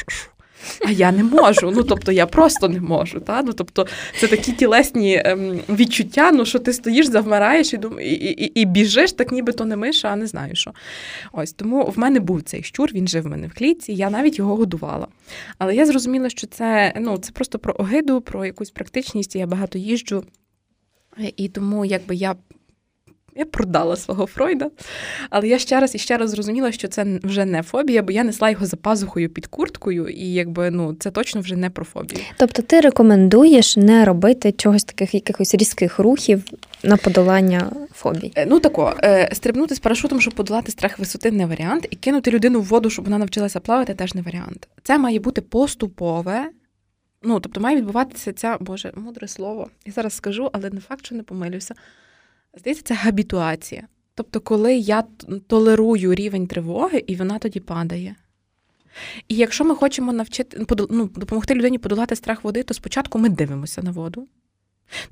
А 0.86 0.90
я 0.90 1.12
не 1.12 1.24
можу. 1.24 1.70
Ну 1.70 1.82
тобто 1.82 2.12
я 2.12 2.26
просто 2.26 2.68
не 2.68 2.80
можу. 2.80 3.20
Та? 3.20 3.42
Ну, 3.42 3.52
Тобто 3.52 3.86
це 4.20 4.26
такі 4.26 4.52
тілесні 4.52 5.22
ем, 5.24 5.60
відчуття, 5.68 6.30
ну 6.32 6.44
що 6.44 6.58
ти 6.58 6.72
стоїш, 6.72 7.06
завмираєш 7.06 7.72
і 7.72 7.78
і, 8.00 8.14
і, 8.14 8.60
і 8.60 8.64
біжиш, 8.64 9.12
так 9.12 9.32
ніби 9.32 9.52
то 9.52 9.64
не 9.64 9.76
миша, 9.76 10.08
а 10.08 10.16
не 10.16 10.26
знаю 10.26 10.56
що. 10.56 10.72
Ось 11.32 11.52
тому 11.52 11.84
в 11.84 11.98
мене 11.98 12.20
був 12.20 12.42
цей 12.42 12.62
щур, 12.62 12.90
він 12.94 13.08
жив 13.08 13.22
в 13.22 13.26
мене 13.26 13.46
в 13.46 13.54
клітці, 13.54 13.92
я 13.92 14.10
навіть 14.10 14.38
його 14.38 14.56
годувала. 14.56 15.06
Але 15.58 15.74
я 15.74 15.86
зрозуміла, 15.86 16.30
що 16.30 16.46
це 16.46 16.92
ну, 17.00 17.18
це 17.18 17.32
просто 17.32 17.58
про 17.58 17.74
огиду, 17.78 18.20
про 18.20 18.46
якусь 18.46 18.70
практичність. 18.70 19.36
Я 19.36 19.46
багато 19.46 19.78
їжджу. 19.78 20.24
І 21.36 21.48
тому 21.48 21.84
якби 21.84 22.14
я 22.14 22.34
я 23.36 23.44
продала 23.44 23.96
свого 23.96 24.26
Фройда, 24.26 24.70
але 25.30 25.48
я 25.48 25.58
ще 25.58 25.80
раз 25.80 25.94
і 25.94 25.98
ще 25.98 26.16
раз 26.16 26.30
зрозуміла, 26.30 26.72
що 26.72 26.88
це 26.88 27.20
вже 27.22 27.44
не 27.44 27.62
фобія, 27.62 28.02
бо 28.02 28.12
я 28.12 28.24
несла 28.24 28.50
його 28.50 28.66
за 28.66 28.76
пазухою 28.76 29.28
під 29.28 29.46
курткою, 29.46 30.08
і 30.08 30.32
якби 30.32 30.70
ну 30.70 30.94
це 30.94 31.10
точно 31.10 31.40
вже 31.40 31.56
не 31.56 31.70
про 31.70 31.84
фобію. 31.84 32.20
Тобто 32.36 32.62
ти 32.62 32.80
рекомендуєш 32.80 33.76
не 33.76 34.04
робити 34.04 34.52
чогось 34.52 34.84
таких 34.84 35.14
якихось 35.14 35.54
різких 35.54 35.98
рухів 35.98 36.44
на 36.82 36.96
подолання 36.96 37.72
фобій? 37.94 38.32
Е, 38.34 38.46
ну 38.46 38.60
тако, 38.60 38.94
е, 39.02 39.30
стрибнути 39.32 39.74
з 39.74 39.78
парашутом, 39.78 40.20
щоб 40.20 40.34
подолати 40.34 40.72
страх 40.72 40.98
висоти, 40.98 41.30
не 41.30 41.46
варіант, 41.46 41.86
і 41.90 41.96
кинути 41.96 42.30
людину 42.30 42.60
в 42.60 42.64
воду, 42.64 42.90
щоб 42.90 43.04
вона 43.04 43.18
навчилася 43.18 43.60
плавати, 43.60 43.94
теж 43.94 44.14
не 44.14 44.22
варіант. 44.22 44.68
Це 44.82 44.98
має 44.98 45.18
бути 45.18 45.40
поступове. 45.40 46.50
Ну, 47.24 47.40
тобто 47.40 47.60
має 47.60 47.76
відбуватися 47.76 48.32
ця, 48.32 48.56
Боже, 48.60 48.92
мудре 48.96 49.28
слово. 49.28 49.68
Я 49.86 49.92
зараз 49.92 50.12
скажу, 50.12 50.50
але 50.52 50.70
не 50.70 50.80
факт, 50.80 51.06
що 51.06 51.14
не 51.14 51.22
помилюся. 51.22 51.74
Здається, 52.54 52.82
це 52.84 52.94
габітуація. 52.94 53.88
Тобто, 54.14 54.40
коли 54.40 54.74
я 54.76 55.04
толерую 55.46 56.14
рівень 56.14 56.46
тривоги, 56.46 57.04
і 57.06 57.16
вона 57.16 57.38
тоді 57.38 57.60
падає. 57.60 58.16
І 59.28 59.36
якщо 59.36 59.64
ми 59.64 59.74
хочемо 59.74 60.12
навчити 60.12 60.66
ну, 60.90 61.06
допомогти 61.06 61.54
людині 61.54 61.78
подолати 61.78 62.16
страх 62.16 62.44
води, 62.44 62.62
то 62.62 62.74
спочатку 62.74 63.18
ми 63.18 63.28
дивимося 63.28 63.82
на 63.82 63.90
воду. 63.90 64.28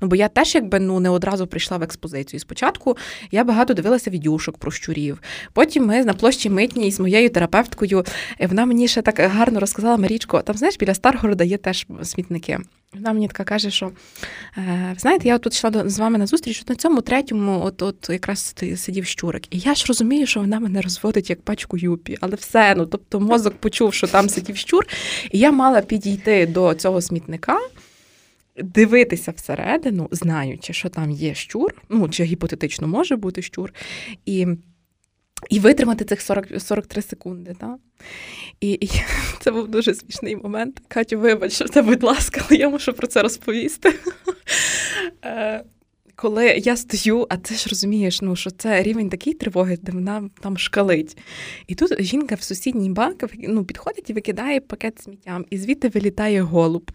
Ну, 0.01 0.07
бо 0.07 0.15
я 0.15 0.27
теж 0.27 0.55
якби 0.55 0.79
ну 0.79 0.99
не 0.99 1.09
одразу 1.09 1.47
прийшла 1.47 1.77
в 1.77 1.83
експозицію. 1.83 2.39
Спочатку 2.39 2.97
я 3.31 3.43
багато 3.43 3.73
дивилася 3.73 4.09
відюшок 4.09 4.57
про 4.57 4.71
щурів. 4.71 5.21
Потім 5.53 5.85
ми 5.85 6.05
на 6.05 6.13
площі 6.13 6.49
митній 6.49 6.91
з 6.91 6.99
моєю 6.99 7.29
терапевткою. 7.29 8.05
Е, 8.39 8.47
вона 8.47 8.65
мені 8.65 8.87
ще 8.87 9.01
так 9.01 9.19
гарно 9.19 9.59
розказала 9.59 9.97
Марічко, 9.97 10.41
там, 10.41 10.57
знаєш, 10.57 10.77
біля 10.77 10.93
Старгорода 10.93 11.43
є 11.43 11.57
теж 11.57 11.85
смітники. 12.03 12.59
Вона 12.93 13.13
мені 13.13 13.27
така 13.27 13.43
каже, 13.43 13.71
що 13.71 13.91
е, 14.57 14.95
знаєте, 14.97 15.27
я 15.27 15.37
тут 15.37 15.53
йшла 15.53 15.69
до, 15.69 15.89
з 15.89 15.99
вами 15.99 16.17
на 16.17 16.27
зустріч, 16.27 16.61
от 16.61 16.69
на 16.69 16.75
цьому 16.75 17.01
третьому, 17.01 17.61
от 17.65 17.81
от 17.81 18.09
якраз 18.09 18.55
сидів 18.75 19.05
щурик. 19.05 19.55
І 19.55 19.59
я 19.59 19.75
ж 19.75 19.85
розумію, 19.87 20.27
що 20.27 20.39
вона 20.39 20.59
мене 20.59 20.81
розводить 20.81 21.29
як 21.29 21.41
пачку 21.41 21.77
юпі, 21.77 22.17
але 22.21 22.35
все, 22.35 22.75
ну 22.75 22.85
тобто 22.85 23.19
мозок 23.19 23.53
почув, 23.53 23.93
що 23.93 24.07
там 24.07 24.29
сидів 24.29 24.57
щур, 24.57 24.87
і 25.31 25.39
я 25.39 25.51
мала 25.51 25.81
підійти 25.81 26.45
до 26.45 26.73
цього 26.73 27.01
смітника 27.01 27.59
дивитися 28.57 29.31
всередину, 29.31 30.07
знаючи, 30.11 30.73
що 30.73 30.89
там 30.89 31.11
є 31.11 31.33
щур, 31.33 31.73
ну 31.89 32.09
чи 32.09 32.23
гіпотетично 32.23 32.87
може 32.87 33.15
бути 33.15 33.41
щур, 33.41 33.73
і 34.25 34.47
і 35.49 35.59
витримати 35.59 36.05
цих 36.05 36.21
40, 36.21 36.47
43 36.61 37.01
секунди. 37.01 37.55
Так? 37.59 37.77
І, 38.59 38.71
і 38.71 38.89
це 39.39 39.51
був 39.51 39.67
дуже 39.67 39.93
смішний 39.93 40.35
момент. 40.35 40.81
Катю, 40.87 41.19
вибач, 41.19 41.63
це, 41.71 41.81
будь 41.81 42.03
ласка, 42.03 42.45
але 42.49 42.59
я 42.59 42.69
мушу 42.69 42.93
про 42.93 43.07
це 43.07 43.21
розповісти. 43.21 43.93
Е, 45.25 45.63
коли 46.15 46.47
я 46.47 46.77
стою, 46.77 47.27
а 47.29 47.37
ти 47.37 47.55
ж 47.55 47.69
розумієш, 47.69 48.21
ну 48.21 48.35
що 48.35 48.51
це 48.51 48.83
рівень 48.83 49.09
такий 49.09 49.33
тривоги, 49.33 49.77
де 49.81 49.91
вона 49.91 50.29
там 50.41 50.57
шкалить. 50.57 51.17
І 51.67 51.75
тут 51.75 52.01
жінка 52.01 52.35
в 52.35 52.41
сусідній 52.41 52.89
банк 52.89 53.23
ну, 53.39 53.65
підходить 53.65 54.09
і 54.09 54.13
викидає 54.13 54.59
пакет 54.59 55.01
сміттям, 55.01 55.45
і 55.49 55.57
звідти 55.57 55.89
вилітає 55.89 56.41
голуб. 56.41 56.91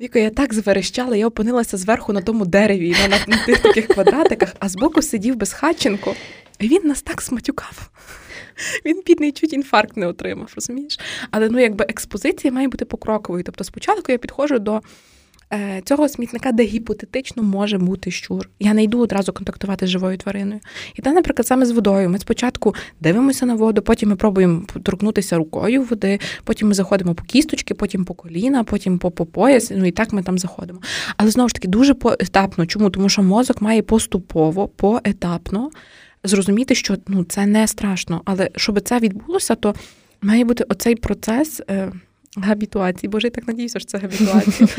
Віко, 0.00 0.18
я 0.18 0.30
так 0.30 0.54
зверещала, 0.54 1.16
я 1.16 1.26
опинилася 1.26 1.76
зверху 1.76 2.12
на 2.12 2.20
тому 2.20 2.46
дереві, 2.46 2.90
на, 2.90 3.08
на, 3.08 3.18
на 3.28 3.44
тих 3.46 3.58
таких 3.58 3.86
квадратиках, 3.86 4.54
а 4.58 4.68
збоку 4.68 5.02
сидів 5.02 5.36
безхатченко, 5.36 6.14
і 6.58 6.68
він 6.68 6.82
нас 6.84 7.02
так 7.02 7.22
сматюкав. 7.22 7.90
Він 8.84 9.02
бідний 9.06 9.32
чуть 9.32 9.52
інфаркт 9.52 9.96
не 9.96 10.06
отримав, 10.06 10.52
розумієш? 10.54 10.98
Але 11.30 11.48
ну 11.48 11.58
якби 11.58 11.86
експозиція 11.88 12.52
має 12.52 12.68
бути 12.68 12.84
покроковою. 12.84 13.44
Тобто 13.44 13.64
спочатку 13.64 14.12
я 14.12 14.18
підходжу 14.18 14.58
до 14.58 14.80
цього 15.84 16.08
смітника, 16.08 16.52
де 16.52 16.62
гіпотетично 16.62 17.42
може 17.42 17.78
бути 17.78 18.10
щур. 18.10 18.48
Я 18.60 18.74
не 18.74 18.82
йду 18.84 19.00
одразу 19.00 19.32
контактувати 19.32 19.86
з 19.86 19.90
живою 19.90 20.16
твариною. 20.16 20.60
І 20.94 21.02
те, 21.02 21.12
наприклад, 21.12 21.46
саме 21.46 21.66
з 21.66 21.70
водою. 21.70 22.10
Ми 22.10 22.18
спочатку 22.18 22.74
дивимося 23.00 23.46
на 23.46 23.54
воду, 23.54 23.82
потім 23.82 24.08
ми 24.08 24.16
пробуємо 24.16 24.62
торкнутися 24.82 25.36
рукою 25.36 25.82
води, 25.82 26.20
потім 26.44 26.68
ми 26.68 26.74
заходимо 26.74 27.14
по 27.14 27.24
кісточки, 27.24 27.74
потім 27.74 28.04
по 28.04 28.14
коліна, 28.14 28.64
потім 28.64 28.98
по, 28.98 29.10
по 29.10 29.26
пояс. 29.26 29.72
Ну 29.76 29.84
і 29.86 29.90
так 29.90 30.12
ми 30.12 30.22
там 30.22 30.38
заходимо. 30.38 30.80
Але 31.16 31.30
знову 31.30 31.48
ж 31.48 31.54
таки 31.54 31.68
дуже 31.68 31.94
поетапно. 31.94 32.66
Чому? 32.66 32.90
Тому 32.90 33.08
що 33.08 33.22
мозок 33.22 33.62
має 33.62 33.82
поступово, 33.82 34.68
поетапно 34.68 35.70
зрозуміти, 36.24 36.74
що 36.74 36.96
ну 37.08 37.24
це 37.24 37.46
не 37.46 37.66
страшно. 37.66 38.22
Але 38.24 38.50
щоб 38.56 38.80
це 38.80 38.98
відбулося, 38.98 39.54
то 39.54 39.74
має 40.22 40.44
бути 40.44 40.64
оцей 40.64 40.94
процес. 40.94 41.60
Габітуації. 42.36 43.10
Боже, 43.10 43.26
я 43.26 43.30
так 43.30 43.48
надіюся, 43.48 43.78
що 43.78 43.88
це 43.88 43.98
габітуація. 43.98 44.68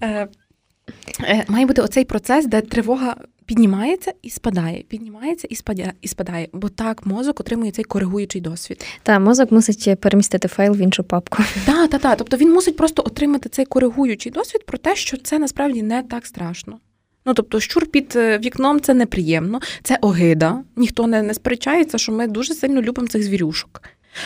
Е, 0.00 0.28
е, 1.20 1.44
має 1.48 1.66
бути 1.66 1.82
оцей 1.82 2.04
процес, 2.04 2.46
де 2.46 2.60
тривога 2.60 3.16
піднімається 3.46 4.12
і 4.22 4.30
спадає, 4.30 4.82
піднімається 4.88 5.48
і 5.50 5.54
спадає, 5.54 5.92
і 6.02 6.08
спадає, 6.08 6.48
бо 6.52 6.68
так 6.68 7.06
мозок 7.06 7.40
отримує 7.40 7.70
цей 7.70 7.84
коригуючий 7.84 8.40
досвід. 8.40 8.84
Та 9.02 9.18
мозок 9.18 9.52
мусить 9.52 10.00
перемістити 10.00 10.48
файл 10.48 10.72
в 10.72 10.78
іншу 10.78 11.04
папку. 11.04 11.42
Так, 11.66 11.90
так, 11.90 12.00
так. 12.00 12.18
Тобто 12.18 12.36
він 12.36 12.52
мусить 12.52 12.76
просто 12.76 13.02
отримати 13.06 13.48
цей 13.48 13.64
коригуючий 13.64 14.32
досвід 14.32 14.66
про 14.66 14.78
те, 14.78 14.96
що 14.96 15.16
це 15.16 15.38
насправді 15.38 15.82
не 15.82 16.02
так 16.02 16.26
страшно. 16.26 16.78
Ну, 17.26 17.34
тобто, 17.34 17.60
щур 17.60 17.86
під 17.86 18.12
е, 18.16 18.38
вікном 18.38 18.80
це 18.80 18.94
неприємно, 18.94 19.60
це 19.82 19.98
огида. 20.00 20.62
Ніхто 20.76 21.06
не, 21.06 21.22
не 21.22 21.34
сперечається, 21.34 21.98
що 21.98 22.12
ми 22.12 22.26
дуже 22.26 22.54
сильно 22.54 22.82
любимо 22.82 23.08
цих 23.08 23.22
звірюшок. 23.22 23.82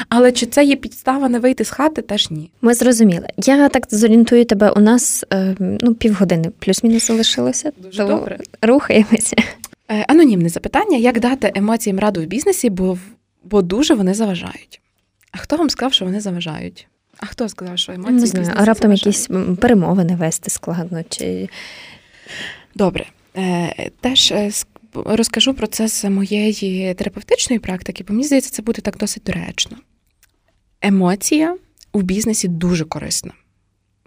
Але 0.09 0.33
чи 0.33 0.47
це 0.47 0.65
є 0.65 0.77
підстава 0.77 1.29
не 1.29 1.39
вийти 1.39 1.65
з 1.65 1.71
хати, 1.71 2.03
теж 2.03 2.31
ні. 2.31 2.51
Ми 2.61 2.75
зрозуміли. 2.75 3.27
Я 3.37 3.69
так 3.69 3.87
зорієнтую 3.91 4.45
тебе. 4.45 4.71
У 4.71 4.81
нас 4.81 5.25
е, 5.33 5.57
ну 5.59 5.95
півгодини 5.95 6.51
плюс-мінус 6.59 7.07
залишилося. 7.07 7.73
Дуже 7.79 8.05
добре. 8.05 8.39
Рухаємося. 8.63 9.37
Е, 9.91 10.05
анонімне 10.09 10.49
запитання: 10.49 10.97
як 10.97 11.21
дати 11.21 11.53
емоціям 11.55 11.99
раду 11.99 12.23
в 12.23 12.27
бізнесі, 12.27 12.71
бо 12.71 12.99
бо 13.45 13.63
дуже 13.63 13.95
вони 13.95 14.15
заважають. 14.15 14.81
А 15.33 15.39
хто 15.39 15.57
вам 15.57 15.71
сказав, 15.71 15.93
що 15.93 16.05
вони 16.05 16.21
заважають? 16.21 16.89
А 17.21 17.27
хто 17.27 17.49
сказав, 17.49 17.79
що 17.79 17.93
емоції 17.93 18.21
не 18.21 18.27
знаю, 18.27 18.53
а 18.55 18.65
раптом 18.65 18.93
якісь 18.93 19.29
перемовини 19.61 20.17
вести 20.17 20.51
складно? 20.51 21.03
чи... 21.09 21.49
Добре. 22.75 23.07
Е, 23.37 23.91
теж 24.01 24.33
розкажу 24.95 25.55
процес 25.55 26.05
моєї 26.05 26.95
терапевтичної 26.95 27.61
практики, 27.61 28.05
бо 28.09 28.15
мені 28.15 28.27
здається, 28.27 28.51
це 28.51 28.63
буде 28.63 28.83
так 28.83 28.97
досить 28.97 29.23
доречно. 29.23 29.77
Емоція 30.81 31.57
у 31.93 32.03
бізнесі 32.03 32.49
дуже 32.49 32.85
корисна. 32.85 33.33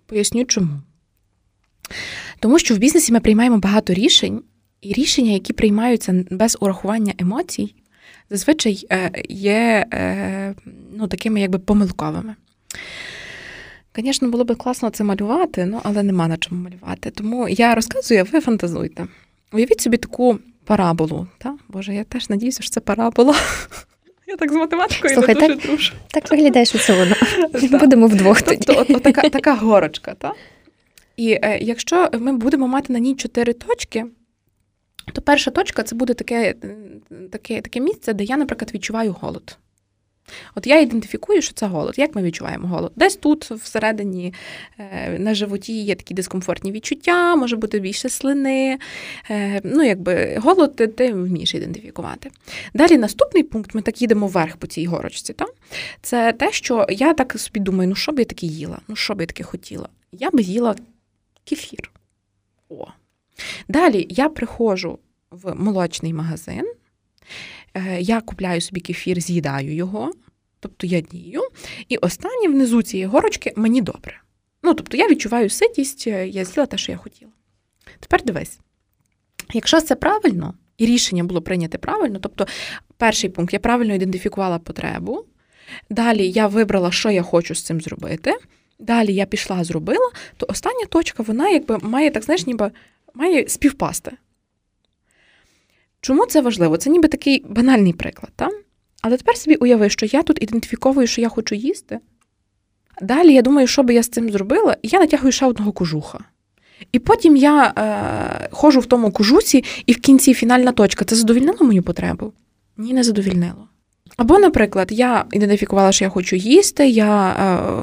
Поясню 0.06 0.46
чому. 0.46 0.82
Тому 2.40 2.60
що 2.60 2.76
в 2.76 2.78
бізнесі 2.78 3.14
ми 3.14 3.20
приймаємо 3.20 3.58
багато 3.58 3.94
рішень, 3.94 4.42
і 4.82 4.94
рішення, 4.94 5.32
які 5.32 5.54
приймаються 5.54 6.26
без 6.32 6.58
урахування 6.60 7.14
емоцій, 7.18 7.76
зазвичай 8.30 8.88
е, 8.92 9.12
є 9.30 9.86
е, 9.94 10.56
ну, 10.94 11.08
такими 11.08 11.42
якби 11.42 11.60
помилковими. 11.60 12.36
Звісно, 13.98 14.30
було 14.30 14.44
б 14.44 14.56
класно 14.56 14.90
це 14.90 15.04
малювати, 15.04 15.66
ну, 15.66 15.80
але 15.84 16.04
нема 16.04 16.28
на 16.28 16.38
чому 16.38 16.64
малювати. 16.64 17.12
Тому 17.12 17.50
я 17.50 17.76
розказую, 17.76 18.22
а 18.22 18.24
ви 18.24 18.42
фантазуйте. 18.42 19.08
Уявіть 19.54 19.82
собі 19.82 19.98
таку 19.98 20.40
параболу. 20.66 21.28
Та? 21.38 21.57
Боже, 21.68 21.95
я 21.95 22.03
теж 22.03 22.30
надіюся, 22.30 22.63
що 22.63 22.72
це 22.72 22.80
парабола. 22.80 23.36
Я 24.28 24.36
так 24.36 24.51
з 24.51 24.55
математикою 24.55 25.13
Слухай, 25.13 25.36
не 25.36 25.41
дуже 25.41 25.55
так, 25.55 25.66
дружу. 25.68 25.93
Так 26.07 26.32
виглядає, 26.32 26.66
що 26.66 26.78
це 26.78 26.93
воно. 26.93 27.16
Будемо 27.80 28.07
вдвох 28.07 28.41
тоді. 28.41 28.63
Тобто, 28.66 28.95
от, 28.95 29.03
така, 29.03 29.30
така 29.30 29.55
горочка. 29.55 30.13
Та? 30.13 30.34
І 31.18 31.32
е, 31.32 31.59
якщо 31.61 32.09
ми 32.13 32.34
будемо 32.34 32.68
мати 32.68 32.93
на 32.93 32.99
ній 32.99 33.16
чотири 33.16 33.53
точки, 33.53 34.05
то 35.13 35.22
перша 35.22 35.51
точка 35.51 35.84
це 35.84 35.95
буде 35.95 36.13
таке, 36.13 36.55
таке, 37.32 37.61
таке 37.61 37.80
місце, 37.80 38.13
де 38.13 38.24
я, 38.24 38.38
наприклад, 38.38 38.72
відчуваю 38.74 39.16
голод. 39.22 39.57
От 40.55 40.67
я 40.67 40.80
ідентифікую, 40.80 41.41
що 41.41 41.53
це 41.53 41.67
голод. 41.67 41.93
Як 41.97 42.15
ми 42.15 42.23
відчуваємо 42.23 42.67
голод? 42.67 42.91
Десь 42.95 43.15
тут, 43.15 43.51
всередині, 43.51 44.34
е, 44.80 45.19
на 45.19 45.34
животі 45.34 45.84
є 45.84 45.95
такі 45.95 46.13
дискомфортні 46.13 46.71
відчуття, 46.71 47.36
може 47.36 47.55
бути 47.55 47.80
більше 47.80 48.09
слини. 48.09 48.78
Е, 49.30 49.61
ну, 49.63 49.84
якби 49.84 50.38
голод 50.41 50.76
ти, 50.76 50.88
ти 50.88 51.13
вмієш 51.13 51.55
ідентифікувати. 51.55 52.32
Далі 52.73 52.97
наступний 52.97 53.43
пункт, 53.43 53.76
ми 53.76 53.82
так 53.82 54.01
їдемо 54.01 54.28
вверх 54.28 54.57
по 54.57 54.67
цій 54.67 54.86
горочці. 54.86 55.34
Та? 55.34 55.45
Це 56.01 56.34
те, 56.34 56.51
що 56.51 56.86
я 56.89 57.13
так 57.13 57.39
собі 57.39 57.59
думаю, 57.59 57.89
ну 57.89 57.95
що 57.95 58.11
б 58.11 58.19
я 58.19 58.26
таке 58.26 58.45
їла? 58.45 58.80
Ну, 58.88 58.95
що 58.95 59.15
б 59.15 59.21
я 59.21 59.28
таке 59.28 59.43
хотіла? 59.43 59.89
Я 60.11 60.32
б 60.32 60.39
їла 60.39 60.76
кефір. 61.43 61.91
О. 62.69 62.88
Далі 63.67 64.07
я 64.09 64.30
приходжу 64.30 64.99
в 65.32 65.55
молочний 65.55 66.13
магазин. 66.13 66.65
Е, 67.76 68.01
я 68.01 68.21
купляю 68.21 68.61
собі 68.61 68.80
кефір, 68.82 69.21
з'їдаю 69.21 69.76
його, 69.76 70.11
тобто 70.59 70.88
я 70.88 71.01
дію. 71.01 71.41
І 71.89 71.97
останнє 71.97 72.47
внизу 72.47 72.82
цієї 72.82 73.07
горочки 73.07 73.53
мені 73.55 73.82
добре. 73.82 74.21
Ну, 74.63 74.73
тобто 74.73 74.97
я 74.97 75.07
відчуваю 75.07 75.49
ситість, 75.49 76.07
е, 76.07 76.28
я 76.28 76.45
з'їла 76.45 76.65
те, 76.65 76.78
що 76.78 76.91
я 76.91 76.97
хотіла. 76.97 77.32
Тепер 77.99 78.23
дивись, 78.23 78.59
якщо 79.53 79.82
це 79.82 79.95
правильно, 79.95 80.53
і 80.78 80.86
рішення 80.86 81.23
було 81.23 81.41
прийняте 81.41 81.78
правильно, 81.78 82.19
тобто 82.21 82.47
перший 82.97 83.30
пункт 83.30 83.53
я 83.53 83.59
правильно 83.59 83.93
ідентифікувала 83.93 84.59
потребу, 84.59 85.26
далі 85.89 86.32
я 86.32 86.47
вибрала, 86.47 86.91
що 86.91 87.09
я 87.09 87.21
хочу 87.21 87.55
з 87.55 87.63
цим 87.63 87.82
зробити. 87.82 88.34
Далі 88.80 89.13
я 89.13 89.26
пішла, 89.26 89.63
зробила, 89.63 90.11
то 90.38 90.45
остання 90.49 90.86
точка, 90.86 91.23
вона 91.23 91.49
якби 91.49 91.78
має 91.78 92.11
так, 92.11 92.23
знаєш, 92.23 92.47
ніби 92.47 92.71
має 93.13 93.49
співпасти. 93.49 94.11
Чому 96.06 96.26
це 96.26 96.41
важливо? 96.41 96.78
Це 96.78 96.89
ніби 96.89 97.08
такий 97.08 97.45
банальний 97.49 97.93
приклад, 97.93 98.32
так? 98.36 98.51
Але 99.01 99.18
тепер 99.18 99.38
собі 99.38 99.56
уяви, 99.56 99.89
що 99.89 100.06
я 100.06 100.24
тут 100.24 100.43
ідентифіковую, 100.43 101.08
що 101.08 101.22
я 101.22 101.30
хочу 101.30 101.56
їсти. 101.56 101.99
Далі 103.01 103.34
я 103.34 103.41
думаю, 103.41 103.68
що 103.68 103.84
би 103.84 103.93
я 103.93 104.03
з 104.03 104.10
цим 104.10 104.30
зробила, 104.30 104.78
і 104.82 104.88
я 104.88 104.99
натягую 104.99 105.32
ще 105.32 105.45
одного 105.45 105.72
кожуха. 105.72 106.20
І 106.91 106.99
потім 106.99 107.36
я 107.36 107.74
е, 107.78 108.49
ходжу 108.51 108.80
в 108.80 108.86
тому 108.86 109.12
кожусі, 109.12 109.64
і 109.86 109.93
в 109.93 109.97
кінці 109.97 110.34
фінальна 110.34 110.72
точка 110.72 111.06
це 111.06 111.16
задовільнило 111.16 111.66
мою 111.66 111.84
потребу? 111.84 112.34
Ні, 112.78 112.93
не 112.93 113.03
задовільнило. 113.03 113.68
Або, 114.18 114.39
наприклад, 114.39 114.88
я 114.91 115.26
ідентифікувала, 115.32 115.91
що 115.91 116.06
я 116.06 116.10
хочу 116.10 116.36
їсти, 116.36 116.89
я 116.89 117.30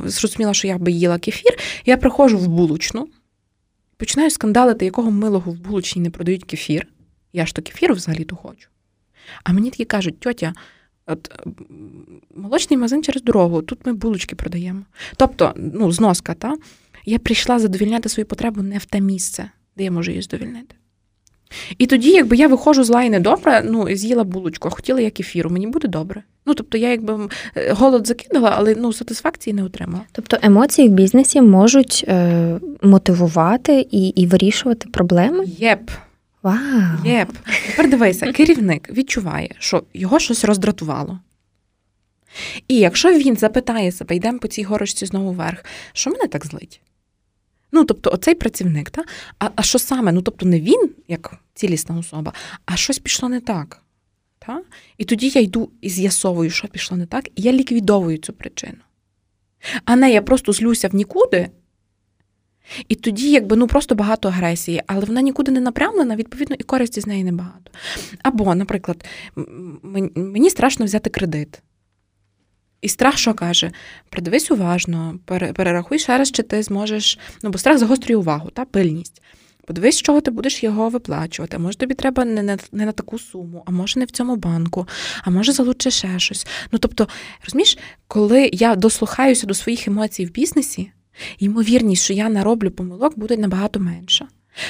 е, 0.04 0.08
зрозуміла, 0.08 0.54
що 0.54 0.68
я 0.68 0.78
би 0.78 0.92
їла 0.92 1.18
кефір, 1.18 1.58
я 1.86 1.96
приходжу 1.96 2.38
в 2.38 2.48
булочну, 2.48 3.08
починаю 3.96 4.30
скандалити, 4.30 4.84
якого 4.84 5.10
милого 5.10 5.52
в 5.52 5.56
булочній 5.56 6.02
не 6.02 6.10
продають 6.10 6.44
кефір. 6.44 6.86
Я 7.32 7.46
ж 7.46 7.54
то 7.54 7.62
кефіру 7.62 7.94
взагалі-то 7.94 8.36
хочу. 8.36 8.68
А 9.44 9.52
мені 9.52 9.70
такі 9.70 9.84
кажуть, 9.84 10.20
тьотя, 10.20 10.52
от 11.06 11.32
молочний 12.34 12.76
магазин 12.76 13.02
через 13.02 13.22
дорогу, 13.22 13.62
тут 13.62 13.86
ми 13.86 13.92
булочки 13.92 14.36
продаємо. 14.36 14.82
Тобто, 15.16 15.52
ну, 15.56 15.92
зноска, 15.92 16.34
та? 16.34 16.56
я 17.04 17.18
прийшла 17.18 17.58
задовільняти 17.58 18.08
свою 18.08 18.26
потребу 18.26 18.62
не 18.62 18.78
в 18.78 18.84
те 18.84 19.00
місце, 19.00 19.50
де 19.76 19.84
я 19.84 19.90
можу 19.90 20.10
її 20.10 20.22
задовільнити. 20.22 20.74
І 21.78 21.86
тоді, 21.86 22.10
якби 22.10 22.36
я 22.36 22.48
виходжу 22.48 22.84
з 22.84 22.90
лайни 22.90 23.20
добре, 23.20 23.62
ну, 23.66 23.96
з'їла 23.96 24.24
булочку, 24.24 24.68
а 24.68 24.70
хотіла 24.70 25.00
я 25.00 25.10
кефіру, 25.10 25.50
мені 25.50 25.66
буде 25.66 25.88
добре. 25.88 26.22
Ну, 26.46 26.54
тобто, 26.54 26.78
я 26.78 26.90
якби 26.90 27.28
е, 27.56 27.72
голод 27.72 28.06
закидала, 28.06 28.54
але 28.56 28.74
ну, 28.74 28.92
сатисфакції 28.92 29.54
не 29.54 29.64
отримала. 29.64 30.04
Тобто 30.12 30.38
емоції 30.42 30.88
в 30.88 30.92
бізнесі 30.92 31.40
можуть 31.40 32.04
е, 32.08 32.60
мотивувати 32.82 33.86
і 33.90 34.08
і 34.08 34.26
вирішувати 34.26 34.88
проблеми? 34.88 35.44
Єп. 35.46 35.90
Вау! 36.42 37.04
Єп. 37.04 37.30
Тепер 37.66 37.90
дивися, 37.90 38.32
керівник 38.32 38.90
відчуває, 38.90 39.54
що 39.58 39.84
його 39.94 40.18
щось 40.18 40.44
роздратувало. 40.44 41.20
І 42.68 42.76
якщо 42.76 43.18
він 43.18 43.36
запитає 43.36 43.92
себе, 43.92 44.16
йдемо 44.16 44.38
по 44.38 44.48
цій 44.48 44.62
горочці 44.62 45.06
знову 45.06 45.32
вверх, 45.32 45.64
що 45.92 46.10
мене 46.10 46.26
так 46.26 46.46
злить? 46.46 46.80
Ну, 47.72 47.84
тобто, 47.84 48.10
оцей 48.10 48.34
працівник, 48.34 48.90
та? 48.90 49.04
А 49.38 49.50
а 49.56 49.62
що 49.62 49.78
саме? 49.78 50.12
Ну, 50.12 50.22
тобто, 50.22 50.46
не 50.46 50.60
він, 50.60 50.90
як 51.08 51.34
цілісна 51.54 51.98
особа, 51.98 52.32
а 52.66 52.76
щось 52.76 52.98
пішло 52.98 53.28
не 53.28 53.40
так. 53.40 53.82
Та? 54.38 54.62
І 54.98 55.04
тоді 55.04 55.28
я 55.34 55.40
йду 55.40 55.70
і 55.80 55.90
з'ясовую, 55.90 56.50
що 56.50 56.68
пішло 56.68 56.96
не 56.96 57.06
так, 57.06 57.28
і 57.28 57.42
я 57.42 57.52
ліквідовую 57.52 58.18
цю 58.18 58.32
причину. 58.32 58.78
А 59.84 59.96
не 59.96 60.12
я 60.12 60.22
просто 60.22 60.52
злюся 60.52 60.88
в 60.88 60.94
нікуди 60.94 61.50
і 62.88 62.94
тоді, 62.94 63.30
якби 63.30 63.56
ну 63.56 63.66
просто 63.66 63.94
багато 63.94 64.28
агресії, 64.28 64.82
але 64.86 65.04
вона 65.04 65.22
нікуди 65.22 65.52
не 65.52 65.60
напрямлена, 65.60 66.16
відповідно, 66.16 66.56
і 66.58 66.62
користі 66.62 67.00
з 67.00 67.06
неї 67.06 67.24
небагато. 67.24 67.70
Або, 68.22 68.54
наприклад, 68.54 69.04
мені 70.14 70.50
страшно 70.50 70.84
взяти 70.84 71.10
кредит. 71.10 71.62
І 72.82 72.88
страх, 72.88 73.18
що 73.18 73.34
каже, 73.34 73.70
придивись 74.10 74.50
уважно, 74.50 75.18
перерахуй 75.26 75.98
ще 75.98 76.18
раз, 76.18 76.30
чи 76.30 76.42
ти 76.42 76.62
зможеш. 76.62 77.18
Ну, 77.42 77.50
бо 77.50 77.58
страх 77.58 77.78
загострює 77.78 78.16
увагу, 78.16 78.50
та 78.50 78.64
пильність. 78.64 79.22
Подивись, 79.66 79.96
з 79.96 80.02
чого 80.02 80.20
ти 80.20 80.30
будеш 80.30 80.62
його 80.62 80.88
виплачувати. 80.88 81.58
Може, 81.58 81.78
тобі 81.78 81.94
треба 81.94 82.24
не 82.24 82.42
на, 82.42 82.58
не 82.72 82.86
на 82.86 82.92
таку 82.92 83.18
суму, 83.18 83.62
а 83.66 83.70
може 83.70 84.00
не 84.00 84.04
в 84.04 84.10
цьому 84.10 84.36
банку, 84.36 84.88
а 85.22 85.30
може 85.30 85.52
залучше 85.52 85.90
ще 85.90 86.18
щось. 86.18 86.46
Ну 86.72 86.78
тобто, 86.78 87.08
розумієш, 87.44 87.78
коли 88.06 88.50
я 88.52 88.74
дослухаюся 88.76 89.46
до 89.46 89.54
своїх 89.54 89.88
емоцій 89.88 90.26
в 90.26 90.30
бізнесі, 90.30 90.90
ймовірність, 91.38 92.04
що 92.04 92.12
я 92.12 92.28
нароблю 92.28 92.70
помилок, 92.70 93.18
буде 93.18 93.36
набагато 93.36 93.80
менша. 93.80 94.26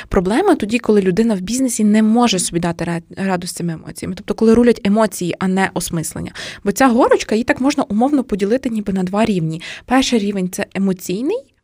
Проблема 0.09 0.55
тоді, 0.55 0.79
коли 0.79 1.03
людина 1.03 1.35
в 1.35 1.41
бізнесі 1.41 1.85
не 1.85 2.03
може 2.03 2.39
собі 2.39 2.61
дати 2.61 3.03
раду 3.17 3.47
з 3.47 3.53
цими 3.53 3.73
емоціями, 3.73 4.15
тобто, 4.15 4.35
коли 4.35 4.55
рулять 4.55 4.81
емоції, 4.85 5.35
а 5.39 5.49
не 5.49 5.71
осмислення. 5.75 6.33
Бо 6.65 6.73
ця 6.73 6.89
горочка 6.89 7.35
її 7.35 7.45
так 7.45 7.61
можна 7.61 7.85
умовно 7.85 8.25
поділити 8.25 8.71
ніби 8.71 8.93
на 8.93 9.03
два 9.03 9.25
рівні. 9.25 9.63
Перший 9.87 10.19
рівень 10.19 10.51
це 10.51 10.67
емоційний. 10.75 11.55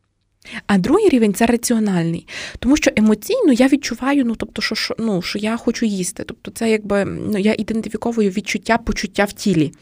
А 0.66 0.78
другий 0.78 1.08
рівень 1.08 1.34
це 1.34 1.46
раціональний. 1.46 2.26
Тому 2.58 2.76
що 2.76 2.90
емоційно 2.96 3.52
я 3.52 3.68
відчуваю, 3.68 4.24
ну 4.24 4.34
тобто, 4.34 4.62
що 4.62 4.74
що, 4.74 4.96
ну, 4.98 5.22
що 5.22 5.38
я 5.38 5.56
хочу 5.56 5.86
їсти. 5.86 6.24
Тобто, 6.24 6.50
це 6.50 6.70
якби 6.70 7.04
ну, 7.04 7.38
я 7.38 7.54
ідентифіковую 7.58 8.30
відчуття, 8.30 8.78
почуття 8.78 9.24
в 9.24 9.32
тілі. 9.32 9.72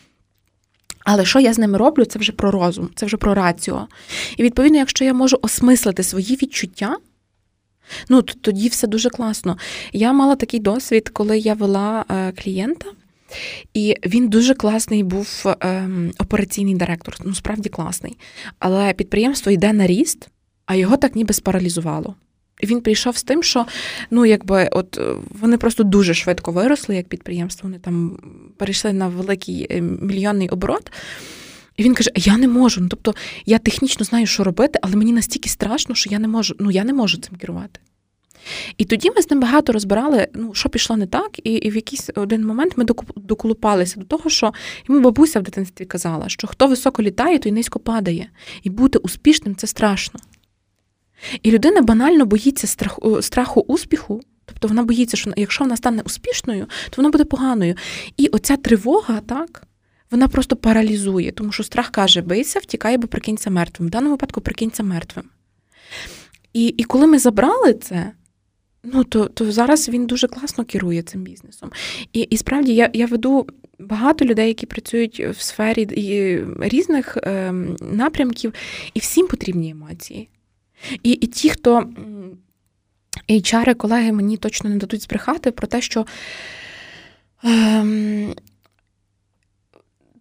Але 1.05 1.25
що 1.25 1.41
я 1.41 1.53
з 1.53 1.59
ними 1.59 1.79
роблю, 1.79 2.05
це 2.05 2.19
вже 2.19 2.33
про 2.33 2.51
розум, 2.51 2.91
це 2.95 3.07
вже 3.07 3.17
про 3.17 3.35
раціо. 3.35 3.89
І 4.37 4.43
відповідно, 4.43 4.79
якщо 4.79 5.05
я 5.05 5.15
можу 5.15 5.39
осмислити 5.43 6.03
свої 6.03 6.37
відчуття, 6.37 6.97
ну 8.09 8.23
тоді 8.23 8.69
все 8.69 8.87
дуже 8.87 9.11
класно. 9.11 9.59
Я 9.93 10.13
мала 10.13 10.37
такий 10.37 10.61
досвід, 10.61 11.09
коли 11.09 11.39
я 11.39 11.55
вела 11.55 12.05
е, 12.11 12.33
клієнта. 12.33 12.87
І 13.75 13.97
він 14.07 14.29
дуже 14.29 14.55
класний 14.55 15.03
був 15.03 15.45
ем, 15.61 16.13
операційний 16.19 16.75
директор, 16.75 17.17
ну 17.25 17.35
справді 17.35 17.69
класний. 17.69 18.17
Але 18.59 18.93
підприємство 18.93 19.53
йде 19.53 19.73
на 19.73 19.87
ріст, 19.87 20.29
а 20.67 20.75
його 20.75 20.97
так 20.97 21.17
ніби 21.17 21.35
спаралізувало. 21.35 22.15
Він 22.63 22.81
прийшов 22.81 23.17
з 23.17 23.23
тим, 23.23 23.43
що 23.43 23.67
ну, 24.11 24.27
якби, 24.27 24.69
от 24.73 25.01
вони 25.41 25.57
просто 25.57 25.85
дуже 25.85 26.15
швидко 26.15 26.53
виросли 26.53 26.97
як 26.97 27.09
підприємство. 27.09 27.69
Вони 27.69 27.79
там 27.79 28.19
перейшли 28.57 28.93
на 28.93 29.09
великий 29.09 29.67
е, 29.71 29.81
мільйонний 29.81 30.49
оборот. 30.49 30.93
І 31.77 31.83
він 31.83 31.95
каже: 31.95 32.11
Я 32.15 32.37
не 32.37 32.49
можу. 32.49 32.81
Ну, 32.81 32.89
тобто 32.89 33.15
я 33.47 33.59
технічно 33.59 34.05
знаю, 34.05 34.27
що 34.27 34.45
робити, 34.45 34.79
але 34.83 34.97
мені 34.97 35.13
настільки 35.13 35.49
страшно, 35.49 35.95
що 35.95 36.11
я 36.11 36.19
не 36.19 36.29
можу, 36.29 36.55
ну 36.59 36.71
я 36.71 36.85
не 36.85 36.93
можу 36.93 37.19
цим 37.19 37.37
керувати. 37.37 37.81
І 38.79 38.85
тоді 38.85 39.11
ми 39.17 39.23
з 39.23 39.31
ним 39.31 39.41
багато 39.41 39.73
розбирали, 39.73 40.29
ну, 40.35 40.55
що 40.55 40.69
пішло 40.69 40.97
не 40.97 41.07
так, 41.07 41.39
і 41.47 41.53
і 41.53 41.71
в 41.71 41.77
якийсь 41.77 42.11
один 42.15 42.47
момент 42.47 42.73
ми 42.77 42.85
доколупалися 43.17 44.01
до 44.01 44.07
того, 44.07 44.31
що 44.31 44.53
йому 44.89 45.01
бабуся 45.01 45.41
в 45.41 45.43
дитинстві 45.43 45.85
казала, 45.85 46.29
що 46.29 46.47
хто 46.47 46.67
високо 46.67 47.03
літає, 47.03 47.39
той 47.39 47.53
низько 47.53 47.79
падає. 47.79 48.31
І 48.63 48.71
бути 48.71 48.99
успішним 48.99 49.57
це 49.57 49.67
страшно. 49.67 50.21
І 51.43 51.51
людина 51.51 51.83
банально 51.83 52.27
боїться 52.27 52.67
страху, 52.67 53.23
страху 53.23 53.61
успіху. 53.61 54.21
Тобто 54.45 54.69
вона 54.69 54.83
боїться, 54.83 55.17
що 55.17 55.33
якщо 55.37 55.65
вона 55.65 55.77
стане 55.77 56.03
успішною, 56.07 56.67
то 56.67 56.95
вона 56.97 57.11
буде 57.11 57.25
поганою. 57.25 57.75
І 58.17 58.27
оця 58.27 58.57
тривога, 58.57 59.21
так, 59.21 59.67
вона 60.11 60.29
просто 60.29 60.57
паралізує, 60.57 61.33
тому 61.33 61.53
що 61.53 61.63
страх 61.63 61.91
каже: 61.91 62.23
бийся, 62.23 62.59
втікай, 62.59 62.99
бо 62.99 63.07
прикинься 63.07 63.51
мертвим. 63.51 63.89
В 63.89 63.91
даному 63.91 64.11
випадку 64.11 64.41
прикинься 64.41 64.83
мертвим. 64.83 65.25
І 66.53 66.67
і 66.67 66.85
коли 66.85 67.07
ми 67.07 67.19
забрали 67.19 67.75
це, 67.75 68.13
ну 68.85 69.05
то 69.05 69.25
то 69.25 69.53
зараз 69.53 69.89
він 69.89 70.07
дуже 70.07 70.29
класно 70.29 70.65
керує 70.65 71.03
цим 71.03 71.23
бізнесом. 71.23 71.71
І 72.13 72.21
і 72.21 72.37
справді 72.37 72.75
я 72.75 72.91
я 72.93 73.07
веду 73.07 73.47
багато 73.79 74.25
людей, 74.25 74.49
які 74.49 74.67
працюють 74.67 75.21
в 75.21 75.41
сфері 75.41 75.87
різних 76.61 77.17
е, 77.17 77.53
напрямків, 77.81 78.55
і 78.95 79.01
всім 79.01 79.27
потрібні 79.27 79.71
емоції. 79.71 80.29
І 81.03 81.11
і 81.11 81.27
ті, 81.27 81.51
хто 81.51 81.91
HR, 83.29 83.75
колеги 83.75 84.13
мені 84.13 84.37
точно 84.37 84.71
не 84.71 84.77
дадуть 84.77 85.03
збрехати 85.03 85.51
про 85.51 85.67
те, 85.67 85.81
що 85.81 86.07
ем, 87.45 88.35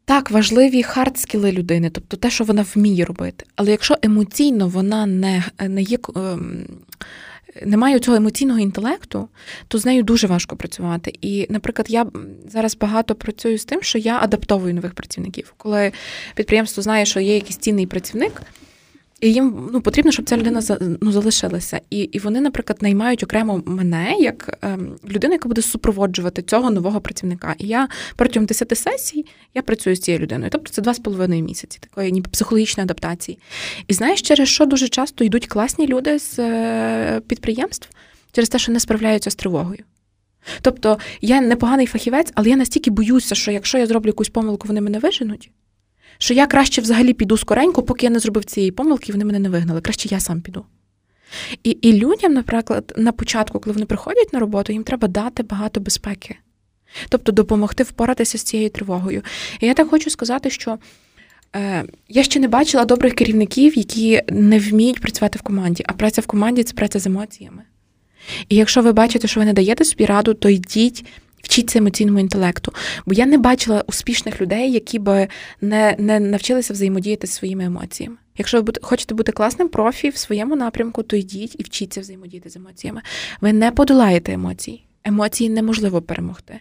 так, 0.06 0.32
важливі 0.32 0.84
хардскіли 0.84 1.52
людини, 1.52 1.90
тобто 1.90 2.18
те, 2.18 2.30
що 2.30 2.44
вона 2.44 2.66
вміє 2.76 3.06
робити. 3.06 3.46
Але 3.56 3.72
якщо 3.72 3.96
емоційно 4.02 4.68
вона 4.68 5.06
не 5.06 5.44
не 5.60 5.82
є. 5.82 5.98
Ем, 6.16 6.66
немає 7.66 8.00
цього 8.00 8.18
емоційного 8.18 8.60
інтелекту, 8.60 9.30
то 9.68 9.78
з 9.78 9.86
нею 9.86 10.04
дуже 10.04 10.28
важко 10.28 10.56
працювати. 10.56 11.14
І, 11.22 11.48
наприклад, 11.50 11.90
я 11.90 12.06
зараз 12.48 12.76
багато 12.76 13.16
працюю 13.16 13.58
з 13.58 13.66
тим, 13.66 13.82
що 13.82 13.98
я 13.98 14.20
адаптовую 14.22 14.74
нових 14.74 14.94
працівників. 14.94 15.54
Коли 15.58 15.92
підприємство 16.36 16.84
знає, 16.84 17.06
що 17.06 17.20
є 17.20 17.36
якийсь 17.36 17.58
цінний 17.58 17.88
працівник, 17.88 18.42
і 19.22 19.34
їм 19.34 19.70
ну, 19.74 19.82
потрібно, 19.82 20.12
щоб 20.12 20.26
ця 20.26 20.38
людина 20.38 20.62
ну, 21.02 21.12
залишилася. 21.12 21.82
І 21.90 22.00
і 22.00 22.20
вони, 22.20 22.42
наприклад, 22.42 22.78
наймають 22.82 23.24
окремо 23.24 23.64
мене 23.66 24.16
як 24.20 24.58
ем, 24.62 24.96
людину, 25.10 25.34
яка 25.34 25.50
буде 25.50 25.62
супроводжувати 25.62 26.42
цього 26.42 26.72
нового 26.72 27.02
працівника. 27.02 27.56
І 27.58 27.68
я 27.68 27.88
протягом 28.16 28.46
10 28.46 28.78
сесій 28.78 29.26
я 29.54 29.62
працюю 29.62 29.96
з 29.96 30.00
цією 30.00 30.24
людиною. 30.24 30.50
Тобто 30.52 30.72
це 30.72 30.82
два 30.82 30.94
з 30.94 31.00
половиною 31.00 31.44
місяці, 31.44 31.80
такої 31.82 32.12
ніби 32.12 32.30
психологічної 32.30 32.86
адаптації. 32.86 33.40
І 33.88 33.94
знаєш, 33.94 34.22
через 34.22 34.50
що 34.50 34.66
дуже 34.66 34.88
часто 34.88 35.24
йдуть 35.24 35.48
класні 35.48 35.88
люди 35.88 36.20
з 36.20 36.40
е, 36.40 37.22
підприємств 37.28 37.90
через 38.32 38.50
те, 38.50 38.60
що 38.60 38.72
не 38.72 38.80
справляються 38.80 39.32
з 39.32 39.36
тривогою. 39.36 39.84
Тобто 40.62 40.98
я 41.22 41.42
непоганий 41.42 41.86
фахівець, 41.86 42.32
але 42.36 42.50
я 42.50 42.56
настільки 42.56 42.92
боюся, 42.92 43.36
що 43.36 43.52
якщо 43.52 43.78
я 43.78 43.88
зроблю 43.88 44.10
якусь 44.10 44.30
помилку, 44.30 44.68
вони 44.68 44.82
мене 44.82 45.00
виженуть 45.00 45.52
що 46.18 46.34
я 46.34 46.48
краще 46.48 46.82
взагалі 46.82 47.14
піду 47.14 47.38
скоренько, 47.38 47.84
поки 47.84 48.06
я 48.06 48.10
не 48.10 48.20
зробив 48.20 48.46
цієї 48.46 48.72
помилки, 48.72 49.06
і 49.10 49.12
вони 49.12 49.26
мене 49.26 49.40
не 49.40 49.50
вигнали. 49.50 49.82
Краще 49.82 50.10
я 50.12 50.20
сам 50.20 50.42
піду. 50.42 50.66
І 51.64 51.70
і 51.70 51.94
людям, 51.94 52.34
наприклад, 52.34 52.94
на 52.98 53.12
початку, 53.12 53.60
коли 53.60 53.74
вони 53.74 53.86
приходять 53.86 54.34
на 54.34 54.40
роботу, 54.40 54.74
їм 54.74 54.84
треба 54.84 55.08
дати 55.08 55.44
багато 55.44 55.80
безпеки, 55.80 56.36
тобто 57.10 57.32
допомогти 57.32 57.84
впоратися 57.84 58.38
з 58.38 58.44
цією 58.44 58.70
тривогою. 58.70 59.22
І 59.60 59.66
я 59.66 59.74
так 59.74 59.90
хочу 59.90 60.10
сказати, 60.10 60.50
що 60.50 60.78
е, 61.56 61.86
я 62.10 62.24
ще 62.24 62.40
не 62.40 62.48
бачила 62.48 62.86
добрих 62.86 63.14
керівників, 63.14 63.78
які 63.78 64.22
не 64.30 64.60
вміють 64.60 65.02
працювати 65.02 65.40
в 65.40 65.42
команді, 65.42 65.84
а 65.88 65.94
праця 65.94 66.22
в 66.22 66.26
команді 66.26 66.64
це 66.64 66.74
праця 66.74 67.00
з 67.00 67.06
емоціями. 67.06 67.64
І 68.50 68.56
якщо 68.56 68.82
ви 68.82 68.92
бачите, 68.92 69.28
що 69.28 69.40
ви 69.40 69.46
не 69.46 69.54
даєте 69.54 69.86
собі 69.86 70.06
раду, 70.06 70.34
то 70.34 70.50
йдіть 70.50 71.06
Вчіться 71.46 71.80
емоційному 71.80 72.20
інтелекту. 72.20 72.74
Бо 73.06 73.14
я 73.14 73.26
не 73.26 73.38
бачила 73.38 73.84
успішних 73.88 74.42
людей, 74.42 74.72
які 74.72 75.00
би 75.00 75.28
не 75.62 75.96
не 76.00 76.20
навчилися 76.20 76.74
взаємодіяти 76.74 77.28
зі 77.28 77.34
своїми 77.34 77.64
емоціями. 77.66 78.16
Якщо 78.38 78.62
ви 78.62 78.74
хочете 78.82 79.16
бути 79.16 79.32
класним 79.32 79.70
профі 79.70 80.10
в 80.10 80.18
своєму 80.18 80.56
напрямку, 80.56 81.04
то 81.04 81.16
йдіть 81.16 81.56
і 81.60 81.64
вчіться 81.64 82.02
взаємодіяти 82.02 82.50
з 82.50 82.56
емоціями. 82.56 83.02
Ви 83.42 83.54
не 83.54 83.72
подолаєте 83.72 84.34
емоції. 84.34 84.86
Емоції 85.04 85.50
неможливо 85.50 86.02
перемогти. 86.02 86.60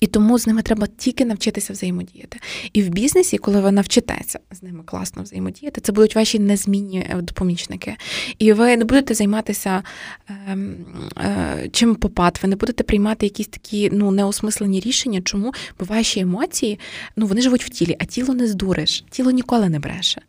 І 0.00 0.06
тому 0.06 0.38
з 0.38 0.46
ними 0.46 0.62
треба 0.62 0.86
тільки 0.96 1.24
навчитися 1.24 1.72
взаємодіяти. 1.72 2.38
І 2.72 2.82
в 2.82 2.88
бізнесі, 2.88 3.38
коли 3.38 3.60
ви 3.60 3.72
навчитеся 3.72 4.38
з 4.50 4.62
ними 4.62 4.82
класно 4.84 5.22
взаємодіяти, 5.22 5.80
це 5.80 5.92
будуть 5.92 6.14
ваші 6.14 6.38
незмінні 6.38 6.98
е, 6.98 7.22
допомічники. 7.22 7.96
І 8.38 8.52
ви 8.52 8.76
не 8.76 8.84
будете 8.84 9.14
займатися 9.14 9.82
е, 10.28 10.58
е, 11.18 11.68
чим 11.72 11.94
попад, 11.94 12.40
ви 12.42 12.48
не 12.48 12.56
будете 12.56 12.84
приймати 12.84 13.26
якісь 13.26 13.46
такі 13.46 13.90
ну, 13.92 14.10
неосмислені 14.10 14.80
рішення. 14.80 15.20
Чому? 15.22 15.52
Бо 15.78 15.84
ваші 15.84 16.20
емоції 16.20 16.78
ну, 17.16 17.26
вони 17.26 17.40
живуть 17.40 17.64
в 17.64 17.68
тілі, 17.68 17.96
а 17.98 18.04
тіло 18.04 18.34
не 18.34 18.46
здуриш, 18.46 19.04
тіло 19.10 19.30
ніколи 19.30 19.68
не 19.68 19.78
бреше. 19.78 20.20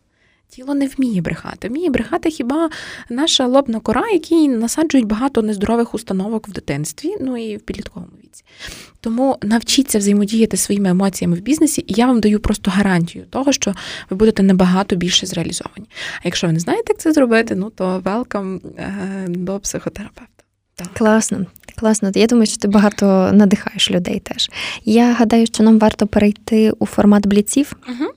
Тіло 0.50 0.74
не 0.74 0.88
вміє 0.88 1.22
брехати. 1.22 1.68
Вміє 1.70 1.89
брехати 1.89 2.30
хіба 2.30 2.70
наша 3.10 3.47
лобна 3.47 3.80
кора, 3.80 4.10
якій 4.10 4.47
насаджують 4.47 5.08
багато 5.08 5.41
нездорових 5.41 5.93
установок 5.93 6.47
в 6.47 6.52
дитинстві, 6.52 7.16
ну 7.22 7.38
і 7.38 7.58
в 7.58 7.60
підлітковому 7.60 8.12
віці. 8.24 8.43
Тому 9.02 9.38
навчіться 9.41 9.97
взаємодіяти 9.97 10.58
своїми 10.58 10.89
емоціями 10.89 11.36
в 11.36 11.41
бізнесі, 11.41 11.84
і 11.88 11.93
я 11.93 12.08
вам 12.08 12.20
даю 12.20 12.39
просто 12.39 12.72
гарантію 12.72 13.26
того, 13.30 13.52
що 13.52 13.74
ви 14.10 14.18
будете 14.18 14.43
набагато 14.43 14.95
більше 14.95 15.26
зреалізовані. 15.26 15.86
А 16.18 16.22
якщо 16.24 16.47
ви 16.47 16.54
не 16.54 16.60
знаєте, 16.60 16.84
як 16.88 17.00
це 17.00 17.14
зробити, 17.14 17.56
ну 17.56 17.70
то 17.70 18.02
велкам 18.06 18.62
до 19.28 19.60
психотерапевта. 19.60 20.43
Так. 20.76 20.88
Класно. 20.93 21.45
Класно, 21.76 22.12
я 22.16 22.28
думаю, 22.28 22.45
що 22.45 22.58
ти 22.58 22.68
багато 22.68 23.32
надихаєш 23.34 23.91
людей 23.91 24.20
теж. 24.20 24.50
Я 24.86 25.14
гадаю, 25.14 25.45
що 25.45 25.64
нам 25.64 25.80
варто 25.80 26.08
перейти 26.08 26.72
у 26.72 26.86
формат 26.86 27.28
бліців. 27.28 27.76
Угу. 27.89 28.10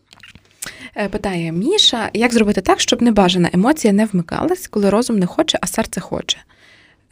Питає 1.10 1.52
Міша, 1.52 2.10
як 2.12 2.32
зробити 2.32 2.60
так, 2.60 2.80
щоб 2.80 3.02
небажана 3.02 3.50
емоція 3.52 3.92
не 3.92 4.04
вмикалась, 4.04 4.68
коли 4.68 4.90
розум 4.90 5.18
не 5.18 5.26
хоче, 5.26 5.58
а 5.60 5.66
серце 5.66 6.00
хоче. 6.00 6.38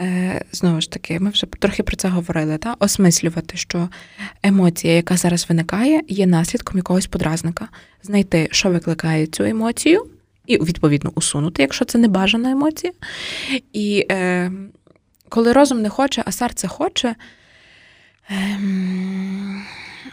Е, 0.01 0.45
знову 0.53 0.81
ж 0.81 0.91
таки, 0.91 1.21
ми 1.21 1.31
вже 1.31 1.47
трохи 1.47 1.83
про 1.83 1.97
це 1.97 2.09
говорили, 2.09 2.59
та? 2.59 2.77
осмислювати, 2.79 3.57
що 3.57 3.89
емоція, 4.43 4.95
яка 4.95 5.17
зараз 5.17 5.47
виникає, 5.49 6.03
є 6.09 6.27
наслідком 6.27 6.77
якогось 6.77 7.07
подразника. 7.07 7.69
Знайти, 8.03 8.49
що 8.51 8.71
викликає 8.71 9.27
цю 9.27 9.45
емоцію, 9.45 10.07
і, 10.47 10.59
відповідно, 10.59 11.13
усунути, 11.15 11.63
якщо 11.63 11.85
це 11.85 11.99
небажана 11.99 12.51
емоція. 12.51 12.93
І 13.73 14.07
е, 14.11 14.53
коли 15.29 15.53
розум 15.53 15.83
не 15.83 15.89
хоче, 15.89 16.23
а 16.27 16.33
серце 16.33 16.69
хоче. 16.69 17.15
Е, 18.31 18.59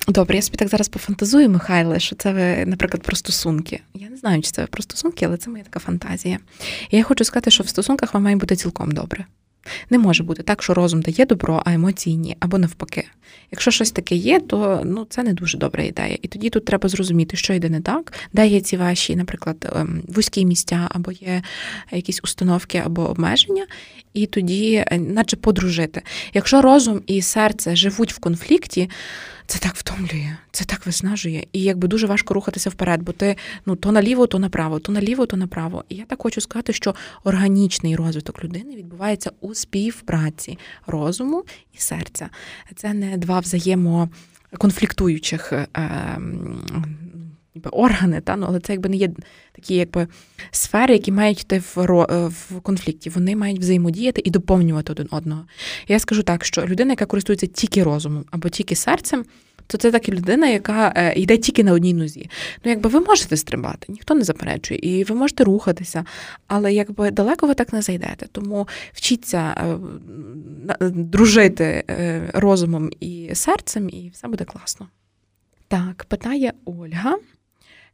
Добре, 0.07 0.35
я 0.35 0.41
собі 0.41 0.57
так 0.57 0.67
зараз 0.67 0.87
пофантазую, 0.87 1.49
Михайле, 1.49 1.99
що 1.99 2.15
це 2.15 2.33
ви, 2.33 2.65
наприклад, 2.65 3.03
про 3.03 3.15
стосунки. 3.15 3.81
Я 3.93 4.09
не 4.09 4.17
знаю, 4.17 4.41
чи 4.41 4.51
це 4.51 4.61
ви 4.61 4.67
про 4.67 4.83
стосунки, 4.83 5.25
але 5.25 5.37
це 5.37 5.49
моя 5.49 5.63
така 5.63 5.79
фантазія. 5.79 6.39
І 6.89 6.97
я 6.97 7.03
хочу 7.03 7.23
сказати, 7.23 7.51
що 7.51 7.63
в 7.63 7.67
стосунках 7.67 8.13
вам 8.13 8.23
має 8.23 8.35
бути 8.35 8.55
цілком 8.55 8.91
добре. 8.91 9.25
Не 9.89 9.97
може 9.97 10.23
бути 10.23 10.43
так, 10.43 10.63
що 10.63 10.73
розум 10.73 11.01
дає 11.01 11.25
добро, 11.25 11.63
а 11.65 11.73
емоції 11.73 12.17
ні, 12.17 12.37
або 12.39 12.57
навпаки. 12.57 13.07
Якщо 13.51 13.71
щось 13.71 13.91
таке 13.91 14.15
є, 14.15 14.39
то 14.39 14.81
ну 14.85 15.05
це 15.09 15.23
не 15.23 15.33
дуже 15.33 15.57
добра 15.57 15.83
ідея. 15.83 16.17
І 16.21 16.27
тоді 16.27 16.49
тут 16.49 16.65
треба 16.65 16.89
зрозуміти, 16.89 17.37
що 17.37 17.53
йде 17.53 17.69
не 17.69 17.81
так, 17.81 18.13
де 18.33 18.47
є 18.47 18.61
ці 18.61 18.77
ваші, 18.77 19.15
наприклад, 19.15 19.73
ем, 19.75 20.03
вузькі 20.07 20.45
місця, 20.45 20.87
або 20.91 21.11
є 21.11 21.41
якісь 21.91 22.19
установки 22.23 22.81
або 22.85 23.09
обмеження, 23.09 23.65
і 24.13 24.25
тоді, 24.25 24.85
е, 24.87 24.97
наче 24.97 25.35
подружити. 25.35 26.01
Якщо 26.33 26.61
розум 26.61 27.01
і 27.07 27.21
серце 27.21 27.75
живуть 27.75 28.13
в 28.13 28.19
конфлікті 28.19 28.89
це 29.47 29.59
так 29.59 29.75
втомлює, 29.75 30.37
це 30.51 30.65
так 30.65 30.85
виснажує, 30.85 31.47
і 31.53 31.61
якби 31.61 31.87
дуже 31.87 32.07
важко 32.07 32.33
рухатися 32.33 32.69
вперед, 32.69 33.01
бо 33.01 33.11
ти 33.11 33.35
ну 33.65 33.75
то 33.75 33.91
наліво, 33.91 34.27
то 34.27 34.39
направо, 34.39 34.79
то 34.79 34.91
наліво, 34.91 35.25
то 35.25 35.37
направо. 35.37 35.83
І 35.89 35.95
я 35.95 36.05
так 36.05 36.21
хочу 36.21 36.41
сказати, 36.41 36.73
що 36.73 36.95
органічний 37.23 37.95
розвиток 37.95 38.43
людини 38.43 38.75
відбувається 38.75 39.31
у 39.41 39.53
співпраці 39.53 40.57
розуму 40.87 41.43
і 41.73 41.77
серця. 41.77 42.29
Це 42.75 42.93
не 42.93 43.17
два 43.17 43.39
взаємоконфліктуючих. 43.39 45.53
Е, 47.65 47.69
Органи, 47.69 48.21
та 48.21 48.35
ну 48.35 48.45
але 48.49 48.59
це 48.59 48.73
якби 48.73 48.89
не 48.89 48.95
є 48.95 49.09
такі, 49.51 49.75
якби 49.75 50.07
сфери, 50.51 50.93
які 50.93 51.11
мають 51.11 51.41
йти 51.41 51.63
в 51.75 51.79
е, 51.79 52.27
в 52.27 52.61
конфлікті. 52.61 53.09
Вони 53.09 53.35
мають 53.35 53.59
взаємодіяти 53.59 54.21
і 54.25 54.29
доповнювати 54.29 54.91
один 54.91 55.07
одного. 55.11 55.45
Я 55.87 55.99
скажу 55.99 56.23
так, 56.23 56.45
що 56.45 56.65
людина, 56.65 56.91
яка 56.91 57.05
користується 57.05 57.47
тільки 57.47 57.83
розумом 57.83 58.25
або 58.31 58.49
тільки 58.49 58.75
серцем, 58.75 59.25
то 59.67 59.77
це 59.77 59.91
така 59.91 60.11
людина, 60.11 60.47
яка 60.47 60.93
е, 60.95 61.13
йде 61.13 61.37
тільки 61.37 61.63
на 61.63 61.73
одній 61.73 61.93
нозі. 61.93 62.29
Ну, 62.63 62.71
якби 62.71 62.89
ви 62.89 62.99
можете 62.99 63.37
стрибати, 63.37 63.85
ніхто 63.89 64.15
не 64.15 64.23
заперечує, 64.23 64.79
і 64.83 65.03
ви 65.03 65.15
можете 65.15 65.43
рухатися, 65.43 66.05
але 66.47 66.73
якби 66.73 67.11
далеко 67.11 67.47
ви 67.47 67.53
так 67.53 67.73
не 67.73 67.81
зайдете. 67.81 68.27
Тому 68.31 68.67
вчіться 68.93 69.55
е, 70.79 70.89
дружити 70.89 71.83
розумом 72.33 72.89
і 72.99 73.29
серцем, 73.33 73.89
і 73.89 74.09
все 74.13 74.27
буде 74.27 74.43
класно. 74.43 74.87
Так, 75.67 76.05
питає 76.09 76.53
Ольга. 76.65 77.17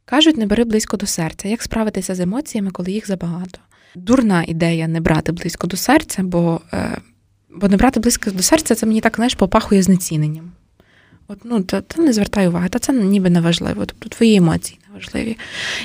Кажуть, 0.04 0.36
не 0.36 0.46
бери 0.46 0.64
близько 0.64 0.96
до 0.96 1.06
серця. 1.06 1.48
Як 1.48 1.62
справитися 1.62 2.14
з 2.14 2.20
емоціями, 2.20 2.70
коли 2.70 2.92
їх 2.92 3.06
забагато? 3.06 3.58
Дурна 3.94 4.44
ідея 4.48 4.88
не 4.88 5.00
брати 5.00 5.32
близько 5.32 5.66
до 5.66 5.76
серця, 5.76 6.22
бо 6.22 6.60
е, 6.72 6.98
бо 7.50 7.68
не 7.68 7.76
брати 7.76 8.00
близько 8.00 8.30
до 8.30 8.42
серця 8.42 8.74
це 8.74 8.86
мені 8.86 9.00
так 9.00 9.16
знаєш, 9.16 9.34
попахує 9.34 9.82
знеціненням. 9.82 10.52
От, 11.28 11.38
ну, 11.44 11.62
та, 11.62 11.80
та 11.80 12.02
не 12.02 12.12
звертай 12.12 12.48
уваги, 12.48 12.68
та 12.68 12.78
це 12.78 12.92
ніби 12.92 13.30
не 13.30 13.40
важливо. 13.40 13.86
Тобто 13.86 14.08
твої 14.08 14.36
емоції 14.36 14.80
не 14.88 14.94
важливі. 14.94 15.38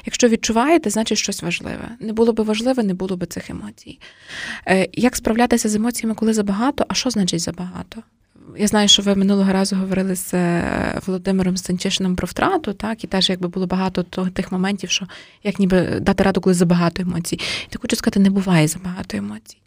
Якщо 0.05 0.27
відчуваєте, 0.29 0.89
значить 0.89 1.17
щось 1.17 1.43
важливе. 1.43 1.89
Не 1.99 2.13
було 2.13 2.33
би 2.33 2.43
важливе, 2.43 2.83
не 2.83 2.93
було 2.93 3.17
би 3.17 3.25
цих 3.25 3.49
емоцій. 3.49 3.99
Е, 4.67 4.87
Як 4.93 5.15
справлятися 5.15 5.69
з 5.69 5.75
емоціями, 5.75 6.15
коли 6.15 6.33
забагато? 6.33 6.85
А 6.87 6.93
що 6.93 7.09
значить 7.09 7.41
забагато? 7.41 8.03
Я 8.57 8.67
знаю, 8.67 8.87
що 8.87 9.01
ви 9.01 9.15
минулого 9.15 9.53
разу 9.53 9.75
говорили 9.75 10.15
з 10.15 10.33
е, 10.33 11.01
Володимиром 11.05 11.57
Станчишином 11.57 12.15
про 12.15 12.25
втрату, 12.25 12.73
так, 12.73 13.03
і 13.03 13.07
теж 13.07 13.29
якби 13.29 13.47
було 13.47 13.67
багато 13.67 14.03
тих 14.03 14.51
моментів, 14.51 14.89
що 14.89 15.07
як 15.43 15.59
ніби 15.59 15.99
дати 16.01 16.23
раду, 16.23 16.41
коли 16.41 16.53
забагато 16.53 17.01
емоцій. 17.01 17.39
Так 17.69 17.81
хочу 17.81 17.95
сказати, 17.95 18.19
не 18.19 18.29
буває 18.29 18.67
забагато 18.67 19.17
емоцій. 19.17 19.57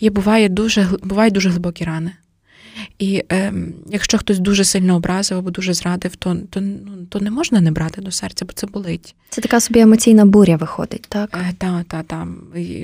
Є 0.00 0.10
буває 0.10 0.48
дуже 0.48 0.88
бувають 1.02 1.34
дуже 1.34 1.50
глибокі 1.50 1.84
рани. 1.84 2.12
І 2.98 3.24
е, 3.32 3.52
якщо 3.90 4.18
хтось 4.18 4.38
дуже 4.38 4.64
сильно 4.64 4.96
образив 4.96 5.38
або 5.38 5.50
дуже 5.50 5.74
зрадив, 5.74 6.16
то 6.16 6.36
то, 6.50 6.60
ну, 6.60 7.06
то 7.08 7.20
не 7.20 7.30
можна 7.30 7.60
не 7.60 7.70
брати 7.70 8.00
до 8.00 8.10
серця, 8.10 8.44
бо 8.44 8.52
це 8.52 8.66
болить. 8.66 9.14
Це 9.28 9.40
така 9.40 9.60
собі 9.60 9.80
емоційна 9.80 10.24
буря 10.24 10.56
виходить, 10.56 11.06
так? 11.08 11.30
Е, 11.34 11.54
Так, 11.58 11.84
так, 11.88 12.06
так. 12.06 12.26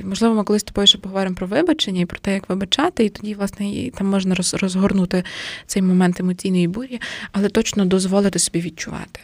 Можливо, 0.03 0.35
ми 0.35 0.43
колись 0.43 0.61
з 0.61 0.65
тобою 0.65 0.87
ще 0.87 0.97
поговоримо 0.97 1.35
про 1.35 1.47
вибачення 1.47 2.01
і 2.01 2.05
про 2.05 2.19
те, 2.19 2.33
як 2.33 2.49
вибачати, 2.49 3.05
і 3.05 3.09
тоді, 3.09 3.33
власне, 3.33 3.69
і 3.69 3.89
там 3.89 4.07
можна 4.07 4.35
роз, 4.35 4.53
розгорнути 4.53 5.23
цей 5.65 5.81
момент 5.81 6.19
емоційної 6.19 6.67
бурі, 6.67 7.01
але 7.31 7.49
точно 7.49 7.85
дозволити 7.85 8.39
собі 8.39 8.61
відчувати. 8.61 9.19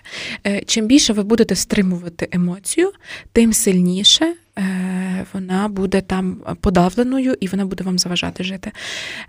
Е, 0.47 0.61
чим 0.65 0.87
більше 0.87 1.13
ви 1.13 1.23
будете 1.23 1.55
стримувати 1.55 2.27
емоцію, 2.31 2.91
тим 3.31 3.53
сильніше 3.53 4.33
вона 5.33 5.67
буде 5.67 6.01
там 6.01 6.35
подавленою 6.61 7.35
і 7.39 7.47
вона 7.47 7.65
буде 7.65 7.83
вам 7.83 7.99
заважати 7.99 8.43
жити. 8.43 8.71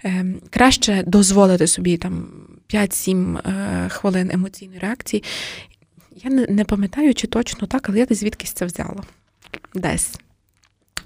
Е, 0.05 0.25
краще 0.51 1.05
дозволити 1.07 1.67
собі 1.67 1.97
там 1.97 2.27
5-7 2.75 3.39
е, 3.39 3.89
хвилин 3.89 4.31
емоційної 4.33 4.79
реакції. 4.79 5.25
Я 6.17 6.31
не 6.31 6.65
пам'ятаю, 6.65 7.15
чи 7.15 7.27
точно 7.27 7.67
так, 7.67 7.89
але 7.89 7.99
я 7.99 8.07
десь 8.07 8.21
звідкись 8.21 8.53
це 8.53 8.65
взяла. 8.65 9.03
Десь. 9.75 10.19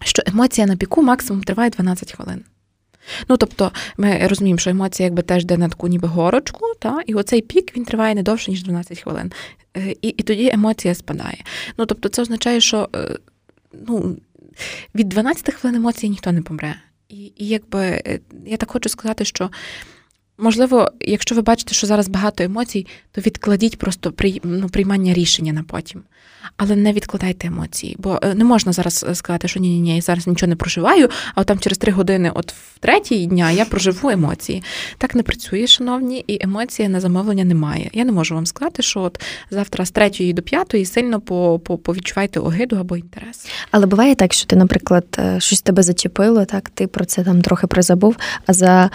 Що 0.00 0.22
емоція 0.26 0.66
на 0.66 0.76
піку 0.76 1.02
максимум 1.02 1.42
триває 1.42 1.70
12 1.70 2.12
хвилин. 2.12 2.44
Ну, 3.28 3.36
тобто, 3.36 3.72
ми 3.96 4.26
розуміємо, 4.26 4.58
що 4.58 4.70
емоція 4.70 5.06
якби 5.06 5.22
теж 5.22 5.42
йде 5.42 5.56
на 5.56 5.68
таку 5.68 5.88
ніби 5.88 6.08
горочку, 6.08 6.74
та? 6.78 7.00
і 7.06 7.14
оцей 7.14 7.42
пік 7.42 7.76
він 7.76 7.84
триває 7.84 8.14
не 8.14 8.22
довше, 8.22 8.50
ніж 8.50 8.62
12 8.62 9.00
хвилин. 9.00 9.32
І 10.02 10.08
і 10.08 10.22
тоді 10.22 10.50
емоція 10.52 10.94
спадає. 10.94 11.44
Ну, 11.78 11.86
тобто, 11.86 12.08
це 12.08 12.22
означає, 12.22 12.60
що 12.60 12.88
ну, 13.72 14.16
від 14.94 15.08
12 15.08 15.54
хвилин 15.54 15.76
емоцій 15.76 16.08
ніхто 16.08 16.32
не 16.32 16.42
помре. 16.42 16.80
І, 17.08 17.32
і 17.36 17.48
якби 17.48 17.80
е, 17.80 18.20
я 18.46 18.56
так 18.56 18.70
хочу 18.70 18.88
сказати, 18.88 19.24
що. 19.24 19.50
Можливо, 20.40 20.90
якщо 21.00 21.34
ви 21.34 21.42
бачите, 21.42 21.74
що 21.74 21.86
зараз 21.86 22.08
багато 22.08 22.44
емоцій, 22.44 22.86
то 23.12 23.20
відкладіть 23.20 23.78
просто 23.78 24.14
ну, 24.42 24.68
приймання 24.68 25.14
рішення 25.14 25.52
на 25.52 25.62
потім 25.62 26.02
але 26.56 26.76
не 26.76 26.92
відкладайте 26.92 27.46
емоції, 27.46 27.96
бо 27.98 28.18
е, 28.22 28.34
не 28.34 28.44
можна 28.44 28.72
зараз 28.72 29.06
е, 29.08 29.14
сказати, 29.14 29.48
що 29.48 29.60
ні, 29.60 29.68
ні, 29.68 29.80
ні, 29.80 29.96
я 29.96 30.02
зараз 30.02 30.26
нічого 30.26 30.50
не 30.50 30.56
проживаю, 30.56 31.08
а 31.34 31.40
от 31.40 31.46
там 31.46 31.58
через 31.58 31.78
три 31.78 31.92
години, 31.92 32.30
от 32.34 32.52
в 32.52 32.78
третій 32.78 33.26
дня, 33.26 33.50
я 33.50 33.64
проживу 33.64 34.10
емоції. 34.10 34.62
Так 34.98 35.14
не 35.14 35.22
працює, 35.22 35.66
шановні, 35.66 36.24
і 36.26 36.44
емоції 36.44 36.88
на 36.88 37.00
замовлення 37.00 37.44
немає. 37.44 37.90
Я 37.92 38.04
не 38.04 38.12
можу 38.12 38.34
вам 38.34 38.46
сказати, 38.46 38.82
що 38.82 39.00
от 39.00 39.20
завтра 39.50 39.84
з 39.84 39.90
третьої 39.90 40.32
до 40.32 40.42
п'ятої 40.42 40.84
сильно 40.84 41.20
по, 41.20 41.58
по, 41.64 41.78
повідчувайте 41.78 42.40
огиду 42.40 42.76
або 42.76 42.96
інтерес. 42.96 43.46
Але 43.70 43.86
буває 43.86 44.14
так, 44.14 44.32
що 44.32 44.46
ти, 44.46 44.56
наприклад, 44.56 45.04
е, 45.18 45.40
щось 45.40 45.62
тебе 45.62 45.82
зачепило, 45.82 46.44
так 46.44 46.70
ти 46.70 46.86
про 46.86 47.04
це 47.04 47.24
там 47.24 47.42
трохи 47.42 47.66
призабув, 47.66 48.16
а 48.46 48.52
за 48.52 48.90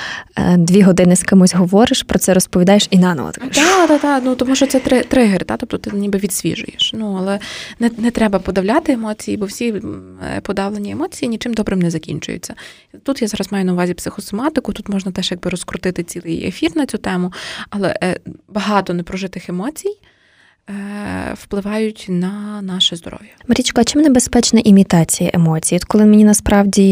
дві 0.57 0.81
години 0.81 1.15
з 1.15 1.23
кимось 1.23 1.55
говориш, 1.55 2.03
про 2.03 2.19
це 2.19 2.33
розповідаєш 2.33 2.87
і 2.91 2.97
наново. 2.97 3.31
Так, 3.31 3.51
так, 3.87 4.01
так, 4.01 4.23
ну 4.25 4.35
тому 4.35 4.55
що 4.55 4.67
це 4.67 4.79
тригер, 4.79 5.45
та, 5.45 5.57
тобто 5.57 5.77
ти 5.77 5.91
ніби 5.93 6.19
відсвіжуєш. 6.19 6.91
Ну 6.93 7.12
але 7.15 7.39
не 7.79 7.91
не 7.97 8.11
треба 8.11 8.39
подавляти 8.39 8.91
емоції, 8.91 9.37
бо 9.37 9.45
всі 9.45 9.69
е, 9.69 10.41
подавлені 10.41 10.91
емоції 10.91 11.29
нічим 11.29 11.53
добрим 11.53 11.79
не 11.79 11.89
закінчуються. 11.89 12.53
Тут 13.03 13.21
я 13.21 13.27
зараз 13.27 13.51
маю 13.51 13.65
на 13.65 13.73
увазі 13.73 13.93
психосоматику, 13.93 14.73
тут 14.73 14.89
можна 14.89 15.11
теж 15.11 15.31
якби 15.31 15.49
розкрутити 15.49 16.03
цілий 16.03 16.47
ефір 16.47 16.71
на 16.75 16.85
цю 16.85 16.97
тему, 16.97 17.33
але 17.69 17.95
е, 18.03 18.19
багато 18.47 18.93
непрожитих 18.93 19.49
емоцій. 19.49 19.97
Е, 20.69 21.33
впливають 21.33 22.05
на 22.09 22.61
наше 22.61 22.95
здоров'я. 22.95 23.29
Марічко, 23.47 23.81
а 23.81 23.83
чим 23.83 24.01
небезпечна 24.01 24.61
імітація 24.63 25.31
емоцій? 25.33 25.75
От 25.75 25.83
коли 25.83 26.05
мені 26.05 26.23
насправді 26.23 26.89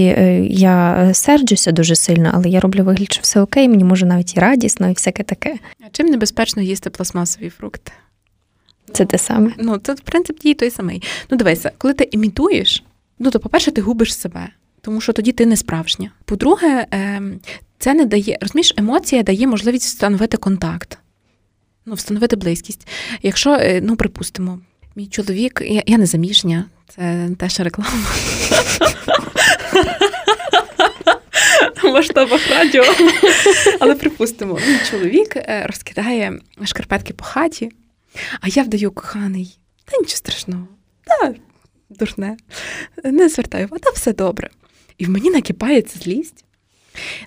я 0.49 1.09
серджуся 1.13 1.71
дуже 1.71 1.95
сильно, 1.95 2.31
але 2.33 2.49
я 2.49 2.59
роблю 2.59 2.83
вигляд, 2.83 3.13
що 3.13 3.21
все 3.21 3.41
окей, 3.41 3.69
мені 3.69 3.83
може 3.83 4.05
навіть 4.05 4.37
і 4.37 4.39
радісно, 4.39 4.89
і 4.89 4.93
всяке 4.93 5.23
таке. 5.23 5.55
А 5.79 5.89
чим 5.91 6.07
небезпечно 6.07 6.61
їсти 6.61 6.89
пластмасові 6.89 7.49
фрукти? 7.49 7.91
Це 8.93 9.05
те 9.05 9.17
саме. 9.17 9.51
Ну, 9.57 9.77
це 9.77 9.95
принцип 9.95 10.39
дії 10.39 10.53
той 10.53 10.69
самий. 10.69 11.03
Ну, 11.29 11.37
дивися, 11.37 11.71
коли 11.77 11.93
ти 11.93 12.09
імітуєш, 12.11 12.83
ну 13.19 13.31
то, 13.31 13.39
по-перше, 13.39 13.71
ти 13.71 13.81
губиш 13.81 14.15
себе, 14.15 14.47
тому 14.81 15.01
що 15.01 15.13
тоді 15.13 15.31
ти 15.31 15.45
не 15.45 15.57
справжня. 15.57 16.11
По-друге, 16.25 16.85
ем, 16.91 17.39
це 17.79 17.93
не 17.93 18.05
дає, 18.05 18.37
розумієш, 18.41 18.73
емоція 18.77 19.23
дає 19.23 19.47
можливість 19.47 19.85
встановити 19.85 20.37
контакт, 20.37 20.97
ну, 21.85 21.93
встановити 21.93 22.35
близькість. 22.35 22.87
Якщо, 23.21 23.53
е, 23.53 23.81
ну, 23.83 23.95
припустимо, 23.95 24.59
мій 24.95 25.07
чоловік, 25.07 25.61
я, 25.65 25.83
я 25.85 25.97
не 25.97 26.05
заміжня, 26.05 26.65
це 26.95 27.29
теж 27.37 27.59
реклама. 27.59 27.91
Масштабах 31.83 32.49
радіо. 32.49 32.83
Але 33.79 33.95
припустимо, 33.95 34.59
мій 34.67 34.79
чоловік 34.91 35.35
е, 35.35 35.65
розкидає 35.67 36.39
шкарпетки 36.65 37.13
по 37.13 37.23
хаті. 37.23 37.71
А 38.41 38.47
я 38.47 38.63
вдаю 38.63 38.91
коханий, 38.91 39.57
та 39.85 39.97
нічого 39.97 40.17
страшного, 40.17 40.67
та 41.03 41.35
дурне, 41.89 42.37
не 43.03 43.29
звертаю, 43.29 43.67
а 43.71 43.79
та 43.79 43.89
все 43.89 44.13
добре. 44.13 44.49
І 44.97 45.05
в 45.05 45.09
мені 45.09 45.29
накипається 45.29 45.99
злість. 45.99 46.45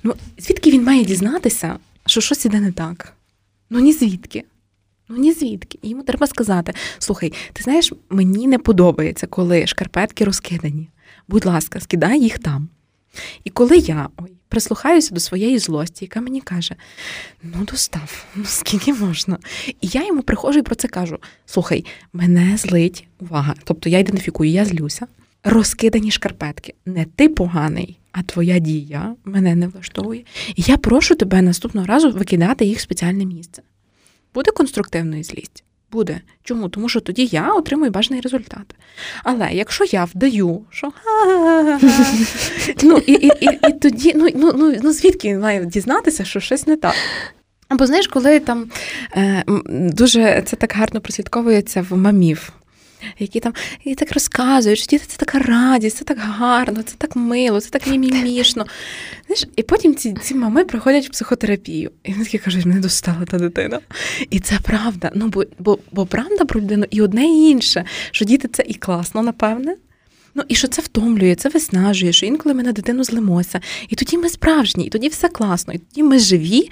Ну, 0.03 0.15
Звідки 0.39 0.71
він 0.71 0.85
має 0.85 1.05
дізнатися, 1.05 1.79
що 2.07 2.21
щось 2.21 2.45
іде 2.45 2.61
не 2.61 2.73
так? 2.73 3.13
Ну, 3.71 3.81
ні 3.81 3.93
звідки. 3.93 4.45
Ну, 5.09 5.17
ні 5.17 5.33
звідки. 5.33 5.79
І 5.83 5.89
йому 5.89 6.03
треба 6.03 6.27
сказати: 6.27 6.73
слухай, 6.99 7.33
ти 7.53 7.63
знаєш, 7.63 7.93
мені 8.11 8.47
не 8.47 8.59
подобається, 8.59 9.27
коли 9.27 9.67
шкарпетки 9.67 10.25
розкидані. 10.25 10.89
Будь 11.29 11.45
ласка, 11.45 11.81
скидай 11.81 12.21
їх 12.21 12.39
там. 12.39 12.69
І 13.45 13.51
коли 13.51 13.77
я 13.77 14.09
ой, 14.17 14.34
прислухаюся 14.55 15.15
до 15.15 15.21
своєї 15.21 15.59
злості, 15.59 16.05
яка 16.05 16.21
мені 16.21 16.41
каже: 16.41 16.75
ну, 17.43 17.65
достав, 17.65 18.27
ну 18.35 18.45
скільки 18.45 18.95
можна. 18.95 19.39
І 19.81 19.87
я 19.87 20.07
йому 20.07 20.23
приходжу 20.23 20.59
і 20.59 20.63
про 20.63 20.75
це 20.75 20.89
кажу: 20.89 21.19
слухай, 21.47 21.85
мене 22.13 22.57
злить 22.57 23.07
увага. 23.21 23.55
Тобто 23.65 23.89
я 23.89 23.99
ідентифікую, 23.99 24.51
я 24.51 24.65
злюся. 24.65 25.07
Розкидані 25.45 26.11
шкарпетки. 26.11 26.75
Не 26.87 27.05
ти 27.05 27.29
поганий, 27.29 27.99
а 28.13 28.23
твоя 28.23 28.59
дія 28.59 29.15
мене 29.25 29.55
не 29.55 29.69
влаштовує. 29.69 30.25
І 30.57 30.63
я 30.67 30.77
прошу 30.77 31.15
тебе 31.15 31.43
наступного 31.43 31.87
разу 31.87 32.11
викидати 32.11 32.65
їх 32.65 32.79
в 32.79 32.81
спеціальне 32.81 33.25
місце. 33.25 33.63
Буде 34.35 34.51
конструктивної 34.51 35.23
злість? 35.23 35.65
Буде. 35.95 36.21
Чому? 36.43 36.69
Тому 36.69 36.89
що 36.89 37.01
тоді 37.01 37.29
я 37.33 37.53
отримую 37.53 37.91
бажаний 37.91 38.21
результат. 38.21 38.75
Але 39.23 39.49
якщо 39.53 39.85
я 39.85 40.05
вдаю, 40.05 40.63
що 40.71 40.93
ну 42.83 42.97
і 43.07 43.13
і, 43.13 43.27
і, 43.41 43.49
і 43.69 43.73
тоді, 43.73 44.13
ну 44.17 44.29
ну, 44.35 44.53
ну, 44.57 44.77
ну 44.83 44.93
звідки 44.93 45.39
має 45.39 45.65
дізнатися, 45.65 46.25
що 46.25 46.41
щось 46.41 46.67
не 46.67 46.77
так. 46.77 46.95
Або 47.69 47.87
знаєш, 47.87 48.09
коли 48.09 48.41
там 48.41 48.67
е, 49.17 49.45
дуже 49.69 50.43
це 50.47 50.57
так 50.57 50.73
гарно 50.73 51.01
прослідковується 51.01 51.87
в 51.91 51.97
мамів 51.97 52.53
які 53.19 53.41
там 53.41 53.53
і 53.85 53.95
так 53.95 54.13
розказують, 54.13 54.79
що 54.79 54.87
діти 54.87 55.05
це 55.09 55.17
така 55.17 55.39
радість, 55.39 55.97
це 55.97 56.05
так 56.05 56.19
гарно, 56.19 56.83
це 56.83 56.95
так 56.99 57.17
мило, 57.17 57.61
це 57.61 57.71
так 57.71 57.87
мімімішно. 57.87 58.67
Знаєш, 59.27 59.47
І 59.57 59.63
потім 59.63 59.95
ці 59.95 60.15
ці 60.23 60.35
мами 60.35 60.65
приходять 60.65 61.07
в 61.07 61.11
психотерапію. 61.11 61.91
І 62.05 62.13
вони 62.13 62.25
такі 62.25 62.39
кажуть, 62.39 62.67
мене 62.67 62.81
достала 62.81 63.25
та 63.25 63.39
дитина. 63.39 63.81
І 64.31 64.41
це 64.41 64.59
правда. 64.63 65.11
Ну, 65.15 65.29
Бо 65.29 65.45
бо, 65.59 65.79
бо 65.93 66.07
правда 66.07 66.45
про 66.45 66.61
людину 66.61 66.87
і 66.91 67.03
одне 67.03 67.27
і 67.27 67.51
інше, 67.51 67.85
що 68.11 68.25
діти 68.25 68.49
це 68.49 68.65
і 68.67 68.75
класно, 68.75 69.23
напевне. 69.23 69.77
Ну 70.35 70.43
і 70.49 70.55
що 70.55 70.69
це 70.69 70.83
втомлює, 70.83 71.35
це 71.35 71.49
виснажує, 71.49 72.13
що 72.13 72.27
інколи 72.27 72.55
ми 72.55 72.63
на 72.63 72.73
дитину 72.73 73.05
злимося. 73.05 73.61
І 73.89 73.95
тоді 73.95 74.19
ми 74.19 74.29
справжні, 74.29 74.87
і 74.87 74.89
тоді 74.89 75.09
все 75.09 75.29
класно, 75.29 75.75
і 75.75 75.79
тоді 75.79 76.03
ми 76.03 76.19
живі. 76.19 76.71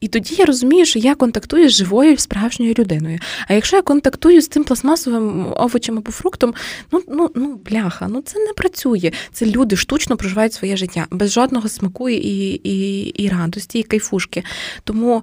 І 0.00 0.08
тоді 0.08 0.34
я 0.38 0.44
розумію, 0.44 0.86
що 0.86 0.98
я 0.98 1.14
контактую 1.14 1.68
з 1.68 1.72
живою 1.72 2.16
справжньою 2.16 2.74
людиною. 2.78 3.18
А 3.48 3.54
якщо 3.54 3.76
я 3.76 3.82
контактую 3.82 4.40
з 4.40 4.48
цим 4.48 4.64
пластмасовим 4.64 5.46
овочем 5.56 5.98
або 5.98 6.12
фруктом, 6.12 6.54
ну 6.92 7.02
ну 7.08 7.30
ну 7.34 7.60
бляха, 7.70 8.08
ну 8.08 8.20
це 8.20 8.38
не 8.38 8.52
працює. 8.52 9.12
Це 9.32 9.46
люди 9.46 9.76
штучно 9.76 10.16
проживають 10.16 10.52
своє 10.52 10.76
життя 10.76 11.06
без 11.10 11.32
жодного 11.32 11.68
смаку 11.68 12.08
і, 12.08 12.16
і, 12.64 13.00
і 13.08 13.28
радості, 13.28 13.78
і 13.78 13.82
кайфушки. 13.82 14.42
Тому. 14.84 15.22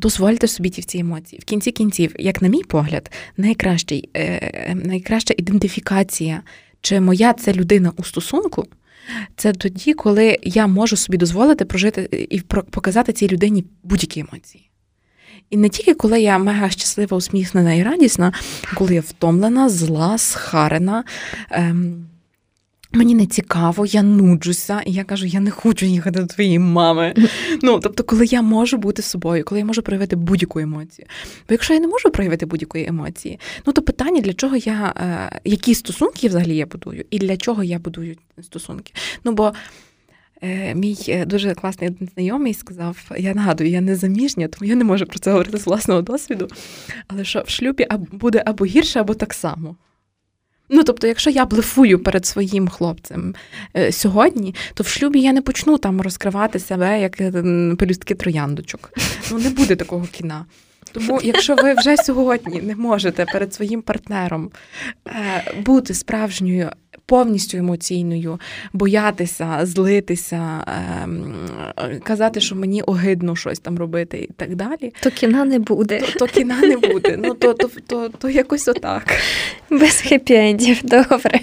Дозвольте 0.00 0.48
собі 0.48 0.70
ті 0.70 0.82
ці 0.82 0.98
емоції. 0.98 1.40
В 1.42 1.44
кінці 1.44 1.70
кінців, 1.70 2.14
як 2.18 2.42
на 2.42 2.48
мій 2.48 2.62
погляд, 2.62 3.10
найкращий, 3.36 4.08
е, 4.14 4.22
е 4.22 4.74
найкраща 4.84 5.34
ідентифікація 5.36 6.42
чи 6.80 7.00
моя 7.00 7.32
це 7.32 7.52
людина 7.52 7.92
у 7.96 8.04
стосунку, 8.04 8.66
це 9.36 9.52
тоді, 9.52 9.94
коли 9.94 10.36
я 10.42 10.66
можу 10.66 10.96
собі 10.96 11.18
дозволити 11.18 11.64
прожити 11.64 12.26
і 12.30 12.40
показати 12.70 13.12
цій 13.12 13.28
людині 13.28 13.64
будь-які 13.82 14.20
емоції. 14.20 14.70
І 15.50 15.56
не 15.56 15.68
тільки 15.68 15.94
коли 15.94 16.20
я 16.20 16.38
мега 16.38 16.70
щаслива, 16.70 17.16
усміхнена 17.16 17.74
і 17.74 17.82
радісна, 17.82 18.32
коли 18.74 18.94
я 18.94 19.00
втомлена, 19.00 19.68
зла, 19.68 20.18
схарена. 20.18 21.04
Ем, 21.50 22.07
Мені 22.92 23.14
не 23.14 23.26
цікаво, 23.26 23.86
я 23.86 24.02
нуджуся, 24.02 24.80
і 24.86 24.92
я 24.92 25.04
кажу, 25.04 25.26
я 25.26 25.40
не 25.40 25.50
хочу 25.50 25.86
їхати 25.86 26.20
до 26.20 26.26
твоєї 26.26 26.58
мами. 26.58 27.14
Ну, 27.62 27.80
тобто, 27.80 28.04
коли 28.04 28.26
я 28.26 28.42
можу 28.42 28.76
бути 28.76 29.02
собою, 29.02 29.44
коли 29.44 29.58
я 29.58 29.64
можу 29.64 29.82
проявити 29.82 30.16
будь-яку 30.16 30.58
емоцію. 30.58 31.06
Бо 31.48 31.54
якщо 31.54 31.74
я 31.74 31.80
не 31.80 31.86
можу 31.86 32.10
проявити 32.10 32.46
будь-якої 32.46 32.86
емоції, 32.86 33.40
ну 33.66 33.72
то 33.72 33.82
питання, 33.82 34.20
для 34.20 34.32
чого 34.34 34.56
я, 34.56 34.94
е, 34.96 35.40
які 35.44 35.74
стосунки 35.74 36.28
взагалі 36.28 36.56
я 36.56 36.66
будую, 36.66 37.04
і 37.10 37.18
для 37.18 37.36
чого 37.36 37.64
я 37.64 37.78
будую 37.78 38.16
стосунки. 38.42 38.92
Ну 39.24 39.32
бо 39.32 39.52
е, 40.42 40.74
мій 40.74 40.96
е, 41.08 41.26
дуже 41.26 41.54
класний 41.54 41.90
знайомий 42.14 42.54
сказав: 42.54 43.10
я 43.18 43.34
нагадую, 43.34 43.70
я 43.70 43.80
не 43.80 43.96
заміжня, 43.96 44.48
тому 44.48 44.68
я 44.70 44.76
не 44.76 44.84
можу 44.84 45.06
про 45.06 45.18
це 45.18 45.30
говорити 45.30 45.58
з 45.58 45.66
власного 45.66 46.02
досвіду. 46.02 46.48
Але 47.08 47.24
що 47.24 47.42
в 47.46 47.48
шлюбі 47.48 47.86
буде 48.12 48.42
або 48.46 48.64
гірше, 48.64 49.00
або 49.00 49.14
так 49.14 49.34
само. 49.34 49.76
Ну, 50.70 50.84
тобто, 50.84 51.06
якщо 51.06 51.30
я 51.30 51.44
блефую 51.44 51.98
перед 51.98 52.26
своїм 52.26 52.68
хлопцем 52.68 53.34
е, 53.76 53.92
сьогодні, 53.92 54.54
то 54.74 54.84
в 54.84 54.86
шлюбі 54.86 55.20
я 55.20 55.32
не 55.32 55.42
почну 55.42 55.78
там 55.78 56.00
розкривати 56.00 56.58
себе 56.58 57.00
як 57.00 57.20
е, 57.20 57.32
пелюстки 57.78 58.14
трояндочок. 58.14 58.92
Ну, 59.30 59.38
не 59.38 59.50
буде 59.50 59.76
такого 59.76 60.06
кіна. 60.12 60.46
Тому, 60.92 61.20
якщо 61.22 61.54
ви 61.54 61.74
вже 61.74 61.96
сьогодні 61.96 62.62
не 62.62 62.76
можете 62.76 63.24
перед 63.24 63.54
своїм 63.54 63.82
партнером 63.82 64.50
е, 65.06 65.54
бути 65.60 65.94
справжньою, 65.94 66.70
повністю 67.08 67.58
емоційною, 67.58 68.40
боятися, 68.72 69.58
злитися, 69.62 70.64
е, 71.76 72.00
казати, 72.02 72.40
що 72.40 72.56
мені 72.56 72.82
огидно 72.82 73.36
щось 73.36 73.58
там 73.58 73.78
робити 73.78 74.18
і 74.30 74.32
так 74.32 74.54
далі, 74.54 74.92
то 75.00 75.10
кіна 75.10 75.44
не 75.44 75.58
буде. 75.58 76.00
То, 76.00 76.18
то 76.18 76.26
кіна 76.26 76.60
не 76.60 76.76
буде. 76.76 77.16
Ну 77.18 77.34
то, 77.34 77.54
то, 77.54 77.70
то, 77.86 78.08
то 78.08 78.30
якось 78.30 78.68
отак. 78.68 79.16
Без 79.70 80.04
хеппі-ендів, 80.06 80.84
добре. 80.84 81.40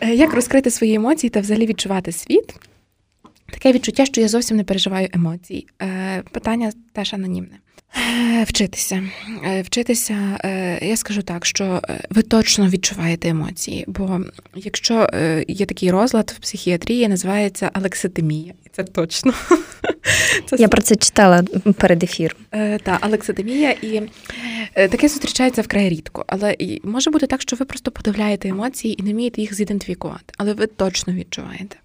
Е, 0.00 0.14
як 0.14 0.34
розкрити 0.34 0.70
свої 0.70 0.94
емоції 0.94 1.30
та 1.30 1.40
взагалі 1.40 1.66
відчувати 1.66 2.12
світ? 2.12 2.54
Таке 3.50 3.72
відчуття, 3.72 4.06
що 4.06 4.20
я 4.20 4.28
зовсім 4.28 4.56
не 4.56 4.64
переживаю 4.64 5.08
емоцій. 5.12 5.66
Питання 6.32 6.72
теж 6.92 7.14
анонімне. 7.14 7.58
Е, 7.96 8.44
вчитися. 8.44 9.02
Е, 9.44 9.62
вчитися, 9.62 10.38
е, 10.44 10.86
я 10.88 10.96
скажу 10.96 11.22
так, 11.22 11.46
що 11.46 11.82
ви 12.10 12.22
точно 12.22 12.68
відчуваєте 12.68 13.28
емоції. 13.28 13.84
Бо 13.86 14.20
якщо 14.54 15.08
є 15.48 15.66
такий 15.66 15.90
розлад 15.90 16.34
в 16.36 16.38
психіатрії, 16.38 17.08
називається 17.08 17.70
алекситемія. 17.72 18.52
І 18.66 18.68
це 18.72 18.84
точно. 18.84 19.32
Це... 20.46 20.56
Я 20.58 20.68
про 20.68 20.82
це 20.82 20.96
читала 20.96 21.42
перед 21.76 22.02
ефіром. 22.02 22.38
Так, 22.82 22.98
алекситемія, 23.00 23.70
і 23.70 24.02
таке 24.74 25.08
зустрічається 25.08 25.62
вкрай 25.62 25.88
рідко. 25.88 26.24
Але 26.26 26.56
може 26.82 27.10
бути 27.10 27.26
так, 27.26 27.42
що 27.42 27.56
ви 27.56 27.64
просто 27.64 27.90
подивляєте 27.90 28.48
емоції 28.48 29.00
і 29.00 29.04
не 29.04 29.12
вмієте 29.12 29.40
їх 29.40 29.54
зідентифікувати. 29.54 30.34
Але 30.36 30.54
ви 30.54 30.66
точно 30.66 31.12
відчуваєте. 31.12 31.76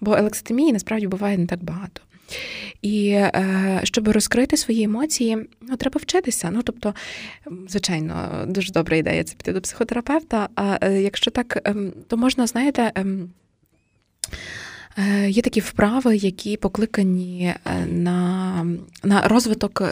Бо 0.00 0.12
алекситемії 0.12 0.72
насправді 0.72 1.06
буває 1.06 1.38
не 1.38 1.46
так 1.46 1.64
багато. 1.64 2.00
І 2.82 3.08
е, 3.08 3.80
щоб 3.84 4.08
розкрити 4.08 4.56
свої 4.56 4.82
емоції, 4.82 5.38
ну 5.60 5.76
треба 5.76 6.00
вчитися. 6.02 6.50
Ну 6.52 6.62
тобто, 6.62 6.94
звичайно, 7.68 8.44
дуже 8.48 8.72
добра 8.72 8.96
ідея 8.96 9.24
це 9.24 9.34
піти 9.34 9.52
до 9.52 9.60
психотерапевта. 9.60 10.48
А 10.54 10.78
е, 10.80 11.02
якщо 11.02 11.30
так, 11.30 11.58
ем, 11.64 11.92
то 12.08 12.16
можна, 12.16 12.46
знаєте. 12.46 12.92
Ем, 12.94 13.30
е, 14.98 15.30
є 15.30 15.42
такі 15.42 15.60
вправи, 15.60 16.16
які 16.16 16.56
покликані 16.56 17.54
на 17.86 18.66
на 19.02 19.28
розвиток 19.28 19.82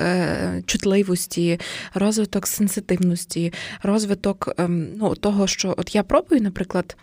чутливості, 0.66 1.60
розвиток 1.94 2.46
сенситивності, 2.46 3.52
розвиток 3.82 4.54
ем, 4.58 4.88
ну, 4.96 5.14
того, 5.14 5.46
що 5.46 5.74
от 5.76 5.94
я 5.94 6.02
пробую, 6.02 6.40
наприклад, 6.40 6.96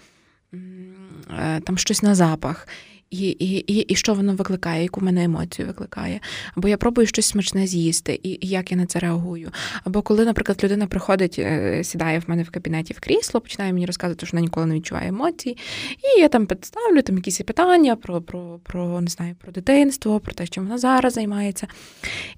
там 1.64 1.78
щось 1.78 2.04
на 2.04 2.16
запах. 2.16 2.68
І 3.12 3.30
і, 3.30 3.74
і, 3.74 3.80
і 3.80 3.96
що 3.96 4.14
воно 4.14 4.36
викликає, 4.36 4.84
яку 4.84 5.02
мене 5.02 5.24
емоцію 5.24 5.68
викликає. 5.68 6.20
Або 6.56 6.68
я 6.68 6.78
пробую 6.78 7.08
щось 7.08 7.26
смачне 7.26 7.68
з'їсти, 7.68 8.20
і, 8.24 8.30
і 8.30 8.48
як 8.48 8.72
я 8.72 8.78
на 8.78 8.86
це 8.86 9.00
реагую. 9.00 9.52
Або 9.84 10.02
коли, 10.02 10.26
наприклад, 10.26 10.64
людина 10.64 10.88
приходить, 10.88 11.36
е, 11.40 11.84
сідає 11.84 12.20
в 12.20 12.24
мене 12.28 12.44
в 12.44 12.50
кабінеті 12.50 12.94
в 12.94 13.00
крісло, 13.00 13.42
починає 13.42 13.74
мені 13.74 13.86
розказувати, 13.86 14.26
що 14.26 14.38
вона 14.38 14.42
ніколи 14.42 14.66
не 14.66 14.76
відчуває 14.76 15.08
емоцій. 15.08 15.58
І 15.90 16.20
я 16.20 16.30
там 16.30 16.46
підставлю 16.46 17.02
там 17.02 17.16
якісь 17.16 17.42
питання 17.42 17.96
про, 17.96 18.22
про, 18.22 18.60
про 18.64 19.02
не 19.02 19.08
знаю, 19.08 19.36
про 19.36 19.52
дитинство, 19.52 20.20
про 20.20 20.34
те, 20.34 20.48
чим 20.48 20.64
вона 20.64 20.78
зараз 20.78 21.14
займається. 21.14 21.68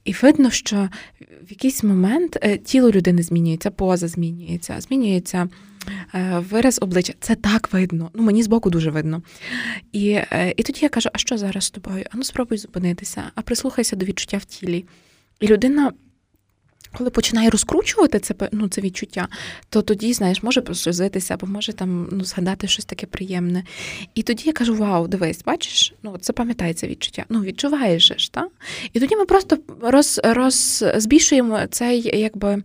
І 0.05 0.13
видно, 0.13 0.51
що 0.51 0.89
в 1.19 1.49
якийсь 1.49 1.83
момент 1.83 2.37
е, 2.41 2.57
тіло 2.57 2.91
людини 2.91 3.23
змінюється, 3.23 3.71
поза 3.71 4.07
змінюється, 4.07 4.81
змінюється. 4.81 5.49
Е, 6.13 6.39
вираз 6.49 6.79
обличчя. 6.81 7.13
Це 7.19 7.35
так 7.35 7.73
видно. 7.73 8.11
Ну, 8.13 8.23
мені 8.23 8.43
збоку 8.43 8.69
дуже 8.69 8.91
видно. 8.91 9.21
І 9.91 10.09
е, 10.09 10.53
і 10.57 10.63
тоді 10.63 10.79
я 10.81 10.89
кажу: 10.89 11.09
а 11.13 11.17
що 11.17 11.37
зараз 11.37 11.63
з 11.63 11.71
тобою? 11.71 12.05
А 12.11 12.17
ну 12.17 12.23
спробуй 12.23 12.57
зупинитися, 12.57 13.23
а 13.35 13.41
прислухайся 13.41 13.95
до 13.95 14.05
відчуття 14.05 14.37
в 14.37 14.45
тілі. 14.45 14.85
І 15.39 15.47
людина 15.47 15.91
коли 16.97 17.09
починає 17.09 17.49
розкручувати 17.49 18.19
це 18.19 18.35
ну, 18.51 18.67
це 18.67 18.81
відчуття, 18.81 19.27
то 19.69 19.81
тоді, 19.81 20.13
знаєш, 20.13 20.43
може 20.43 20.61
прослюзитися, 20.61 21.33
або 21.33 21.47
може 21.47 21.73
там 21.73 22.09
ну, 22.11 22.23
згадати 22.23 22.67
щось 22.67 22.85
таке 22.85 23.07
приємне. 23.07 23.63
І 24.15 24.23
тоді 24.23 24.43
я 24.45 24.53
кажу: 24.53 24.75
Вау, 24.75 25.07
дивись, 25.07 25.43
бачиш, 25.45 25.93
ну 26.03 26.17
це 26.21 26.33
пам'ятай 26.33 26.73
це 26.73 26.87
відчуття. 26.87 27.25
Ну, 27.29 27.41
відчуваєш 27.41 28.11
ж, 28.17 28.31
так? 28.31 28.49
І 28.93 28.99
тоді 28.99 29.15
ми 29.15 29.25
просто 29.25 29.57
роз, 29.81 30.21
роз, 30.23 30.85
збільшуємо 30.95 31.59
цей 31.71 32.19
якби, 32.19 32.63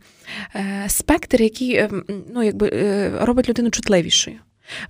е, 0.55 0.85
спектр, 0.89 1.43
який 1.43 1.77
ем, 1.77 2.05
ну, 2.35 2.43
якби, 2.43 2.71
е, 2.73 3.13
робить 3.21 3.49
людину 3.49 3.71
чутливішою. 3.71 4.37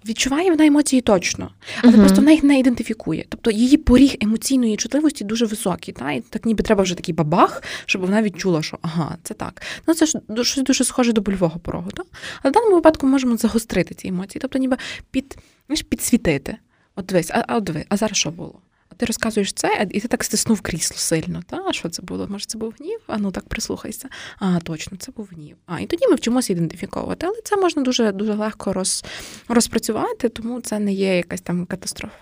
Відчуває 0.07 0.51
вона 0.51 0.67
емоції 0.67 1.03
точно, 1.03 1.51
але 1.83 1.93
uh-huh. 1.93 2.01
просто 2.01 2.17
вона 2.17 2.31
їх 2.31 2.43
не 2.43 2.59
ідентифікує. 2.59 3.25
Тобто 3.29 3.51
її 3.51 3.77
поріг 3.77 4.17
емоційної 4.21 4.77
чутливості 4.77 5.25
дуже 5.25 5.47
високий. 5.47 5.95
Та? 5.95 6.13
І 6.13 6.21
так 6.21 6.47
ніби 6.47 6.63
треба 6.63 6.83
вже 6.83 6.95
такий 6.95 7.15
бабах, 7.15 7.63
щоб 7.87 8.03
вона 8.03 8.23
відчула, 8.23 8.63
що 8.63 8.79
ага, 8.83 9.17
це 9.23 9.35
так. 9.35 9.63
Ну 9.87 9.95
це 9.95 10.07
ж 10.07 10.19
щось 10.43 10.65
дуже 10.65 10.85
схоже 10.85 11.13
до 11.13 11.21
больового 11.21 11.59
порогу. 11.61 11.91
Та? 11.91 12.03
Але 12.43 12.51
в 12.51 12.55
даному 12.55 12.75
випадку 12.75 13.07
ми 13.07 13.13
можемо 13.13 13.37
загострити 13.37 13.95
ці 13.95 14.09
емоції, 14.09 14.41
тобто 14.41 14.59
ніби 14.59 14.77
під, 15.11 15.39
знаєш, 15.67 15.83
підсвітити. 15.83 16.57
От 16.97 17.07
дивись, 17.07 17.31
а, 17.31 17.45
а, 17.49 17.61
диви, 17.61 17.85
а 17.89 17.97
зараз 17.97 18.17
що 18.17 18.31
було? 18.31 18.61
Ти 18.97 19.07
розказуєш 19.07 19.53
це, 19.53 19.87
і 19.91 20.01
ти 20.01 20.09
так 20.09 20.25
стиснув 20.25 20.61
крісло 20.61 20.97
сильно. 20.97 21.43
Та 21.47 21.63
а 21.69 21.73
що 21.73 21.89
це 21.89 22.03
було? 22.03 22.27
Може, 22.29 22.45
це 22.47 22.59
був 22.59 22.75
гнів? 22.79 23.01
А 23.07 23.19
ну 23.19 23.31
так 23.31 23.49
прислухайся. 23.49 24.09
А, 24.39 24.59
точно, 24.61 24.99
це 24.99 25.13
був 25.13 25.29
гнів. 25.33 25.57
А 25.67 25.81
і 25.81 25.87
тоді 25.87 26.09
ми 26.09 26.15
вчимося 26.15 26.53
ідентифіковувати. 26.53 27.27
Але 27.27 27.37
це 27.45 27.57
можна 27.57 27.83
дуже 27.83 28.13
дуже 28.13 28.35
легко 28.35 28.73
роз, 28.73 29.05
розпрацювати, 29.49 30.29
тому 30.29 30.61
це 30.61 30.79
не 30.79 30.93
є 30.93 31.17
якась 31.17 31.41
там 31.41 31.67
катастрофа. 31.67 32.17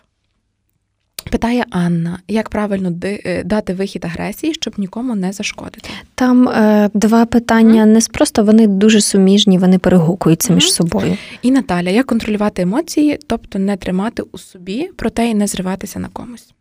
Питає 1.30 1.64
Анна, 1.70 2.18
як 2.28 2.48
правильно 2.48 2.92
е, 3.04 3.42
дати 3.44 3.74
вихід 3.74 4.04
агресії, 4.04 4.54
щоб 4.54 4.74
нікому 4.78 5.14
не 5.14 5.32
зашкодити? 5.32 5.90
Там 6.14 6.48
е, 6.48 6.90
два 6.94 7.26
питання 7.26 7.86
mm-hmm. 7.86 8.12
просто 8.12 8.44
вони 8.44 8.66
дуже 8.66 9.00
суміжні, 9.00 9.58
вони 9.58 9.78
перегукуються 9.78 10.52
mm-hmm. 10.52 10.54
між 10.54 10.72
собою. 10.72 11.16
І 11.42 11.50
Наталя, 11.50 11.90
як 11.90 12.06
контролювати 12.06 12.62
емоції, 12.62 13.18
тобто 13.26 13.58
не 13.58 13.76
тримати 13.76 14.22
у 14.32 14.38
собі, 14.38 14.90
проте 14.96 15.28
і 15.28 15.34
не 15.34 15.46
зриватися 15.46 15.98
на 15.98 16.08
комусь. 16.08 16.54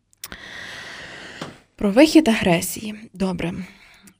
Про 1.76 1.92
вихід 1.92 2.28
агресії. 2.28 2.96
Добре. 3.14 3.54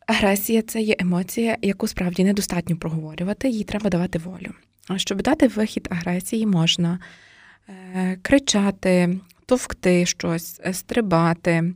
Агресія 0.08 0.62
це 0.62 0.82
є 0.82 0.96
емоція, 1.00 1.58
яку 1.62 1.88
справді 1.88 2.24
недостатньо 2.24 2.78
проговорювати, 2.78 3.50
їй 3.50 3.64
треба 3.64 3.90
давати 3.90 4.20
волю. 4.20 4.54
А 4.88 4.98
щоб 4.98 5.22
дати 5.22 5.48
вихід 5.48 5.88
агресії, 5.92 6.46
можна 6.46 7.00
е, 7.70 8.18
кричати, 8.22 9.20
товкти 9.46 10.06
щось, 10.06 10.62
е, 10.66 10.74
стрибати, 10.74 11.74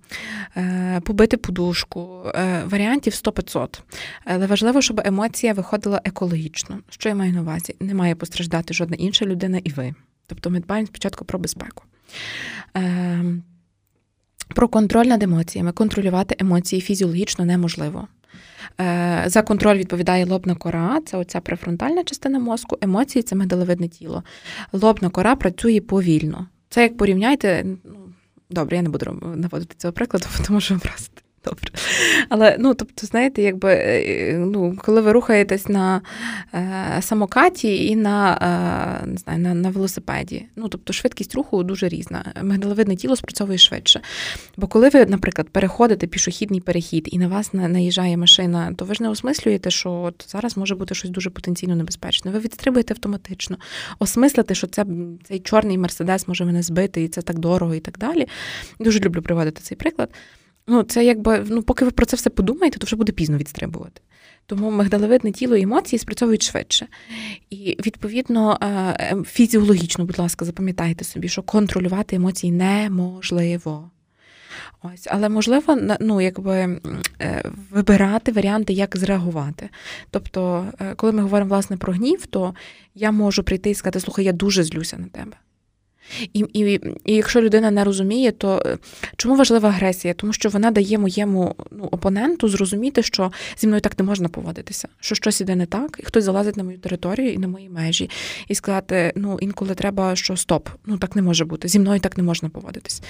е, 0.57 1.01
побити 1.05 1.37
подушку. 1.37 2.31
Е, 2.35 2.63
варіантів 2.65 3.13
100-500. 3.13 3.81
Але 4.25 4.47
важливо, 4.47 4.81
щоб 4.81 5.01
емоція 5.05 5.53
виходила 5.53 6.01
екологічно. 6.03 6.79
Що 6.89 7.09
я 7.09 7.15
маю 7.15 7.33
на 7.33 7.41
увазі? 7.41 7.75
Не 7.79 7.93
має 7.93 8.15
постраждати 8.15 8.73
жодна 8.73 8.95
інша 8.99 9.25
людина 9.25 9.61
і 9.63 9.71
ви. 9.71 9.93
Тобто 10.27 10.49
ми 10.49 10.59
дбаємо 10.59 10.87
спочатку 10.87 11.25
про 11.25 11.39
безпеку. 11.39 11.83
Про 14.47 14.67
контроль 14.67 15.05
над 15.05 15.23
емоціями. 15.23 15.71
Контролювати 15.71 16.35
емоції 16.39 16.81
фізіологічно 16.81 17.45
неможливо. 17.45 18.07
За 19.25 19.41
контроль 19.47 19.77
відповідає 19.77 20.25
лобна 20.25 20.55
кора, 20.55 21.01
це 21.05 21.17
оця 21.17 21.39
префронтальна 21.39 22.03
частина 22.03 22.39
мозку, 22.39 22.77
емоції 22.81 23.23
це 23.23 23.35
медалевидне 23.35 23.87
тіло. 23.87 24.23
Лобна 24.73 25.09
кора 25.09 25.35
працює 25.35 25.81
повільно. 25.81 26.47
Це 26.69 26.81
як 26.81 26.97
порівняйте. 26.97 27.63
ну, 27.65 27.95
Добре, 28.49 28.75
я 28.75 28.81
не 28.81 28.89
буду 28.89 29.33
наводити 29.35 29.75
цього 29.77 29.91
прикладу, 29.91 30.25
тому 30.47 30.61
що 30.61 30.73
образити. 30.73 31.21
добре. 31.45 31.71
Але 32.29 32.55
ну, 32.59 32.73
тобто, 32.73 33.07
знаєте, 33.07 33.41
якби 33.41 33.69
е, 33.73 34.37
ну, 34.37 34.77
коли 34.77 35.01
ви 35.01 35.11
рухаєтесь 35.11 35.69
на 35.69 36.01
е, 36.53 37.01
самокаті 37.01 37.87
і 37.87 37.95
на 37.95 38.37
е, 39.03 39.07
не 39.07 39.17
знаю, 39.17 39.39
на, 39.39 39.53
на 39.53 39.69
велосипеді, 39.69 40.45
ну 40.55 40.67
тобто 40.67 40.93
швидкість 40.93 41.35
руху 41.35 41.63
дуже 41.63 41.87
різна. 41.87 42.33
Мигдаловидне 42.41 42.95
тіло 42.95 43.15
спрацьовує 43.15 43.57
швидше. 43.57 44.01
Бо 44.57 44.67
коли 44.67 44.89
ви, 44.89 45.05
наприклад, 45.05 45.49
переходите 45.49 46.07
пішохідний 46.07 46.61
перехід 46.61 47.09
і 47.11 47.17
на 47.17 47.27
вас 47.27 47.53
наїжджає 47.53 48.17
машина, 48.17 48.73
то 48.75 48.85
ви 48.85 48.95
ж 48.95 49.03
не 49.03 49.09
осмислюєте, 49.09 49.69
що 49.69 49.91
от 49.91 50.25
зараз 50.27 50.57
може 50.57 50.75
бути 50.75 50.95
щось 50.95 51.11
дуже 51.11 51.29
потенційно 51.29 51.75
небезпечне. 51.75 52.31
Ви 52.31 52.39
відстрибуєте 52.39 52.93
автоматично, 52.93 53.57
осмислити, 53.99 54.55
що 54.55 54.67
це 54.67 54.85
цей 55.23 55.39
чорний 55.39 55.77
мерседес 55.77 56.27
може 56.27 56.45
мене 56.45 56.63
збити, 56.63 57.03
і 57.03 57.07
це 57.07 57.21
так 57.21 57.39
дорого, 57.39 57.75
і 57.75 57.79
так 57.79 57.97
далі. 57.97 58.27
Дуже 58.79 58.99
люблю 58.99 59.21
приводити 59.21 59.61
цей 59.61 59.77
приклад. 59.77 60.09
Ну, 60.67 60.83
це 60.83 61.05
якби, 61.05 61.45
ну, 61.49 61.63
поки 61.63 61.85
ви 61.85 61.91
про 61.91 62.05
це 62.05 62.17
все 62.17 62.29
подумаєте, 62.29 62.79
то 62.79 62.85
вже 62.85 62.95
буде 62.95 63.11
пізно 63.11 63.37
відстрибувати. 63.37 64.01
Тому 64.45 64.71
мигдалевидне 64.71 65.31
тіло 65.31 65.55
і 65.55 65.61
емоції 65.61 65.99
спрацьовують 65.99 66.43
швидше. 66.43 66.87
І, 67.49 67.77
відповідно, 67.85 68.57
е, 68.61 68.67
е, 68.67 69.23
фізіологічно, 69.25 70.05
будь 70.05 70.19
ласка, 70.19 70.45
запам'ятайте 70.45 71.05
собі, 71.05 71.27
що 71.27 71.43
контролювати 71.43 72.15
емоції 72.15 72.51
неможливо. 72.51 73.91
Ось, 74.81 75.07
Але 75.11 75.29
можливо 75.29 75.77
ну, 75.99 76.21
якби, 76.21 76.81
е, 77.21 77.43
вибирати 77.71 78.31
варіанти, 78.31 78.73
як 78.73 78.97
зреагувати. 78.97 79.69
Тобто, 80.11 80.65
коли 80.95 81.11
ми 81.11 81.21
говоримо 81.21 81.49
власне 81.49 81.77
про 81.77 81.93
гнів, 81.93 82.25
то 82.25 82.55
я 82.95 83.11
можу 83.11 83.43
прийти 83.43 83.69
і 83.69 83.75
сказати, 83.75 83.99
слухай, 83.99 84.25
я 84.25 84.33
дуже 84.33 84.63
злюся 84.63 84.97
на 84.97 85.07
тебе. 85.07 85.37
І, 86.33 86.45
і, 86.53 86.81
і 87.05 87.15
якщо 87.15 87.41
людина 87.41 87.71
не 87.71 87.83
розуміє, 87.83 88.31
то 88.31 88.63
е, 88.65 88.77
чому 89.17 89.35
важлива 89.35 89.69
агресія? 89.69 90.13
Тому 90.13 90.33
що 90.33 90.49
вона 90.49 90.71
дає 90.71 90.97
моєму 90.97 91.55
ну, 91.71 91.83
опоненту 91.83 92.49
зрозуміти, 92.49 93.03
що 93.03 93.31
зі 93.57 93.67
мною 93.67 93.81
так 93.81 93.99
не 93.99 94.05
можна 94.05 94.29
поводитися, 94.29 94.87
що 94.99 95.15
щось 95.15 95.41
іде 95.41 95.55
не 95.55 95.65
так, 95.65 95.97
і 95.99 96.03
хтось 96.03 96.23
залазить 96.23 96.57
на 96.57 96.63
мою 96.63 96.77
територію 96.77 97.33
і 97.33 97.37
на 97.37 97.47
мої 97.47 97.69
межі, 97.69 98.09
і 98.47 98.55
сказати: 98.55 99.13
ну 99.15 99.37
інколи 99.41 99.75
треба, 99.75 100.15
що 100.15 100.37
стоп, 100.37 100.69
ну 100.85 100.97
так 100.97 101.15
не 101.15 101.21
може 101.21 101.45
бути, 101.45 101.67
зі 101.67 101.79
мною 101.79 101.99
так 101.99 102.17
не 102.17 102.23
можна 102.23 102.49
поводитись. 102.49 103.01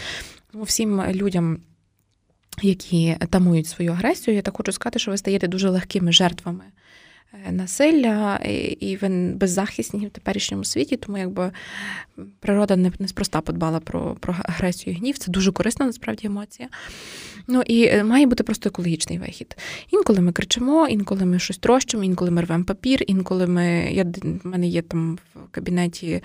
Тому 0.52 0.64
всім 0.64 1.02
людям. 1.12 1.60
Які 2.62 3.16
тамують 3.30 3.68
свою 3.68 3.92
агресію, 3.92 4.36
я 4.36 4.42
так 4.42 4.58
хочу 4.58 4.72
сказати, 4.72 5.00
що 5.00 5.12
ви 5.12 5.18
стаєте 5.18 5.48
дуже 5.48 5.70
легкими 5.70 6.12
жертвами 6.12 6.64
насилля, 7.52 8.36
і 8.80 8.98
він 9.02 9.38
беззахисні 9.38 10.08
в 10.08 10.10
теперішньому 10.10 10.64
світі, 10.64 10.98
тому 10.98 11.18
якби 11.18 11.52
природа 12.40 12.76
не 12.76 12.92
неспроста 13.00 13.42
подбала 13.42 13.80
про 13.80 14.16
про 14.20 14.36
агресію 14.44 14.96
і 14.96 15.00
гнів. 15.00 15.18
Це 15.18 15.32
дуже 15.32 15.52
корисна 15.52 15.86
насправді 15.86 16.28
емоція. 16.28 16.70
Ну 17.48 17.62
і 17.62 17.84
е, 17.84 18.04
має 18.04 18.26
бути 18.26 18.44
просто 18.44 18.70
екологічний 18.70 19.20
вихід. 19.20 19.58
Інколи 19.92 20.22
ми 20.22 20.32
кричимо, 20.32 20.88
інколи 20.88 21.26
ми 21.26 21.40
щось 21.40 21.58
трощимо, 21.58 22.04
інколи 22.04 22.32
ми 22.32 22.42
рвемо 22.42 22.64
папір, 22.64 23.04
інколи 23.08 23.48
ми. 23.48 23.90
Я, 23.92 24.04
в 24.44 24.48
мене 24.48 24.68
є 24.68 24.82
там 24.82 25.20
в 25.36 25.52
кабінеті 25.52 26.22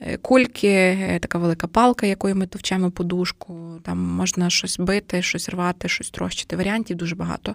е, 0.00 0.16
кульки, 0.16 0.98
така 1.22 1.38
велика 1.38 1.66
палка, 1.66 2.06
якою 2.06 2.36
ми 2.36 2.46
товчемо 2.46 2.90
подушку. 2.90 3.80
Там 3.82 3.98
можна 3.98 4.50
щось 4.50 4.78
бити, 4.78 5.22
щось 5.22 5.48
рвати, 5.48 5.88
щось 5.88 6.10
трощити. 6.10 6.56
Варіантів 6.56 6.96
дуже 6.96 7.14
багато. 7.14 7.54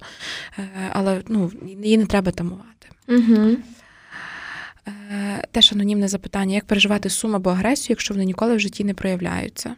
Але 0.92 1.22
ну, 1.28 1.52
її 1.84 1.98
не 1.98 2.06
треба 2.06 2.32
тамувати. 2.32 2.88
Угу. 3.08 3.58
Теж 5.52 5.74
анонімне 5.74 6.08
запитання: 6.08 6.56
як 6.56 6.66
переживати 6.66 7.10
сум 7.10 7.36
або 7.36 7.50
агресію, 7.50 7.88
якщо 7.90 8.14
вони 8.14 8.26
ніколи 8.26 8.56
в 8.56 8.60
житті 8.60 8.84
не 8.84 8.94
проявляються? 8.94 9.76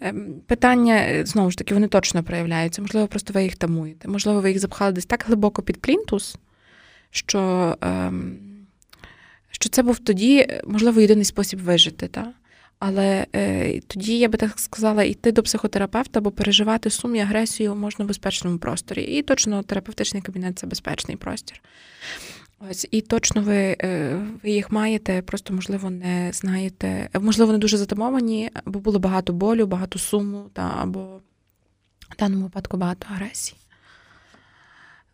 Ем, 0.00 0.34
питання, 0.46 1.26
знову 1.26 1.50
ж 1.50 1.58
таки, 1.58 1.74
вони 1.74 1.88
точно 1.88 2.22
проявляються. 2.22 2.82
Можливо, 2.82 3.06
просто 3.06 3.32
ви 3.32 3.42
їх 3.42 3.56
тамуєте. 3.56 4.08
Можливо, 4.08 4.40
ви 4.40 4.48
їх 4.48 4.58
запхали 4.58 4.92
десь 4.92 5.06
так 5.06 5.24
глибоко 5.26 5.62
під 5.62 5.80
плінтус, 5.80 6.36
що 7.10 7.76
ем, 7.80 8.38
що 9.50 9.68
це 9.68 9.82
був 9.82 9.98
тоді, 9.98 10.46
можливо, 10.66 11.00
єдиний 11.00 11.24
спосіб 11.24 11.60
вижити. 11.60 12.08
Та? 12.08 12.32
Але 12.78 13.26
е, 13.34 13.80
тоді 13.80 14.18
я 14.18 14.28
би 14.28 14.38
так 14.38 14.58
сказала, 14.58 15.04
йти 15.04 15.32
до 15.32 15.42
психотерапевта, 15.42 16.20
бо 16.20 16.30
переживати 16.30 16.90
сум 16.90 17.16
і 17.16 17.20
агресію 17.20 17.74
можна 17.74 18.04
в 18.04 18.08
безпечному 18.08 18.58
просторі. 18.58 19.02
І 19.02 19.22
точно 19.22 19.62
терапевтичний 19.62 20.22
кабінет 20.22 20.58
це 20.58 20.66
безпечний 20.66 21.16
простір. 21.16 21.60
Ось 22.58 22.88
і 22.90 23.00
точно 23.00 23.42
ви 23.42 23.76
е, 23.80 24.20
ви 24.42 24.50
їх 24.50 24.72
маєте, 24.72 25.22
просто 25.22 25.54
можливо 25.54 25.90
не 25.90 26.30
знаєте. 26.32 27.08
Можливо, 27.20 27.52
не 27.52 27.58
дуже 27.58 27.76
затамовані, 27.76 28.50
бо 28.66 28.78
було 28.78 28.98
багато 28.98 29.32
болю, 29.32 29.66
багато 29.66 29.98
суму, 29.98 30.50
та 30.52 30.74
або 30.78 31.20
в 32.10 32.16
даному 32.18 32.42
випадку 32.42 32.76
багато 32.76 33.06
агресії. 33.10 33.58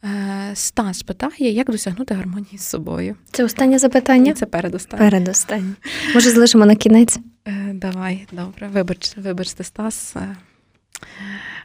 Е, 0.05 0.51
Стас 0.55 1.03
питає, 1.03 1.51
як 1.51 1.71
досягнути 1.71 2.15
гармонії 2.15 2.59
з 2.59 2.63
собою. 2.63 3.17
Це 3.31 3.45
останнє 3.45 3.79
запитання? 3.79 4.33
Це 4.33 4.47
передостаннє. 4.47 5.11
Передостаннє. 5.11 5.75
Може, 6.15 6.31
залишимо 6.31 6.67
на 6.67 6.77
кінець? 6.77 7.19
Е, 7.49 7.73
давай, 7.75 8.27
добре. 8.33 8.69
Вибач, 8.69 9.17
вибачте, 9.17 9.65
Стас. 9.65 10.17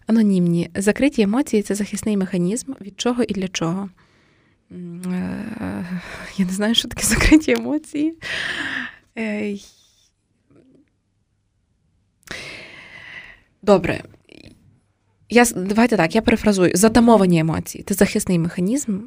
Анонімні. 0.07 0.69
Закриті 0.75 1.21
емоції 1.21 1.61
це 1.61 1.75
захисний 1.75 2.17
механізм. 2.17 2.73
Від 2.81 2.99
чого 2.99 3.23
і 3.23 3.33
для 3.33 3.47
чого? 3.47 3.89
Я 4.69 6.45
не 6.45 6.51
знаю, 6.51 6.75
що 6.75 6.87
таке 6.87 7.03
закриті 7.07 7.51
емоції. 7.51 8.17
Е, 9.17 9.55
добре. 13.61 14.03
Я, 15.29 15.45
Давайте 15.55 15.97
так, 15.97 16.15
я 16.15 16.21
перефразую. 16.21 16.71
Затамовані 16.73 17.39
емоції 17.39 17.83
це 17.83 17.93
захисний 17.93 18.39
механізм. 18.39 18.99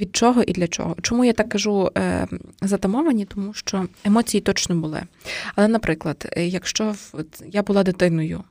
Від 0.00 0.16
чого 0.16 0.42
і 0.42 0.52
для 0.52 0.68
чого? 0.68 0.96
Чому 1.02 1.24
я 1.24 1.32
так 1.32 1.48
кажу 1.48 1.90
е, 1.98 2.26
затамовані? 2.62 3.24
Тому 3.24 3.54
що 3.54 3.86
емоції 4.04 4.40
точно 4.40 4.76
були. 4.76 5.02
Але, 5.54 5.68
наприклад, 5.68 6.34
якщо 6.36 6.94
я 7.52 7.62
була 7.62 7.82
дитиною 7.82 8.44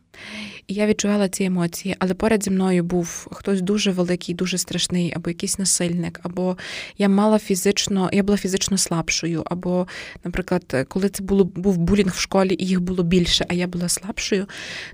і 0.68 0.74
я 0.74 0.88
відчувала 0.88 1.30
ці 1.30 1.44
емоції, 1.44 1.96
але 2.00 2.14
поряд 2.14 2.44
зі 2.44 2.50
мною 2.50 2.84
був 2.84 3.28
хтось 3.32 3.62
дуже 3.62 3.92
великий, 3.92 4.36
дуже 4.36 4.58
страшний, 4.58 5.14
або 5.16 5.30
якийсь 5.30 5.60
насильник, 5.60 6.20
або 6.24 6.58
я 6.98 7.10
мала 7.10 7.40
фізично, 7.40 8.10
я 8.14 8.24
була 8.24 8.38
фізично 8.38 8.78
слабшою, 8.78 9.44
або, 9.46 9.88
наприклад, 10.24 10.86
коли 10.88 11.10
це 11.10 11.24
було 11.24 11.44
був 11.44 11.78
булінг 11.78 12.14
в 12.14 12.20
школі, 12.20 12.56
і 12.60 12.66
їх 12.66 12.82
було 12.82 13.04
більше, 13.04 13.46
а 13.50 13.54
я 13.54 13.68
була 13.68 13.90
слабшою, 13.90 14.46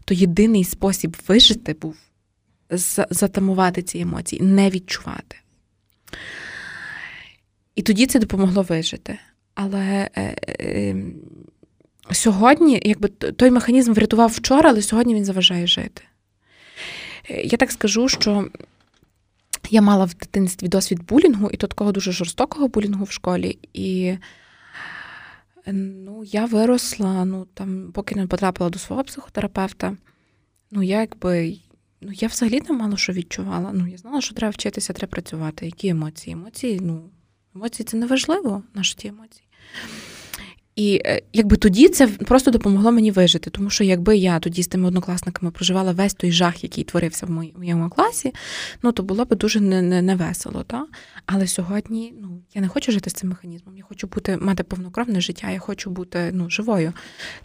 то 0.05 0.13
єдиний 0.13 0.63
спосіб 0.63 1.17
вижити 1.27 1.73
був 1.73 1.95
затамувати 3.09 3.81
ці 3.81 3.99
емоції, 3.99 4.41
не 4.41 4.69
відчувати. 4.69 5.35
І 7.75 7.81
тоді 7.81 8.05
це 8.05 8.19
допомогло 8.19 8.61
вижити. 8.61 9.19
Але 9.55 10.09
е, 10.15 10.35
е, 10.59 10.95
сьогодні, 12.11 12.81
якби 12.85 13.07
той 13.09 13.51
механізм 13.51 13.93
врятував 13.93 14.29
вчора, 14.29 14.69
але 14.69 14.81
сьогодні 14.81 15.15
він 15.15 15.25
заважає 15.25 15.67
жити. 15.67 16.01
я 17.43 17.57
так 17.57 17.71
скажу, 17.71 18.09
що 18.09 18.49
я 19.69 19.81
мала 19.81 20.05
в 20.05 20.13
дитинстві 20.13 20.67
досвід 20.67 21.05
булінгу, 21.05 21.49
і 21.49 21.57
то 21.57 21.67
такого 21.67 21.91
дуже 21.91 22.11
жорстокого 22.11 22.67
булінгу 22.67 23.03
в 23.03 23.11
школі. 23.11 23.57
І 23.73 24.17
ну, 25.65 26.23
я 26.23 26.45
виросла, 26.45 27.25
ну 27.25 27.47
там, 27.53 27.91
поки 27.93 28.15
не 28.15 28.27
потрапила 28.27 28.69
до 28.69 28.79
свого 28.79 29.03
психотерапевта, 29.03 29.97
ну 30.71 30.83
я 30.83 30.99
якби. 30.99 31.57
Ну, 32.01 32.11
я 32.13 32.27
взагалі 32.27 32.61
не 32.69 32.75
мало 32.75 32.97
що 32.97 33.13
відчувала. 33.13 33.71
Ну, 33.73 33.87
я 33.87 33.97
знала, 33.97 34.21
що 34.21 34.35
треба 34.35 34.51
вчитися, 34.51 34.93
треба 34.93 35.11
працювати. 35.11 35.65
Які 35.65 35.87
емоції? 35.87 36.33
Емоції, 36.33 36.79
ну, 36.81 37.09
емоції 37.55 37.85
це 37.85 37.97
не 37.97 38.05
важливо, 38.05 38.63
наші 38.73 38.95
ті 38.95 39.07
емоції. 39.07 39.45
І 40.79 41.01
е, 41.05 41.21
якби 41.33 41.57
тоді 41.57 41.89
це 41.89 42.07
просто 42.07 42.51
допомогло 42.51 42.91
мені 42.91 43.11
вижити, 43.11 43.49
тому 43.49 43.69
що 43.69 43.83
якби 43.83 44.17
я 44.17 44.39
тоді 44.39 44.63
з 44.63 44.67
тими 44.67 44.87
однокласниками 44.87 45.51
проживала 45.51 45.91
весь 45.91 46.13
той 46.13 46.31
жах, 46.31 46.63
який 46.63 46.83
творився 46.83 47.25
в 47.25 47.29
моєму 47.29 47.89
класі, 47.89 48.33
ну 48.83 48.91
то 48.91 49.03
було 49.03 49.25
б 49.25 49.35
дуже 49.35 49.59
невесело. 49.59 50.53
Не, 50.53 50.59
не 50.59 50.63
та? 50.63 50.85
Але 51.25 51.47
сьогодні 51.47 52.13
ну, 52.21 52.41
я 52.53 52.61
не 52.61 52.67
хочу 52.67 52.91
жити 52.91 53.09
з 53.09 53.13
цим 53.13 53.29
механізмом. 53.29 53.77
Я 53.77 53.83
хочу 53.83 54.07
бути 54.07 54.37
мати 54.37 54.63
повнокровне 54.63 55.21
життя, 55.21 55.51
я 55.51 55.59
хочу 55.59 55.89
бути 55.89 56.31
ну, 56.33 56.49
живою. 56.49 56.93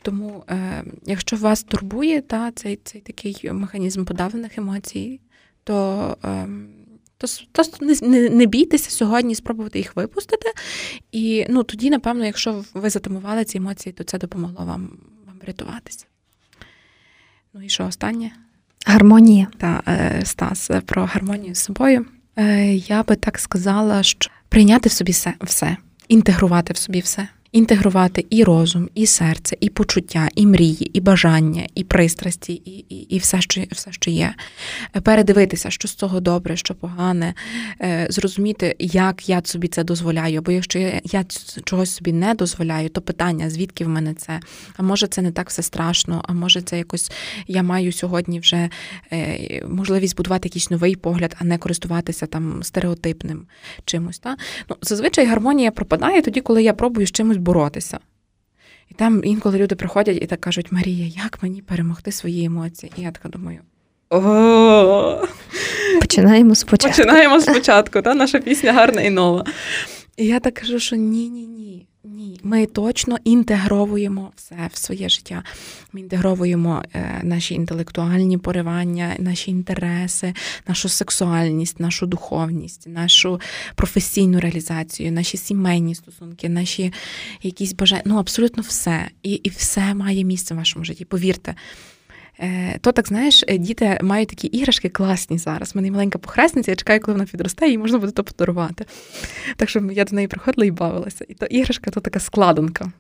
Тому, 0.03 0.45
е, 0.51 0.85
якщо 1.07 1.37
вас 1.37 1.63
турбує 1.63 2.21
та, 2.21 2.53
цей 2.53 2.79
цей 2.85 3.01
такий 3.01 3.53
механізм 3.53 4.05
подавлених 4.05 4.59
емоцій, 4.59 5.21
то. 5.65 6.17
Е, 6.25 6.49
то 7.19 7.63
не, 8.03 8.29
не 8.31 8.47
бійтеся 8.47 8.91
сьогодні 8.91 9.35
спробувати 9.35 9.79
їх 9.79 9.97
випустити. 9.97 10.53
І 11.13 11.47
ну, 11.49 11.63
тоді, 11.63 11.91
напевно, 11.91 12.25
якщо 12.25 12.65
ви 12.75 12.91
затамували 12.91 13.45
ці 13.45 13.59
емоції, 13.59 13.93
то 13.93 14.05
це 14.05 14.19
допомогло 14.19 14.65
вам 14.65 14.99
вам 15.27 15.39
врятуватися. 15.43 16.07
Ну 17.55 17.65
і 17.65 17.69
що 17.69 17.87
останнє? 17.87 18.31
Гармонія. 18.87 19.47
Та 19.59 19.83
е, 19.89 20.23
Стас 20.25 20.71
е, 20.71 20.81
про 20.81 21.05
гармонію 21.05 21.55
з 21.55 21.59
собою. 21.59 22.07
Е, 22.37 22.75
я 22.75 23.03
би 23.03 23.17
так 23.17 23.39
сказала, 23.39 24.03
що 24.03 24.31
прийняти 24.49 24.89
в 24.89 24.93
собі 24.93 25.13
все, 25.13 25.35
все, 25.41 25.77
інтегрувати 26.09 26.73
в 26.73 26.77
собі 26.77 27.01
все 27.01 27.29
інтегрувати 27.55 28.27
і 28.31 28.45
розум, 28.45 28.89
і 28.95 29.07
серце, 29.07 29.57
і 29.61 29.69
почуття, 29.69 30.29
і 30.35 30.47
мрії, 30.47 30.91
і 30.99 31.01
бажання, 31.01 31.67
і 31.75 31.85
пристрасті, 31.85 32.53
і 32.53 32.85
і, 32.89 32.97
і 32.97 33.19
все, 33.19 33.41
що 33.41 33.63
все, 33.71 33.93
що 33.93 34.11
є. 34.11 34.35
Передивитися, 35.03 35.71
що 35.71 35.89
з 35.89 35.95
цього 35.95 36.21
добре, 36.21 36.57
що 36.57 36.75
погане, 36.75 37.35
е, 37.81 38.07
зрозуміти, 38.11 38.77
як 38.79 39.29
я 39.29 39.43
собі 39.45 39.69
це 39.69 39.85
дозволяю. 39.85 40.43
Бо 40.43 40.53
якщо 40.53 40.79
я, 40.79 41.01
я 41.05 41.25
чогось 41.65 41.95
собі 41.95 42.13
не 42.13 42.35
дозволяю, 42.35 42.89
то 42.89 43.01
питання, 43.01 43.51
звідки 43.51 43.85
в 43.85 43.89
мене 43.89 44.15
це? 44.15 44.41
А 44.77 44.83
може, 44.83 45.07
це 45.07 45.23
не 45.23 45.33
так 45.33 45.49
все 45.49 45.63
страшно, 45.63 46.25
а 46.29 46.33
може, 46.33 46.63
це 46.63 46.79
якось 46.79 47.13
я 47.47 47.63
маю 47.63 47.93
сьогодні 47.93 48.41
вже 48.41 48.69
е, 49.13 49.63
можливість 49.69 50.17
будувати 50.17 50.49
якийсь 50.49 50.71
новий 50.71 50.97
погляд, 50.97 51.37
а 51.39 51.45
не 51.45 51.59
користуватися 51.59 52.27
там 52.27 52.63
стереотипним 52.63 53.47
чимось. 53.85 54.19
Та? 54.19 54.37
Ну, 54.71 54.77
Зазвичай 54.83 55.27
гармонія 55.27 55.71
пропадає 55.71 56.23
тоді, 56.23 56.41
коли 56.41 56.63
я 56.63 56.73
пробую 56.73 57.07
з 57.07 57.13
чимось 57.13 57.37
боротися. 57.45 57.99
І 58.91 58.95
там 58.95 59.25
інколи 59.25 59.59
люди 59.59 59.75
приходять 59.75 60.19
і 60.23 60.27
так 60.27 60.41
кажуть: 60.41 60.73
Марія, 60.73 61.07
як 61.07 61.43
мені 61.43 61.63
перемогти 61.63 62.13
свої 62.13 62.45
емоції? 62.45 62.93
І 62.97 63.03
я 63.03 63.11
така 63.11 63.29
думаю. 63.29 63.61
Починаємо 66.01 66.55
спочатку. 66.55 66.97
Починаємо 66.97 67.41
спочатку, 67.41 68.03
та 68.03 68.15
наша 68.15 68.39
пісня 68.39 68.73
гарна 68.73 69.03
і 69.03 69.11
нова. 69.11 69.45
І 70.17 70.27
я 70.27 70.41
так 70.41 70.55
кажу, 70.55 70.79
що 70.79 70.97
ні, 70.97 71.29
ні, 71.29 71.47
ні. 72.05 72.41
Ми 72.43 72.67
точно 72.67 73.19
інтегровуємо 73.25 74.33
все 74.37 74.71
в 74.73 74.77
своє 74.79 75.09
життя. 75.09 75.43
Ми 75.93 76.01
інтегровуємо 76.01 76.83
е, 76.95 77.21
наші 77.23 77.55
інтелектуальні 77.55 78.39
поривання, 78.39 79.15
наші 79.19 79.51
інтереси, 79.51 80.35
нашу 80.69 80.89
сексуальність, 80.89 81.81
нашу 81.81 82.07
духовність, 82.07 82.89
нашу 82.89 83.41
професійну 83.75 84.41
реалізацію, 84.41 85.13
наші 85.13 85.37
сімейні 85.37 85.95
стосунки, 85.95 86.49
наші 86.49 86.93
якісь 87.43 87.73
бажання. 87.73 88.03
Ну 88.05 88.19
абсолютно 88.19 88.63
все. 88.63 89.09
І, 89.23 89.33
І 89.33 89.49
все 89.49 89.95
має 89.95 90.25
місце 90.25 90.55
в 90.55 90.57
вашому 90.57 90.85
житті. 90.85 91.05
Повірте. 91.05 91.55
Е, 92.41 92.79
то 92.81 92.93
так 92.93 93.09
знаєш, 93.09 93.45
е, 93.49 93.59
діти 93.59 93.99
мають 94.03 94.29
такі 94.29 94.47
іграшки 94.47 94.89
класні 94.89 95.39
зараз. 95.39 95.73
У 95.75 95.79
мене 95.79 95.91
маленька 95.91 96.19
похресниця, 96.19 96.71
я 96.71 96.77
чекаю, 96.77 97.01
коли 97.01 97.13
вона 97.13 97.27
підросте, 97.27 97.69
і 97.69 97.79
можна 97.79 97.99
буде 97.99 98.13
то 98.13 98.25
подарувати. 98.25 98.85
Так 99.57 99.69
що 99.69 99.81
я 99.93 100.05
до 100.05 100.17
неї 100.17 100.29
приходила 100.29 100.67
і 100.67 100.71
бавилася. 100.71 101.25
І 101.29 101.35
то 101.35 101.47
іграшка 101.47 101.91
то 101.91 102.01
така 102.01 102.21
складанка. 102.21 102.93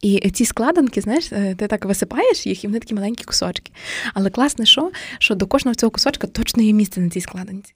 І 0.00 0.30
ці 0.30 0.44
складанки, 0.44 1.00
знаєш, 1.00 1.32
е, 1.32 1.54
ти 1.58 1.66
так 1.66 1.84
висипаєш 1.84 2.46
їх, 2.46 2.64
і 2.64 2.66
вони 2.66 2.78
такі 2.78 2.94
маленькі 2.94 3.24
кусочки. 3.24 3.72
Але 4.14 4.30
класне, 4.30 4.66
що 4.66 4.90
що 5.18 5.34
до 5.34 5.46
кожного 5.46 5.74
цього 5.74 5.90
кусочка 5.90 6.26
точно 6.26 6.62
є 6.62 6.72
місце 6.72 7.00
на 7.00 7.10
цій 7.10 7.20
складанці. 7.20 7.74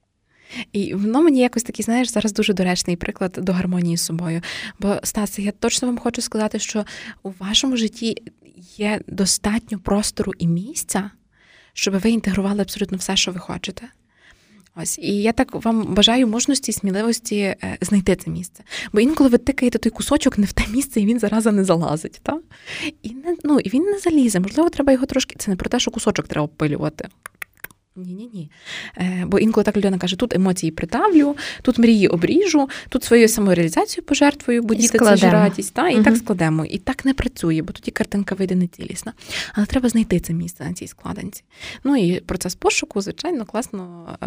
І 0.73 0.95
воно 0.95 1.23
мені 1.23 1.41
якось 1.41 1.63
такий, 1.63 1.85
знаєш, 1.85 2.11
зараз 2.11 2.33
дуже 2.33 2.53
доречний 2.53 2.97
приклад 2.97 3.39
до 3.43 3.53
гармонії 3.53 3.97
з 3.97 4.05
собою. 4.05 4.41
Бо, 4.79 4.97
Стасе, 5.03 5.43
я 5.43 5.53
точно 5.53 5.89
вам 5.89 5.99
хочу 5.99 6.23
сказати, 6.23 6.59
що 6.59 6.85
у 7.23 7.31
вашому 7.39 7.77
житті 7.77 8.23
є 8.57 9.01
достатньо 9.07 9.79
простору 9.79 10.33
і 10.39 10.47
місця, 10.47 11.11
щоб 11.73 11.95
ви 11.95 12.11
інтегрували 12.11 12.61
абсолютно 12.63 12.99
все, 12.99 13.17
що 13.17 13.33
ви 13.33 13.39
хочете. 13.39 13.89
Ось, 14.83 14.99
і 14.99 15.23
я 15.23 15.33
так 15.33 15.65
вам 15.65 15.95
бажаю 15.95 16.27
мужності 16.27 16.73
сміливості 16.73 17.37
е, 17.37 17.79
знайти 17.81 18.17
це 18.17 18.31
місце. 18.31 18.65
Бо 18.93 19.01
інколи 19.01 19.31
ви 19.31 19.39
тикаєте 19.39 19.79
той 19.79 19.91
кусочок 19.91 20.39
не 20.39 20.47
в 20.47 20.53
те 20.53 20.65
місце, 20.69 21.01
і 21.01 21.07
він 21.07 21.19
зараза 21.19 21.53
не 21.53 21.65
залазить. 21.65 22.21
Та? 22.23 22.41
І 23.03 23.11
не, 23.11 23.37
ну, 23.45 23.61
і 23.61 23.69
він 23.69 23.83
не 23.83 23.99
залізе. 23.99 24.41
Можливо, 24.41 24.71
треба 24.71 24.93
його 24.93 25.07
трошки. 25.07 25.37
Це 25.39 25.51
не 25.51 25.57
про 25.57 25.71
те, 25.71 25.81
що 25.81 25.91
кусочок 25.91 26.29
треба 26.29 26.45
обпилювати. 26.45 27.09
Ні-ні 27.97 28.31
ні. 28.35 28.51
Е, 28.99 29.25
Бо 29.27 29.39
інколи 29.39 29.65
так 29.65 29.77
людина 29.77 29.99
каже: 29.99 30.17
тут 30.17 30.35
емоції 30.35 30.73
притавлю, 30.73 31.37
тут 31.63 31.79
мрії 31.79 32.09
обріжу, 32.09 32.69
тут 32.89 33.05
свою 33.05 33.29
самореалізацію 33.29 34.05
пожертвую, 34.05 34.63
бо 34.63 34.75
діти 34.75 34.99
це 34.99 35.17
ж 35.17 35.31
радість. 35.31 35.75
Та? 35.75 35.89
І 35.89 35.95
угу. 35.95 36.05
так 36.05 36.17
складемо. 36.17 36.65
І 36.65 36.79
так 36.79 37.05
не 37.05 37.15
працює, 37.15 37.63
бо 37.63 37.73
тоді 37.73 37.91
картинка 37.91 38.35
вийде 38.35 38.55
не 38.55 38.67
цілісна. 38.67 39.13
Але 39.55 39.67
треба 39.67 39.89
знайти 39.89 40.21
це 40.21 40.33
місце 40.33 40.65
на 40.65 40.73
цій 40.73 40.87
складанці. 40.87 41.43
Ну 41.85 41.97
і 41.97 42.21
процес 42.21 42.55
пошуку, 42.55 43.01
звичайно, 43.01 43.45
класно 43.45 44.09
е, 44.23 44.27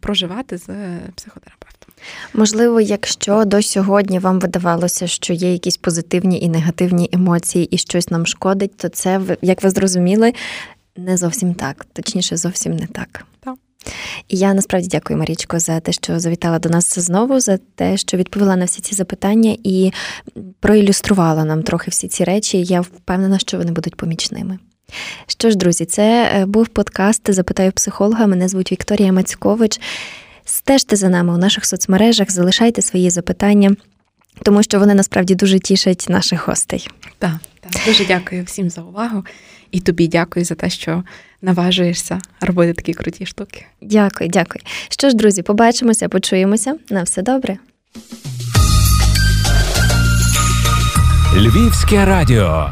проживати 0.00 0.58
з 0.58 0.66
психотерапевтом. 1.14 1.94
Можливо, 2.34 2.80
якщо 2.80 3.44
до 3.44 3.62
сьогодні 3.62 4.18
вам 4.18 4.40
видавалося, 4.40 5.06
що 5.06 5.32
є 5.32 5.52
якісь 5.52 5.76
позитивні 5.76 6.40
і 6.40 6.48
негативні 6.48 7.08
емоції, 7.12 7.64
і 7.64 7.78
щось 7.78 8.10
нам 8.10 8.26
шкодить, 8.26 8.76
то 8.76 8.88
це 8.88 9.20
як 9.42 9.62
ви 9.62 9.70
зрозуміли, 9.70 10.32
не 10.96 11.16
зовсім 11.16 11.54
так, 11.54 11.86
точніше, 11.92 12.36
зовсім 12.36 12.76
не 12.76 12.86
так. 12.86 13.24
Так. 13.40 13.54
І 14.28 14.36
я 14.36 14.54
насправді 14.54 14.88
дякую, 14.88 15.18
Марічко, 15.18 15.58
за 15.58 15.80
те, 15.80 15.92
що 15.92 16.20
завітала 16.20 16.58
до 16.58 16.68
нас 16.68 16.98
знову, 16.98 17.40
за 17.40 17.58
те, 17.74 17.96
що 17.96 18.16
відповіла 18.16 18.56
на 18.56 18.64
всі 18.64 18.80
ці 18.80 18.94
запитання 18.94 19.56
і 19.64 19.92
проілюструвала 20.60 21.44
нам 21.44 21.62
трохи 21.62 21.90
всі 21.90 22.08
ці 22.08 22.24
речі. 22.24 22.62
Я 22.62 22.80
впевнена, 22.80 23.38
що 23.38 23.58
вони 23.58 23.72
будуть 23.72 23.96
помічними. 23.96 24.58
Що 25.26 25.50
ж, 25.50 25.56
друзі, 25.56 25.84
це 25.84 26.30
е, 26.34 26.46
був 26.46 26.68
подкаст 26.68 27.32
Запитаю 27.32 27.72
психолога. 27.72 28.26
Мене 28.26 28.48
звуть 28.48 28.72
Вікторія 28.72 29.12
Мацькович. 29.12 29.80
Стежте 30.44 30.96
за 30.96 31.08
нами 31.08 31.34
у 31.34 31.38
наших 31.38 31.64
соцмережах, 31.64 32.30
залишайте 32.30 32.82
свої 32.82 33.10
запитання, 33.10 33.76
тому 34.42 34.62
що 34.62 34.78
вони 34.78 34.94
насправді 34.94 35.34
дуже 35.34 35.58
тішать 35.58 36.06
наших 36.08 36.48
гостей. 36.48 36.88
Так, 37.18 37.36
так. 37.60 37.72
дуже 37.86 38.04
дякую 38.04 38.44
всім 38.44 38.70
за 38.70 38.82
увагу. 38.82 39.24
І 39.76 39.80
тобі 39.80 40.08
дякую 40.08 40.44
за 40.44 40.54
те, 40.54 40.70
що 40.70 41.02
наважуєшся 41.42 42.18
робити 42.40 42.72
такі 42.72 42.94
круті 42.94 43.26
штуки. 43.26 43.64
Дякую, 43.82 44.30
дякую. 44.30 44.64
Що 44.88 45.10
ж, 45.10 45.16
друзі, 45.16 45.42
побачимося, 45.42 46.08
почуємося. 46.08 46.74
На 46.90 47.02
все 47.02 47.22
добре. 47.22 47.58
Львівське 51.36 52.04
радіо. 52.04 52.70